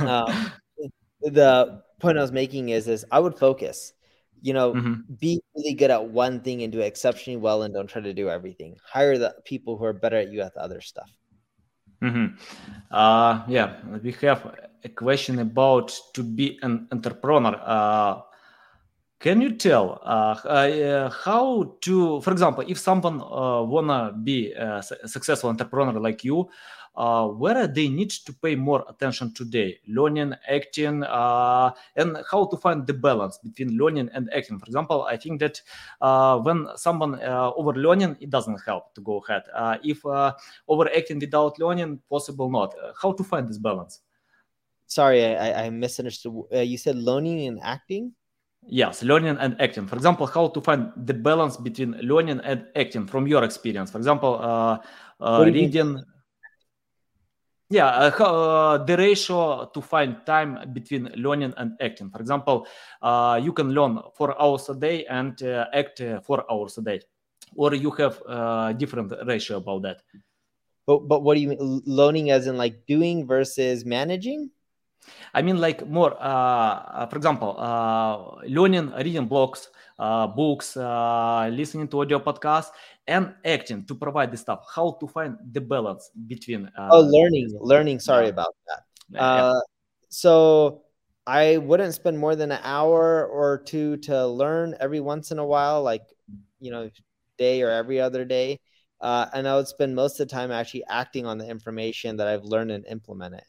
uh, 0.00 0.50
the 1.20 1.82
point 2.00 2.18
I 2.18 2.22
was 2.22 2.32
making 2.32 2.70
is, 2.70 2.88
is 2.88 3.04
I 3.10 3.20
would 3.20 3.38
focus. 3.38 3.92
You 4.42 4.52
know, 4.52 4.74
mm-hmm. 4.74 5.14
be 5.18 5.40
really 5.54 5.74
good 5.74 5.90
at 5.90 6.04
one 6.04 6.40
thing 6.40 6.62
and 6.62 6.72
do 6.72 6.80
it 6.80 6.86
exceptionally 6.86 7.38
well, 7.38 7.62
and 7.62 7.74
don't 7.74 7.88
try 7.88 8.02
to 8.02 8.14
do 8.14 8.28
everything. 8.28 8.76
Hire 8.84 9.18
the 9.18 9.34
people 9.44 9.76
who 9.76 9.84
are 9.84 9.92
better 9.92 10.16
at 10.16 10.30
you 10.30 10.40
at 10.42 10.54
the 10.54 10.60
other 10.60 10.80
stuff. 10.80 11.10
Mm-hmm. 12.02 12.36
Uh, 12.90 13.42
yeah, 13.48 13.76
we 14.02 14.12
have 14.22 14.54
a 14.84 14.88
question 14.88 15.38
about 15.38 15.98
to 16.14 16.22
be 16.22 16.58
an 16.62 16.86
entrepreneur. 16.92 17.58
Uh, 17.64 18.20
can 19.18 19.40
you 19.40 19.56
tell 19.56 20.00
uh, 20.04 20.36
uh, 20.46 21.10
how 21.10 21.76
to, 21.80 22.20
for 22.20 22.32
example, 22.32 22.64
if 22.68 22.78
someone 22.78 23.20
uh, 23.22 23.62
wanna 23.62 24.12
be 24.12 24.52
a 24.52 24.82
successful 24.82 25.48
entrepreneur 25.48 25.98
like 25.98 26.22
you, 26.22 26.48
uh, 26.96 27.28
where 27.28 27.66
they 27.66 27.88
need 27.88 28.10
to 28.10 28.32
pay 28.32 28.54
more 28.54 28.84
attention 28.88 29.32
today, 29.34 29.78
learning, 29.86 30.34
acting, 30.48 31.02
uh, 31.04 31.70
and 31.96 32.18
how 32.30 32.46
to 32.46 32.56
find 32.56 32.86
the 32.86 32.94
balance 32.94 33.38
between 33.38 33.76
learning 33.76 34.08
and 34.14 34.30
acting. 34.34 34.58
For 34.58 34.66
example, 34.66 35.04
I 35.04 35.16
think 35.16 35.40
that 35.40 35.60
uh, 36.00 36.38
when 36.38 36.68
someone 36.76 37.20
over 37.22 37.74
learning, 37.74 38.16
it 38.20 38.30
doesn't 38.30 38.60
help 38.64 38.94
to 38.94 39.00
go 39.00 39.22
ahead. 39.28 39.42
if 39.84 40.04
over 40.68 40.88
acting 40.96 41.18
without 41.18 41.58
learning, 41.58 42.00
possible 42.08 42.50
not. 42.50 42.74
how 43.00 43.12
to 43.12 43.24
find 43.24 43.48
this 43.48 43.58
balance? 43.58 44.00
Sorry, 44.86 45.24
I, 45.24 45.66
I 45.66 45.70
misunderstood. 45.70 46.32
you 46.52 46.78
said 46.78 46.96
learning 46.96 47.46
and 47.46 47.60
acting. 47.62 48.12
Yes, 48.68 49.02
learning 49.02 49.36
and 49.38 49.60
acting. 49.60 49.86
For 49.86 49.94
example, 49.94 50.26
how 50.26 50.48
to 50.48 50.60
find 50.60 50.92
the 50.96 51.14
balance 51.14 51.56
between 51.56 51.92
learning 52.02 52.40
and 52.42 52.66
acting 52.74 53.06
from 53.06 53.26
your 53.26 53.44
experience. 53.44 53.90
For 53.90 53.98
example, 53.98 54.40
uh, 54.40 54.78
uh, 55.20 55.44
reading. 55.44 56.02
Yeah, 57.68 57.86
uh, 57.88 58.22
uh, 58.22 58.78
the 58.84 58.96
ratio 58.96 59.66
to 59.74 59.80
find 59.82 60.24
time 60.24 60.70
between 60.72 61.10
learning 61.16 61.52
and 61.56 61.72
acting. 61.80 62.10
For 62.10 62.20
example, 62.20 62.66
uh, 63.02 63.40
you 63.42 63.52
can 63.52 63.70
learn 63.72 63.98
four 64.14 64.40
hours 64.40 64.68
a 64.68 64.74
day 64.74 65.04
and 65.06 65.34
uh, 65.42 65.66
act 65.74 66.00
four 66.24 66.44
hours 66.50 66.78
a 66.78 66.82
day, 66.82 67.00
or 67.56 67.74
you 67.74 67.90
have 67.98 68.22
a 68.28 68.74
different 68.78 69.12
ratio 69.26 69.56
about 69.56 69.82
that. 69.82 70.02
But 70.86 71.08
but 71.08 71.22
what 71.24 71.34
do 71.36 71.40
you 71.42 71.48
mean 71.50 71.82
learning 71.86 72.30
as 72.30 72.46
in 72.46 72.56
like 72.58 72.86
doing 72.86 73.26
versus 73.26 73.84
managing? 73.84 74.50
I 75.34 75.42
mean, 75.42 75.58
like 75.60 75.86
more, 75.86 76.14
uh, 76.20 77.04
uh, 77.04 77.06
for 77.06 77.16
example, 77.16 77.54
uh, 77.58 78.42
learning, 78.48 78.92
reading 78.92 79.28
blogs, 79.28 79.68
uh, 79.98 80.26
books, 80.26 80.76
uh, 80.76 81.48
listening 81.52 81.88
to 81.88 82.00
audio 82.00 82.18
podcasts, 82.18 82.70
and 83.06 83.34
acting 83.44 83.84
to 83.86 83.94
provide 83.94 84.30
the 84.32 84.36
stuff. 84.36 84.66
How 84.74 84.96
to 85.00 85.06
find 85.06 85.36
the 85.52 85.60
balance 85.60 86.10
between. 86.26 86.66
Uh, 86.76 86.88
oh, 86.92 87.00
learning, 87.00 87.56
learning. 87.60 88.00
Sorry 88.00 88.28
about 88.28 88.54
that. 88.68 88.82
Yeah. 89.10 89.60
So 90.08 90.82
I 91.26 91.58
wouldn't 91.58 91.94
spend 91.94 92.18
more 92.18 92.36
than 92.36 92.52
an 92.52 92.60
hour 92.62 93.26
or 93.26 93.58
two 93.58 93.96
to 93.98 94.26
learn 94.26 94.76
every 94.80 95.00
once 95.00 95.30
in 95.30 95.38
a 95.38 95.46
while, 95.46 95.82
like 95.82 96.02
you 96.60 96.70
know, 96.70 96.90
day 97.38 97.62
or 97.62 97.70
every 97.70 98.00
other 98.00 98.24
day. 98.24 98.60
and 99.00 99.46
I 99.46 99.56
would 99.56 99.68
spend 99.68 99.94
most 99.94 100.20
of 100.20 100.28
the 100.28 100.34
time 100.34 100.50
actually 100.50 100.84
acting 100.88 101.26
on 101.26 101.38
the 101.38 101.48
information 101.48 102.16
that 102.16 102.28
I've 102.28 102.44
learned 102.44 102.70
and 102.70 102.86
implement 102.86 103.34
it. 103.34 103.44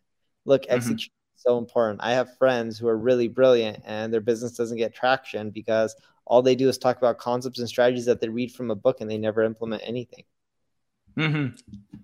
Look, 0.46 0.64
mm-hmm. 0.64 0.76
execution 0.76 1.12
so 1.38 1.58
important. 1.58 2.02
I 2.04 2.14
have 2.14 2.36
friends 2.38 2.78
who 2.78 2.88
are 2.88 2.98
really 2.98 3.28
brilliant 3.28 3.84
and 3.86 4.12
their 4.12 4.22
business 4.22 4.54
doesn't 4.54 4.78
get 4.78 4.94
traction 4.94 5.52
because 5.52 5.96
all 6.28 6.42
they 6.42 6.56
do 6.56 6.70
is 6.70 6.78
talk 6.78 6.98
about 6.98 7.18
concepts 7.18 7.60
and 7.60 7.68
strategies 7.68 8.06
that 8.06 8.20
they 8.20 8.30
read 8.30 8.52
from 8.52 8.70
a 8.70 8.76
book 8.76 9.02
and 9.02 9.10
they 9.10 9.18
never 9.18 9.44
implement 9.44 9.82
anything. 9.86 10.24
Mm-hmm. 11.18 11.56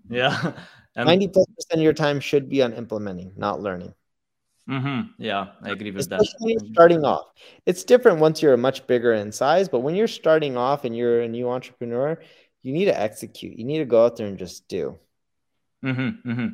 Yeah. 0.09 0.53
And 0.95 1.07
90 1.07 1.29
plus 1.29 1.47
percent 1.55 1.79
of 1.79 1.83
your 1.83 1.93
time 1.93 2.19
should 2.19 2.47
be 2.47 2.61
on 2.61 2.71
implementing, 2.73 3.31
not 3.35 3.59
learning. 3.59 3.95
Mm-hmm. 4.69 5.07
Yeah, 5.17 5.47
I 5.63 5.71
agree 5.71 5.89
with 5.89 6.01
Especially 6.01 6.53
that. 6.53 6.69
starting 6.71 7.03
off, 7.03 7.33
it's 7.65 7.83
different 7.83 8.19
once 8.19 8.43
you're 8.43 8.55
much 8.57 8.85
bigger 8.85 9.13
in 9.13 9.31
size, 9.31 9.67
but 9.67 9.79
when 9.79 9.95
you're 9.95 10.07
starting 10.07 10.55
off 10.55 10.85
and 10.85 10.95
you're 10.95 11.21
a 11.21 11.27
new 11.27 11.49
entrepreneur, 11.49 12.21
you 12.61 12.73
need 12.73 12.85
to 12.85 12.99
execute. 12.99 13.57
You 13.57 13.65
need 13.65 13.79
to 13.79 13.85
go 13.85 14.05
out 14.05 14.17
there 14.17 14.27
and 14.27 14.37
just 14.37 14.67
do. 14.67 14.99
Mm-hmm. 15.83 16.29
Mm-hmm. 16.29 16.47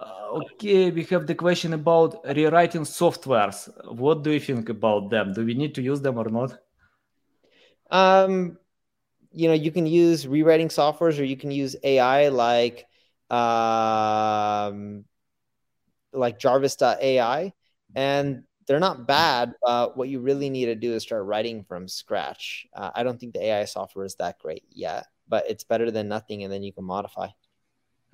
Uh, 0.00 0.40
okay, 0.54 0.90
we 0.90 1.04
have 1.04 1.26
the 1.26 1.34
question 1.34 1.74
about 1.74 2.24
rewriting 2.24 2.84
softwares. 2.84 3.68
What 3.84 4.22
do 4.22 4.30
you 4.30 4.40
think 4.40 4.70
about 4.70 5.10
them? 5.10 5.34
Do 5.34 5.44
we 5.44 5.52
need 5.52 5.74
to 5.74 5.82
use 5.82 6.00
them 6.00 6.16
or 6.16 6.30
not? 6.30 6.58
Um, 7.92 8.58
you 9.30 9.48
know, 9.48 9.54
you 9.54 9.70
can 9.70 9.86
use 9.86 10.26
rewriting 10.26 10.68
softwares 10.68 11.20
or 11.20 11.24
you 11.24 11.36
can 11.36 11.50
use 11.50 11.76
AI 11.84 12.28
like 12.28 12.86
um, 13.30 15.04
like 16.12 16.38
Jarvis.ai, 16.38 17.52
and 17.94 18.42
they're 18.66 18.80
not 18.80 19.06
bad. 19.06 19.54
What 19.62 20.08
you 20.08 20.20
really 20.20 20.50
need 20.50 20.66
to 20.66 20.74
do 20.74 20.94
is 20.94 21.02
start 21.02 21.24
writing 21.24 21.64
from 21.64 21.88
scratch. 21.88 22.66
Uh, 22.74 22.90
I 22.94 23.02
don't 23.02 23.18
think 23.18 23.32
the 23.32 23.44
AI 23.44 23.64
software 23.64 24.04
is 24.04 24.16
that 24.16 24.38
great 24.38 24.64
yet, 24.70 25.06
but 25.28 25.48
it's 25.48 25.64
better 25.64 25.90
than 25.90 26.08
nothing, 26.08 26.42
and 26.44 26.52
then 26.52 26.62
you 26.62 26.72
can 26.72 26.84
modify. 26.84 27.28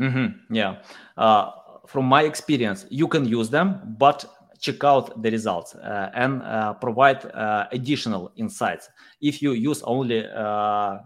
Mm-hmm. 0.00 0.54
Yeah. 0.54 0.82
Uh, 1.16 1.50
from 1.86 2.04
my 2.04 2.22
experience, 2.22 2.86
you 2.90 3.08
can 3.08 3.24
use 3.24 3.50
them, 3.50 3.96
but 3.98 4.24
check 4.58 4.82
out 4.84 5.22
the 5.22 5.30
results 5.30 5.74
uh, 5.74 6.10
and 6.14 6.42
uh, 6.42 6.74
provide 6.74 7.24
uh, 7.26 7.66
additional 7.72 8.32
insights. 8.36 8.90
If 9.20 9.42
you 9.42 9.52
use 9.52 9.82
only 9.82 10.24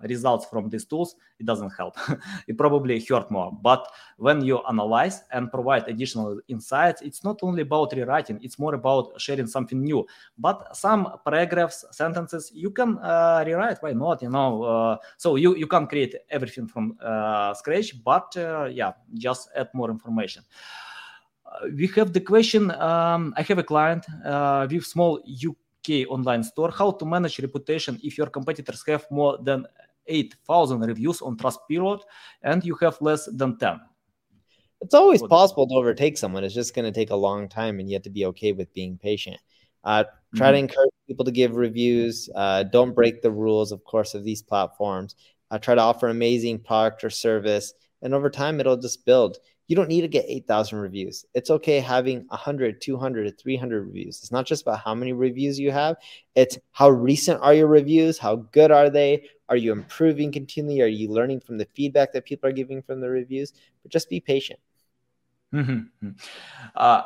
results 0.02 0.46
from 0.46 0.68
these 0.68 0.84
tools, 0.84 1.16
it 1.38 1.46
doesn't 1.46 1.70
help. 1.70 1.96
it 2.48 2.56
probably 2.58 3.00
hurt 3.00 3.30
more. 3.30 3.52
But 3.62 3.86
when 4.16 4.44
you 4.44 4.60
analyze 4.68 5.22
and 5.32 5.50
provide 5.50 5.88
additional 5.88 6.40
insights, 6.48 7.02
it's 7.02 7.24
not 7.24 7.38
only 7.42 7.62
about 7.62 7.92
rewriting, 7.92 8.38
it's 8.42 8.58
more 8.58 8.74
about 8.74 9.20
sharing 9.20 9.46
something 9.46 9.82
new. 9.82 10.06
But 10.38 10.76
some 10.76 11.08
paragraphs, 11.24 11.84
sentences, 11.90 12.52
you 12.54 12.70
can 12.70 12.96
rewrite. 12.96 13.82
Why 13.82 13.92
not? 13.92 14.22
You 14.22 14.30
know, 14.30 14.98
so 15.16 15.36
you, 15.36 15.56
you 15.56 15.66
can 15.66 15.86
create 15.86 16.14
everything 16.30 16.68
from 16.68 16.96
scratch, 17.54 18.02
but 18.04 18.32
yeah, 18.72 18.92
just 19.14 19.48
add 19.56 19.68
more 19.72 19.90
information 19.90 20.42
we 21.76 21.86
have 21.88 22.12
the 22.12 22.20
question. 22.20 22.70
Um, 22.70 23.34
I 23.36 23.42
have 23.42 23.58
a 23.58 23.62
client 23.62 24.06
uh, 24.24 24.66
with 24.70 24.84
small 24.84 25.20
UK 25.48 26.08
online 26.08 26.42
store. 26.42 26.70
How 26.70 26.92
to 26.92 27.04
manage 27.04 27.38
reputation 27.40 28.00
if 28.02 28.18
your 28.18 28.28
competitors 28.28 28.82
have 28.86 29.06
more 29.10 29.38
than 29.38 29.66
8,000 30.06 30.80
reviews 30.80 31.22
on 31.22 31.36
Trustpilot 31.36 32.00
and 32.42 32.64
you 32.64 32.74
have 32.76 33.00
less 33.00 33.26
than 33.26 33.58
10? 33.58 33.80
It's 34.80 34.94
always 34.94 35.22
possible 35.22 35.66
to 35.68 35.74
overtake 35.74 36.18
someone. 36.18 36.42
It's 36.42 36.54
just 36.54 36.74
going 36.74 36.84
to 36.84 36.92
take 36.92 37.10
a 37.10 37.16
long 37.16 37.48
time, 37.48 37.78
and 37.78 37.88
you 37.88 37.94
have 37.94 38.02
to 38.02 38.10
be 38.10 38.26
okay 38.26 38.50
with 38.50 38.72
being 38.74 38.98
patient. 38.98 39.38
Uh, 39.84 40.04
try 40.34 40.48
mm-hmm. 40.48 40.54
to 40.54 40.58
encourage 40.58 40.90
people 41.06 41.24
to 41.24 41.30
give 41.30 41.54
reviews. 41.54 42.28
Uh, 42.34 42.64
don't 42.64 42.92
break 42.92 43.22
the 43.22 43.30
rules, 43.30 43.70
of 43.70 43.84
course, 43.84 44.14
of 44.14 44.24
these 44.24 44.42
platforms. 44.42 45.14
uh, 45.52 45.58
try 45.58 45.74
to 45.74 45.80
offer 45.80 46.08
amazing 46.08 46.58
product 46.58 47.04
or 47.04 47.10
service. 47.10 47.74
And 48.00 48.14
over 48.14 48.30
time, 48.30 48.58
it'll 48.58 48.76
just 48.76 49.04
build. 49.04 49.38
You 49.72 49.76
don't 49.76 49.88
need 49.88 50.02
to 50.02 50.08
get 50.08 50.26
8,000 50.28 50.80
reviews. 50.80 51.24
It's 51.32 51.48
okay 51.48 51.80
having 51.80 52.26
100, 52.28 52.82
200, 52.82 53.40
300 53.40 53.86
reviews. 53.86 54.18
It's 54.18 54.30
not 54.30 54.44
just 54.44 54.60
about 54.60 54.80
how 54.80 54.94
many 54.94 55.14
reviews 55.14 55.58
you 55.58 55.70
have, 55.70 55.96
it's 56.34 56.58
how 56.72 56.90
recent 56.90 57.40
are 57.40 57.54
your 57.54 57.68
reviews? 57.68 58.18
How 58.18 58.36
good 58.52 58.70
are 58.70 58.90
they? 58.90 59.24
Are 59.48 59.56
you 59.56 59.72
improving 59.72 60.30
continually? 60.30 60.82
Are 60.82 60.86
you 60.88 61.08
learning 61.08 61.40
from 61.40 61.56
the 61.56 61.64
feedback 61.74 62.12
that 62.12 62.26
people 62.26 62.50
are 62.50 62.52
giving 62.52 62.82
from 62.82 63.00
the 63.00 63.08
reviews? 63.08 63.54
But 63.82 63.90
just 63.90 64.10
be 64.10 64.20
patient. 64.20 64.60
Mm-hmm. 65.54 66.08
Uh, 66.76 67.02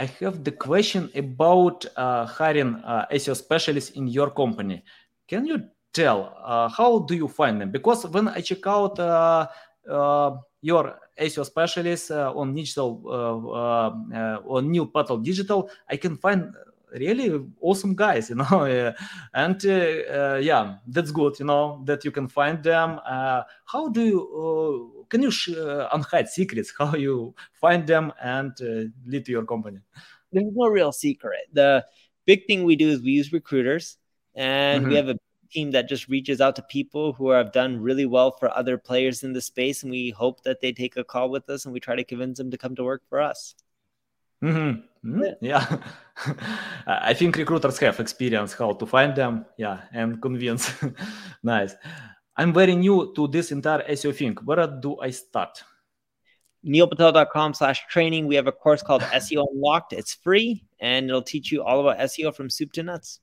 I 0.00 0.04
have 0.18 0.42
the 0.42 0.50
question 0.50 1.12
about 1.14 1.86
uh, 1.96 2.26
hiring 2.26 2.82
uh, 2.84 3.06
SEO 3.12 3.36
specialists 3.36 3.90
in 3.90 4.08
your 4.08 4.30
company. 4.30 4.82
Can 5.28 5.46
you 5.46 5.68
tell 5.92 6.34
uh, 6.42 6.68
how 6.68 6.98
do 6.98 7.14
you 7.14 7.28
find 7.28 7.60
them? 7.60 7.70
Because 7.70 8.04
when 8.08 8.26
I 8.26 8.40
check 8.40 8.66
out 8.66 8.98
uh, 8.98 9.46
uh, 9.88 10.36
your 10.62 10.98
SEO 11.20 11.44
specialists 11.44 12.10
uh, 12.10 12.32
on 12.32 12.54
digital 12.54 13.02
uh, 13.06 14.16
uh, 14.16 14.40
on 14.46 14.70
Neil 14.70 14.86
Patel 14.86 15.18
Digital, 15.18 15.70
I 15.88 15.96
can 15.96 16.16
find 16.16 16.52
really 16.92 17.44
awesome 17.60 17.94
guys, 17.94 18.30
you 18.30 18.36
know, 18.42 18.94
and 19.34 19.62
yeah, 19.64 20.76
that's 20.86 21.10
good, 21.10 21.38
you 21.38 21.46
know, 21.46 21.82
that 21.84 22.04
you 22.04 22.10
can 22.10 22.28
find 22.28 22.62
them. 22.62 23.00
how 23.04 23.88
do 23.90 24.02
you? 24.02 24.94
can 25.08 25.22
you 25.22 25.30
sh- 25.30 25.48
unhide 25.94 26.28
secrets 26.28 26.70
how 26.78 26.94
you 26.94 27.34
find 27.54 27.86
them 27.86 28.12
and 28.22 28.52
lead 29.06 29.24
to 29.24 29.32
your 29.32 29.44
company? 29.44 29.78
There's 30.32 30.52
no 30.52 30.68
real 30.68 30.92
secret. 30.92 31.48
The 31.52 31.84
big 32.26 32.46
thing 32.46 32.64
we 32.64 32.76
do 32.76 32.88
is 32.88 33.02
we 33.02 33.12
use 33.12 33.32
recruiters, 33.32 33.96
and 34.34 34.82
mm-hmm. 34.82 34.90
we 34.90 34.96
have 34.96 35.08
a 35.08 35.16
team 35.50 35.70
that 35.72 35.88
just 35.88 36.08
reaches 36.08 36.40
out 36.40 36.56
to 36.56 36.62
people 36.62 37.12
who 37.12 37.30
have 37.30 37.52
done 37.52 37.80
really 37.80 38.06
well 38.06 38.30
for 38.30 38.50
other 38.56 38.78
players 38.78 39.22
in 39.22 39.32
the 39.32 39.40
space 39.40 39.82
and 39.82 39.90
we 39.90 40.10
hope 40.10 40.42
that 40.42 40.60
they 40.60 40.72
take 40.72 40.96
a 40.96 41.04
call 41.04 41.30
with 41.30 41.48
us 41.50 41.64
and 41.64 41.72
we 41.72 41.80
try 41.80 41.96
to 41.96 42.04
convince 42.04 42.38
them 42.38 42.50
to 42.50 42.58
come 42.58 42.74
to 42.76 42.84
work 42.84 43.02
for 43.08 43.20
us. 43.20 43.54
Mm-hmm. 44.42 45.10
Mm-hmm. 45.10 45.44
yeah. 45.44 45.78
I 46.86 47.14
think 47.14 47.36
recruiters 47.36 47.78
have 47.78 48.00
experience 48.00 48.52
how 48.52 48.72
to 48.72 48.86
find 48.86 49.14
them. 49.14 49.46
Yeah 49.56 49.80
and 49.92 50.20
convince. 50.20 50.72
Nice. 51.42 51.74
I'm 52.36 52.52
very 52.52 52.76
new 52.76 53.12
to 53.16 53.26
this 53.26 53.50
entire 53.50 53.82
seo 53.90 54.14
thing. 54.14 54.36
Where 54.44 54.66
do 54.66 54.98
i 55.00 55.10
start? 55.10 55.62
neilpatel.com 56.66 57.54
slash 57.54 57.86
training. 57.88 58.26
We 58.26 58.34
have 58.34 58.46
a 58.46 58.52
course 58.52 58.82
called 58.82 59.02
seo 59.22 59.46
unlocked. 59.52 59.92
It's 59.92 60.14
free 60.14 60.64
and 60.80 61.08
it'll 61.08 61.22
teach 61.22 61.50
you 61.50 61.62
all 61.62 61.80
about 61.80 61.98
seo 61.98 62.34
from 62.34 62.50
soup 62.50 62.72
to 62.72 62.82
nuts 62.82 63.20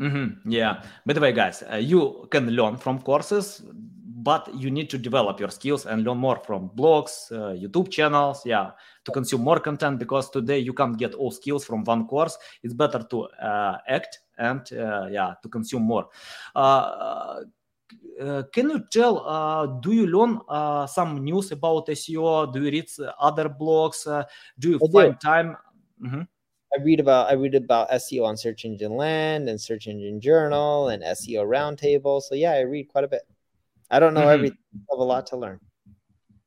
Mm-hmm. 0.00 0.50
Yeah. 0.50 0.82
By 1.04 1.12
the 1.12 1.20
way, 1.20 1.32
guys, 1.32 1.62
uh, 1.70 1.76
you 1.76 2.28
can 2.30 2.50
learn 2.50 2.76
from 2.76 3.00
courses, 3.00 3.62
but 3.66 4.48
you 4.54 4.70
need 4.70 4.90
to 4.90 4.98
develop 4.98 5.40
your 5.40 5.50
skills 5.50 5.86
and 5.86 6.04
learn 6.04 6.18
more 6.18 6.36
from 6.36 6.70
blogs, 6.70 7.32
uh, 7.32 7.54
YouTube 7.54 7.90
channels. 7.90 8.42
Yeah, 8.44 8.70
to 9.04 9.12
consume 9.12 9.42
more 9.42 9.58
content 9.58 9.98
because 9.98 10.30
today 10.30 10.58
you 10.58 10.72
can't 10.72 10.96
get 10.96 11.14
all 11.14 11.30
skills 11.30 11.64
from 11.64 11.82
one 11.84 12.06
course. 12.06 12.36
It's 12.62 12.74
better 12.74 13.02
to 13.10 13.22
uh, 13.24 13.78
act 13.88 14.20
and 14.38 14.60
uh, 14.72 15.08
yeah, 15.10 15.34
to 15.42 15.48
consume 15.48 15.82
more. 15.82 16.08
Uh, 16.54 17.40
uh, 18.20 18.42
can 18.52 18.70
you 18.70 18.84
tell? 18.92 19.80
do 19.82 19.92
you 19.92 20.06
learn 20.06 20.40
some 20.88 21.24
news 21.24 21.50
about 21.52 21.86
SEO? 21.88 22.52
Do 22.52 22.62
you 22.62 22.70
read 22.70 22.88
other 23.18 23.48
blogs? 23.48 24.04
do 24.58 24.70
you 24.70 24.76
I 24.76 24.92
find 24.92 25.12
do. 25.12 25.18
time? 25.20 25.56
Mm-hmm. 26.02 26.22
I 26.74 26.82
read 26.82 27.00
about 27.00 27.30
I 27.30 27.34
read 27.34 27.54
about 27.54 27.90
SEO 27.90 28.24
on 28.24 28.36
Search 28.36 28.64
Engine 28.64 28.96
Land 28.96 29.48
and 29.48 29.60
Search 29.60 29.86
Engine 29.86 30.20
Journal 30.20 30.88
and 30.88 31.02
SEO 31.02 31.46
Roundtable. 31.46 32.20
So 32.20 32.34
yeah, 32.34 32.52
I 32.52 32.60
read 32.60 32.88
quite 32.88 33.04
a 33.04 33.08
bit. 33.08 33.22
I 33.90 33.98
don't 33.98 34.14
know 34.14 34.20
mm-hmm. 34.20 34.30
everything. 34.30 34.58
I 34.74 34.94
have 34.94 35.00
a 35.00 35.04
lot 35.04 35.26
to 35.28 35.36
learn. 35.36 35.60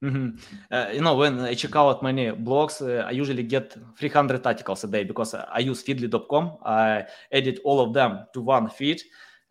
Mm-hmm. 0.03 0.29
Uh, 0.71 0.87
you 0.93 1.01
know, 1.01 1.15
when 1.15 1.39
I 1.41 1.53
check 1.53 1.75
out 1.75 2.01
many 2.01 2.31
blogs, 2.31 2.81
uh, 2.81 3.03
I 3.03 3.11
usually 3.11 3.43
get 3.43 3.75
300 3.97 4.45
articles 4.45 4.83
a 4.83 4.87
day 4.87 5.03
because 5.03 5.35
I 5.35 5.59
use 5.59 5.83
feedly.com. 5.83 6.57
I 6.65 7.05
edit 7.31 7.59
all 7.63 7.79
of 7.79 7.93
them 7.93 8.25
to 8.33 8.41
one 8.41 8.69
feed, 8.69 9.01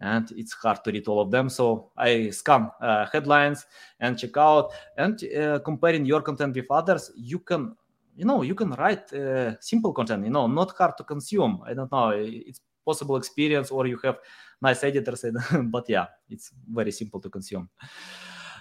and 0.00 0.28
it's 0.36 0.52
hard 0.54 0.82
to 0.84 0.90
read 0.90 1.06
all 1.06 1.20
of 1.20 1.30
them. 1.30 1.48
So 1.48 1.92
I 1.96 2.30
scan 2.30 2.68
uh, 2.80 3.06
headlines 3.12 3.66
and 4.00 4.18
check 4.18 4.36
out. 4.36 4.72
And 4.96 5.22
uh, 5.34 5.60
comparing 5.60 6.04
your 6.04 6.20
content 6.22 6.56
with 6.56 6.66
others, 6.68 7.12
you 7.16 7.38
can 7.38 7.76
you 8.20 8.26
know 8.26 8.42
you 8.42 8.54
can 8.54 8.70
write 8.72 9.10
uh, 9.14 9.58
simple 9.60 9.92
content 9.94 10.24
you 10.24 10.30
know 10.30 10.46
not 10.46 10.76
hard 10.76 10.96
to 10.98 11.04
consume. 11.04 11.62
I 11.66 11.72
don't 11.72 11.90
know 11.90 12.10
it's 12.10 12.60
possible 12.84 13.16
experience 13.16 13.70
or 13.70 13.86
you 13.86 13.98
have 14.04 14.18
nice 14.60 14.84
editors 14.84 15.24
but 15.64 15.88
yeah 15.88 16.06
it's 16.28 16.50
very 16.68 16.92
simple 16.92 17.20
to 17.20 17.30
consume. 17.30 17.70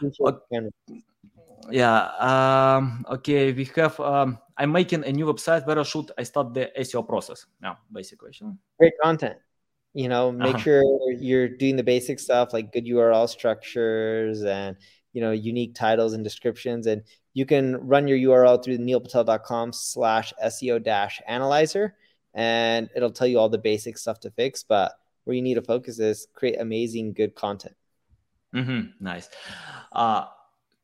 Okay. 0.01 0.69
yeah 1.71 1.99
um, 2.29 3.05
okay 3.09 3.51
we 3.51 3.65
have 3.75 3.99
um, 3.99 4.39
i'm 4.57 4.71
making 4.71 5.03
a 5.03 5.11
new 5.11 5.25
website 5.25 5.67
where 5.67 5.83
should 5.83 6.09
i 6.17 6.23
start 6.23 6.53
the 6.53 6.71
seo 6.79 7.05
process. 7.05 7.45
Now 7.61 7.79
basic 7.91 8.17
question. 8.17 8.57
Great 8.79 8.93
content. 9.03 9.35
You 9.93 10.07
know 10.07 10.31
make 10.31 10.55
uh-huh. 10.55 10.63
sure 10.63 10.83
you're 11.19 11.49
doing 11.49 11.75
the 11.75 11.83
basic 11.83 12.19
stuff 12.19 12.53
like 12.53 12.71
good 12.71 12.85
url 12.85 13.27
structures 13.27 14.43
and 14.43 14.77
you 15.13 15.21
know 15.21 15.31
unique 15.31 15.75
titles 15.75 16.13
and 16.13 16.23
descriptions 16.23 16.87
and 16.87 17.03
you 17.33 17.45
can 17.45 17.75
run 17.87 18.07
your 18.07 18.17
url 18.17 18.63
through 18.63 18.77
neilpatel.com 18.77 19.71
slash 19.73 20.33
seo 20.45 20.83
dash 20.83 21.21
analyzer 21.27 21.95
and 22.33 22.89
it'll 22.95 23.11
tell 23.11 23.27
you 23.27 23.39
all 23.39 23.49
the 23.49 23.57
basic 23.57 23.97
stuff 23.97 24.19
to 24.19 24.29
fix 24.31 24.63
but 24.63 24.93
where 25.23 25.35
you 25.35 25.41
need 25.41 25.55
to 25.55 25.61
focus 25.61 25.99
is 25.99 26.27
create 26.33 26.59
amazing 26.59 27.13
good 27.13 27.35
content 27.35 27.75
mm-hmm. 28.53 28.81
nice 28.99 29.29
uh, 29.93 30.25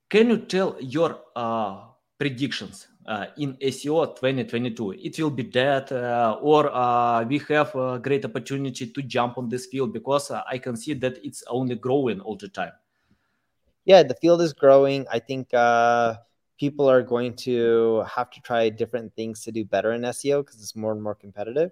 can 0.09 0.30
you 0.30 0.38
tell 0.38 0.76
your 0.80 1.19
uh, 1.36 1.82
predictions 2.17 2.88
uh, 3.07 3.28
in 3.38 3.53
SEO 3.57 4.15
2022. 4.15 4.93
It 4.93 5.19
will 5.19 5.30
be 5.30 5.43
dead, 5.43 5.91
uh, 5.91 6.38
or 6.41 6.73
uh, 6.73 7.23
we 7.23 7.39
have 7.49 7.76
a 7.76 7.99
great 7.99 8.26
opportunity 8.26 8.88
to 8.88 9.01
jump 9.03 9.38
on 9.38 9.49
this 9.49 9.67
field 9.67 9.93
because 9.93 10.32
uh, 10.32 10.41
I 10.49 10.57
can 10.57 10.76
see 10.76 10.93
that 10.95 11.19
it's 11.23 11.43
only 11.47 11.76
growing 11.76 12.19
all 12.21 12.36
the 12.36 12.47
time 12.47 12.71
yeah, 13.86 14.04
the 14.04 14.16
field 14.16 14.42
is 14.42 14.54
growing. 14.54 15.06
I 15.12 15.20
think 15.20 15.54
uh, 15.54 16.16
people 16.60 16.90
are 16.90 17.04
going 17.04 17.36
to 17.36 18.04
have 18.08 18.30
to 18.32 18.42
try 18.42 18.70
different 18.70 19.16
things 19.16 19.44
to 19.44 19.52
do 19.52 19.64
better 19.64 19.92
in 19.94 20.02
SEO 20.02 20.44
because 20.44 20.62
it's 20.62 20.76
more 20.76 20.92
and 20.92 21.02
more 21.02 21.16
competitive. 21.16 21.72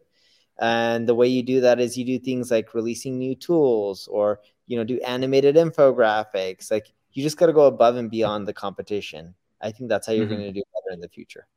And 0.59 1.09
the 1.09 1.15
way 1.15 1.27
you 1.27 1.41
do 1.41 1.61
that 1.61 1.79
is 1.79 1.97
you 1.97 2.05
do 2.05 2.19
things 2.19 2.51
like 2.51 2.75
releasing 2.75 3.17
new 3.17 3.35
tools 3.35 4.07
or 4.07 4.39
you 4.67 4.77
know 4.77 4.83
do 4.83 4.99
animated 5.01 5.55
infographics. 5.55 6.69
Like 6.69 6.93
you 7.11 7.23
just 7.23 7.37
got 7.37 7.47
to 7.47 7.53
go 7.53 7.65
above 7.65 7.95
and 7.95 8.11
beyond 8.11 8.47
the 8.47 8.53
competition. 8.53 9.33
I 9.59 9.71
think 9.71 9.89
that's 9.89 10.05
how 10.05 10.13
you're 10.13 10.25
mm-hmm. 10.25 10.35
going 10.35 10.53
to 10.53 10.59
do 10.59 10.63
better 10.73 10.93
in 10.93 10.99
the 10.99 11.09
future. 11.09 11.47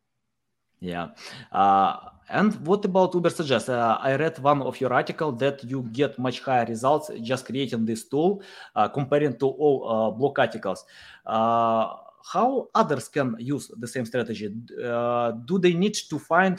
Yeah. 0.86 1.08
Uh, 1.50 1.96
and 2.28 2.54
what 2.66 2.84
about 2.84 3.12
Ubersuggest? 3.12 3.68
Uh, 3.68 3.98
I 4.00 4.14
read 4.16 4.38
one 4.38 4.62
of 4.62 4.80
your 4.80 4.92
article 4.92 5.32
that 5.32 5.64
you 5.64 5.82
get 5.92 6.18
much 6.18 6.40
higher 6.40 6.64
results 6.64 7.10
just 7.22 7.44
creating 7.46 7.84
this 7.84 8.08
tool 8.08 8.42
uh, 8.76 8.88
comparing 8.88 9.36
to 9.38 9.46
all 9.46 9.88
uh, 9.88 10.10
blog 10.12 10.38
articles. 10.38 10.84
Uh, 11.24 11.94
how 12.32 12.68
others 12.74 13.08
can 13.08 13.36
use 13.38 13.70
the 13.78 13.86
same 13.86 14.06
strategy? 14.06 14.52
Uh, 14.84 15.32
do 15.44 15.58
they 15.58 15.74
need 15.74 15.94
to 15.94 16.18
find 16.18 16.58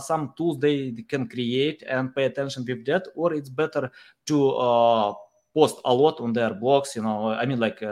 some 0.00 0.32
tools 0.36 0.58
they 0.60 0.92
can 1.08 1.28
create 1.28 1.82
and 1.88 2.14
pay 2.14 2.24
attention 2.24 2.64
with 2.66 2.84
that, 2.86 3.06
or 3.16 3.34
it's 3.34 3.48
better 3.48 3.90
to 4.26 5.14
post 5.52 5.80
a 5.84 5.92
lot 5.92 6.20
on 6.20 6.32
their 6.32 6.50
blogs? 6.50 6.94
You 6.94 7.02
know, 7.02 7.30
I 7.30 7.44
mean, 7.44 7.58
like 7.58 7.82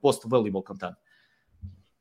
post 0.00 0.24
valuable 0.24 0.62
content. 0.62 0.96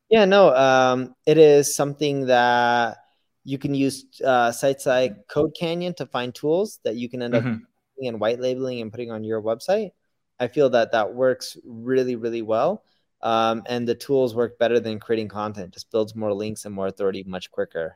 Yeah, 0.09 0.23
no, 0.23 0.55
um, 0.55 1.15
it 1.25 1.37
is 1.37 1.75
something 1.75 2.27
that 2.27 3.02
you 3.43 3.57
can 3.57 3.75
use 3.75 4.05
uh, 4.23 4.51
sites 4.51 4.85
like 4.85 5.27
CodeCanyon 5.27 5.95
to 5.97 6.05
find 6.05 6.33
tools 6.33 6.79
that 6.83 6.95
you 6.95 7.09
can 7.09 7.21
end 7.21 7.35
up 7.35 7.43
mm-hmm. 7.43 8.05
and 8.05 8.19
white 8.19 8.39
labeling 8.39 8.81
and 8.81 8.91
putting 8.91 9.11
on 9.11 9.23
your 9.23 9.41
website. 9.41 9.91
I 10.39 10.47
feel 10.47 10.69
that 10.71 10.91
that 10.91 11.13
works 11.13 11.57
really, 11.65 12.15
really 12.15 12.41
well. 12.41 12.83
Um, 13.21 13.63
and 13.67 13.87
the 13.87 13.95
tools 13.95 14.35
work 14.35 14.59
better 14.59 14.79
than 14.79 14.99
creating 14.99 15.29
content, 15.29 15.73
just 15.73 15.91
builds 15.91 16.15
more 16.15 16.33
links 16.33 16.65
and 16.65 16.75
more 16.75 16.87
authority 16.87 17.23
much 17.25 17.51
quicker. 17.51 17.95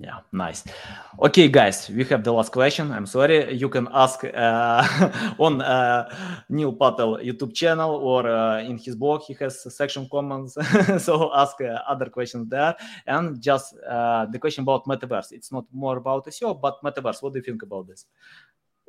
Yeah, 0.00 0.20
nice. 0.32 0.64
Okay, 1.20 1.48
guys, 1.48 1.90
we 1.90 2.04
have 2.04 2.24
the 2.24 2.32
last 2.32 2.52
question. 2.52 2.90
I'm 2.90 3.06
sorry. 3.06 3.54
You 3.54 3.68
can 3.68 3.86
ask 3.92 4.24
uh, 4.24 5.34
on 5.38 5.60
uh, 5.60 6.08
Neil 6.48 6.72
Patel 6.72 7.18
YouTube 7.18 7.54
channel 7.54 7.96
or 7.96 8.26
uh, 8.26 8.60
in 8.60 8.78
his 8.78 8.96
blog. 8.96 9.22
He 9.22 9.34
has 9.34 9.62
section 9.74 10.08
comments, 10.10 10.54
so 11.04 11.30
ask 11.34 11.60
uh, 11.60 11.80
other 11.86 12.06
questions 12.06 12.48
there. 12.48 12.74
And 13.06 13.40
just 13.42 13.76
uh, 13.86 14.26
the 14.26 14.38
question 14.38 14.62
about 14.62 14.86
metaverse. 14.86 15.32
It's 15.32 15.52
not 15.52 15.66
more 15.70 15.98
about 15.98 16.26
SEO, 16.26 16.58
but 16.60 16.82
metaverse. 16.82 17.22
What 17.22 17.34
do 17.34 17.40
you 17.40 17.44
think 17.44 17.62
about 17.62 17.86
this? 17.86 18.06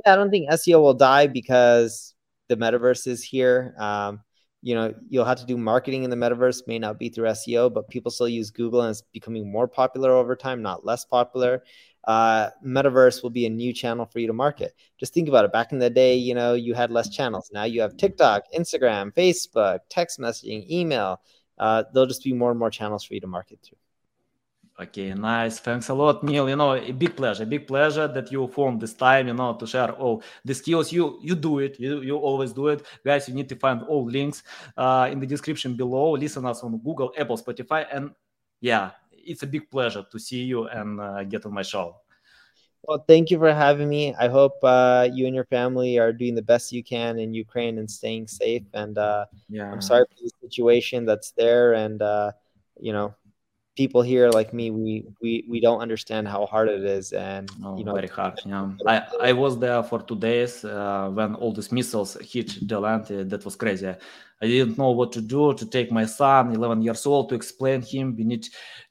Yeah, 0.06 0.14
I 0.14 0.16
don't 0.16 0.30
think 0.30 0.50
SEO 0.50 0.82
will 0.82 0.94
die 0.94 1.28
because 1.28 2.16
the 2.48 2.56
metaverse 2.56 3.08
is 3.08 3.22
here. 3.22 3.76
Um, 3.78 4.22
you 4.66 4.74
know 4.74 4.92
you'll 5.10 5.26
have 5.26 5.38
to 5.38 5.46
do 5.46 5.58
marketing 5.58 6.04
in 6.04 6.10
the 6.10 6.16
metaverse 6.16 6.66
may 6.66 6.80
not 6.80 6.98
be 6.98 7.08
through 7.08 7.28
seo 7.28 7.72
but 7.72 7.88
people 7.88 8.10
still 8.10 8.28
use 8.28 8.50
google 8.50 8.82
and 8.82 8.90
it's 8.90 9.04
becoming 9.14 9.50
more 9.50 9.68
popular 9.68 10.12
over 10.12 10.36
time 10.36 10.62
not 10.62 10.84
less 10.84 11.06
popular. 11.06 11.64
Uh, 12.08 12.52
metaverse 12.64 13.24
will 13.24 13.32
be 13.32 13.48
a 13.48 13.50
new 13.50 13.74
channel 13.74 14.06
for 14.06 14.20
you 14.20 14.28
to 14.28 14.34
market. 14.34 14.76
Just 15.00 15.12
think 15.12 15.28
about 15.28 15.44
it. 15.44 15.52
Back 15.52 15.72
in 15.72 15.80
the 15.80 15.90
day 15.90 16.16
you 16.16 16.34
know 16.34 16.54
you 16.54 16.74
had 16.74 16.92
less 16.92 17.10
channels. 17.10 17.52
Now 17.54 17.64
you 17.64 17.82
have 17.82 17.96
tiktok 17.96 18.44
instagram 18.58 19.14
facebook 19.14 19.80
text 19.90 20.20
messaging 20.20 20.70
email. 20.70 21.22
Uh, 21.60 21.84
there'll 21.94 22.08
just 22.08 22.24
be 22.24 22.34
more 22.34 22.50
and 22.50 22.60
more 22.60 22.72
channels 22.72 23.04
for 23.04 23.14
you 23.14 23.22
to 23.22 23.28
market 23.28 23.60
through 23.64 23.78
Okay, 24.78 25.14
nice. 25.14 25.60
Thanks 25.60 25.88
a 25.88 25.94
lot, 25.94 26.22
Neil. 26.22 26.50
You 26.50 26.58
know, 26.58 26.74
a 26.76 26.92
big 26.92 27.16
pleasure, 27.16 27.46
big 27.46 27.66
pleasure 27.66 28.10
that 28.10 28.30
you 28.30 28.46
found 28.48 28.82
this 28.82 28.94
time, 28.94 29.28
you 29.28 29.34
know, 29.34 29.54
to 29.54 29.66
share 29.66 29.94
all 29.94 30.22
the 30.44 30.54
skills. 30.54 30.92
You 30.92 31.18
you 31.22 31.34
do 31.34 31.60
it. 31.60 31.80
You 31.80 32.02
you 32.02 32.18
always 32.18 32.52
do 32.52 32.68
it, 32.68 32.86
guys. 33.06 33.30
You 33.30 33.36
need 33.36 33.48
to 33.50 33.56
find 33.56 33.84
all 33.84 34.04
links 34.04 34.44
uh, 34.76 35.08
in 35.10 35.22
the 35.22 35.26
description 35.26 35.76
below. 35.78 36.12
Listen 36.12 36.46
us 36.46 36.62
on 36.62 36.78
Google, 36.80 37.14
Apple, 37.18 37.38
Spotify, 37.38 37.88
and 37.90 38.12
yeah, 38.60 38.92
it's 39.12 39.44
a 39.44 39.48
big 39.48 39.72
pleasure 39.72 40.04
to 40.12 40.20
see 40.20 40.44
you 40.44 40.68
and 40.68 41.00
uh, 41.00 41.24
get 41.24 41.46
on 41.46 41.54
my 41.54 41.64
show. 41.64 41.96
Well, 42.84 43.04
thank 43.08 43.32
you 43.32 43.40
for 43.40 43.54
having 43.54 43.88
me. 43.88 44.14
I 44.14 44.28
hope 44.28 44.60
uh, 44.62 45.08
you 45.12 45.26
and 45.26 45.34
your 45.34 45.46
family 45.46 45.98
are 45.98 46.12
doing 46.12 46.36
the 46.36 46.44
best 46.44 46.74
you 46.74 46.84
can 46.84 47.18
in 47.18 47.34
Ukraine 47.34 47.80
and 47.80 47.90
staying 47.90 48.28
safe. 48.28 48.64
And 48.74 48.98
uh, 48.98 49.26
yeah, 49.48 49.72
I'm 49.72 49.82
sorry 49.82 50.04
for 50.04 50.22
the 50.22 50.32
situation 50.42 51.06
that's 51.06 51.32
there. 51.32 51.74
And 51.74 52.02
uh, 52.02 52.34
you 52.78 52.92
know, 52.92 53.16
people 53.76 54.02
here 54.02 54.30
like 54.30 54.54
me 54.54 54.72
we 54.72 55.06
we 55.22 55.46
we 55.50 55.60
don't 55.60 55.82
understand 55.82 56.28
how 56.28 56.46
hard 56.46 56.70
it 56.70 56.84
is 56.84 57.12
and 57.12 57.50
oh, 57.64 57.78
you 57.78 57.84
know 57.84 57.94
very 57.94 58.08
hard 58.08 58.40
yeah. 58.46 58.70
I 58.88 59.04
i 59.22 59.34
was 59.34 59.60
there 59.60 59.84
for 59.84 60.02
two 60.02 60.16
days 60.16 60.64
uh, 60.64 61.10
when 61.14 61.36
all 61.36 61.54
these 61.54 61.72
missiles 61.72 62.18
hit 62.22 62.58
the 62.68 62.80
land 62.80 63.04
uh, 63.12 63.24
that 63.24 63.44
was 63.44 63.56
crazy. 63.56 63.94
I 64.42 64.48
didn't 64.48 64.78
know 64.78 64.92
what 64.92 65.12
to 65.14 65.22
do 65.22 65.54
to 65.54 65.66
take 65.66 65.92
my 65.92 66.06
son 66.06 66.54
11 66.54 66.82
years 66.82 67.06
old 67.06 67.30
to 67.30 67.36
explain 67.36 67.82
him. 67.82 68.16
We 68.18 68.26
need 68.26 68.48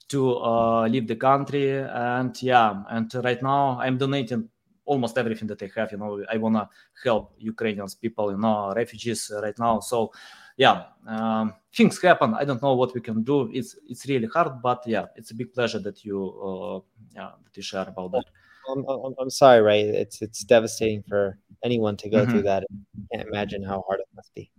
to 0.08 0.36
uh, 0.36 0.86
leave 0.86 1.06
the 1.06 1.16
country 1.16 1.78
and 1.78 2.42
yeah 2.42 2.82
and 2.90 3.10
right 3.24 3.42
now 3.42 3.78
i'm 3.80 3.96
donating 3.96 4.48
almost 4.84 5.16
everything 5.16 5.48
that 5.48 5.62
i 5.62 5.70
have 5.74 5.92
you 5.92 5.98
know. 5.98 6.22
I 6.30 6.36
want 6.36 6.56
to 6.56 6.68
help 7.02 7.32
ukrainians 7.38 7.94
people 7.94 8.30
you 8.30 8.38
know 8.38 8.72
refugees 8.74 9.32
right 9.42 9.58
now. 9.58 9.80
So 9.80 10.12
yeah, 10.56 10.84
um, 11.06 11.54
things 11.74 12.00
happen. 12.00 12.34
I 12.34 12.44
don't 12.44 12.62
know 12.62 12.74
what 12.74 12.94
we 12.94 13.00
can 13.00 13.22
do. 13.22 13.50
It's 13.52 13.76
it's 13.88 14.06
really 14.06 14.26
hard, 14.26 14.62
but 14.62 14.86
yeah, 14.86 15.06
it's 15.16 15.30
a 15.30 15.34
big 15.34 15.52
pleasure 15.52 15.80
that 15.80 16.04
you 16.04 16.18
uh, 16.40 16.80
yeah 17.14 17.30
that 17.42 17.56
you 17.56 17.62
share 17.62 17.88
about 17.88 18.12
that. 18.12 18.24
I'm, 18.70 18.84
I'm, 18.88 19.14
I'm 19.18 19.30
sorry, 19.30 19.60
right? 19.60 19.84
It's 19.84 20.22
it's 20.22 20.44
devastating 20.44 21.02
for 21.08 21.38
anyone 21.62 21.96
to 21.98 22.08
go 22.08 22.18
mm-hmm. 22.18 22.30
through 22.30 22.42
that. 22.42 22.64
I 22.64 23.16
can't 23.16 23.28
imagine 23.28 23.62
how 23.62 23.84
hard 23.86 24.00
it 24.00 24.06
must 24.14 24.34
be. 24.34 24.50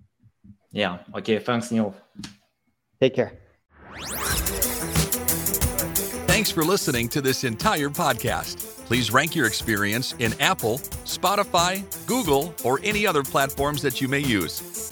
Yeah. 0.71 0.99
Okay. 1.15 1.39
Thanks, 1.39 1.71
Neil. 1.71 1.95
Take 2.99 3.15
care. 3.15 3.39
Thanks 6.27 6.51
for 6.51 6.63
listening 6.63 7.07
to 7.09 7.21
this 7.21 7.43
entire 7.45 7.89
podcast. 7.89 8.57
Please 8.85 9.11
rank 9.11 9.35
your 9.35 9.47
experience 9.47 10.13
in 10.19 10.33
Apple, 10.39 10.77
Spotify, 11.05 11.83
Google, 12.05 12.53
or 12.63 12.79
any 12.83 13.07
other 13.07 13.23
platforms 13.23 13.81
that 13.81 13.99
you 13.99 14.07
may 14.07 14.19
use. 14.19 14.91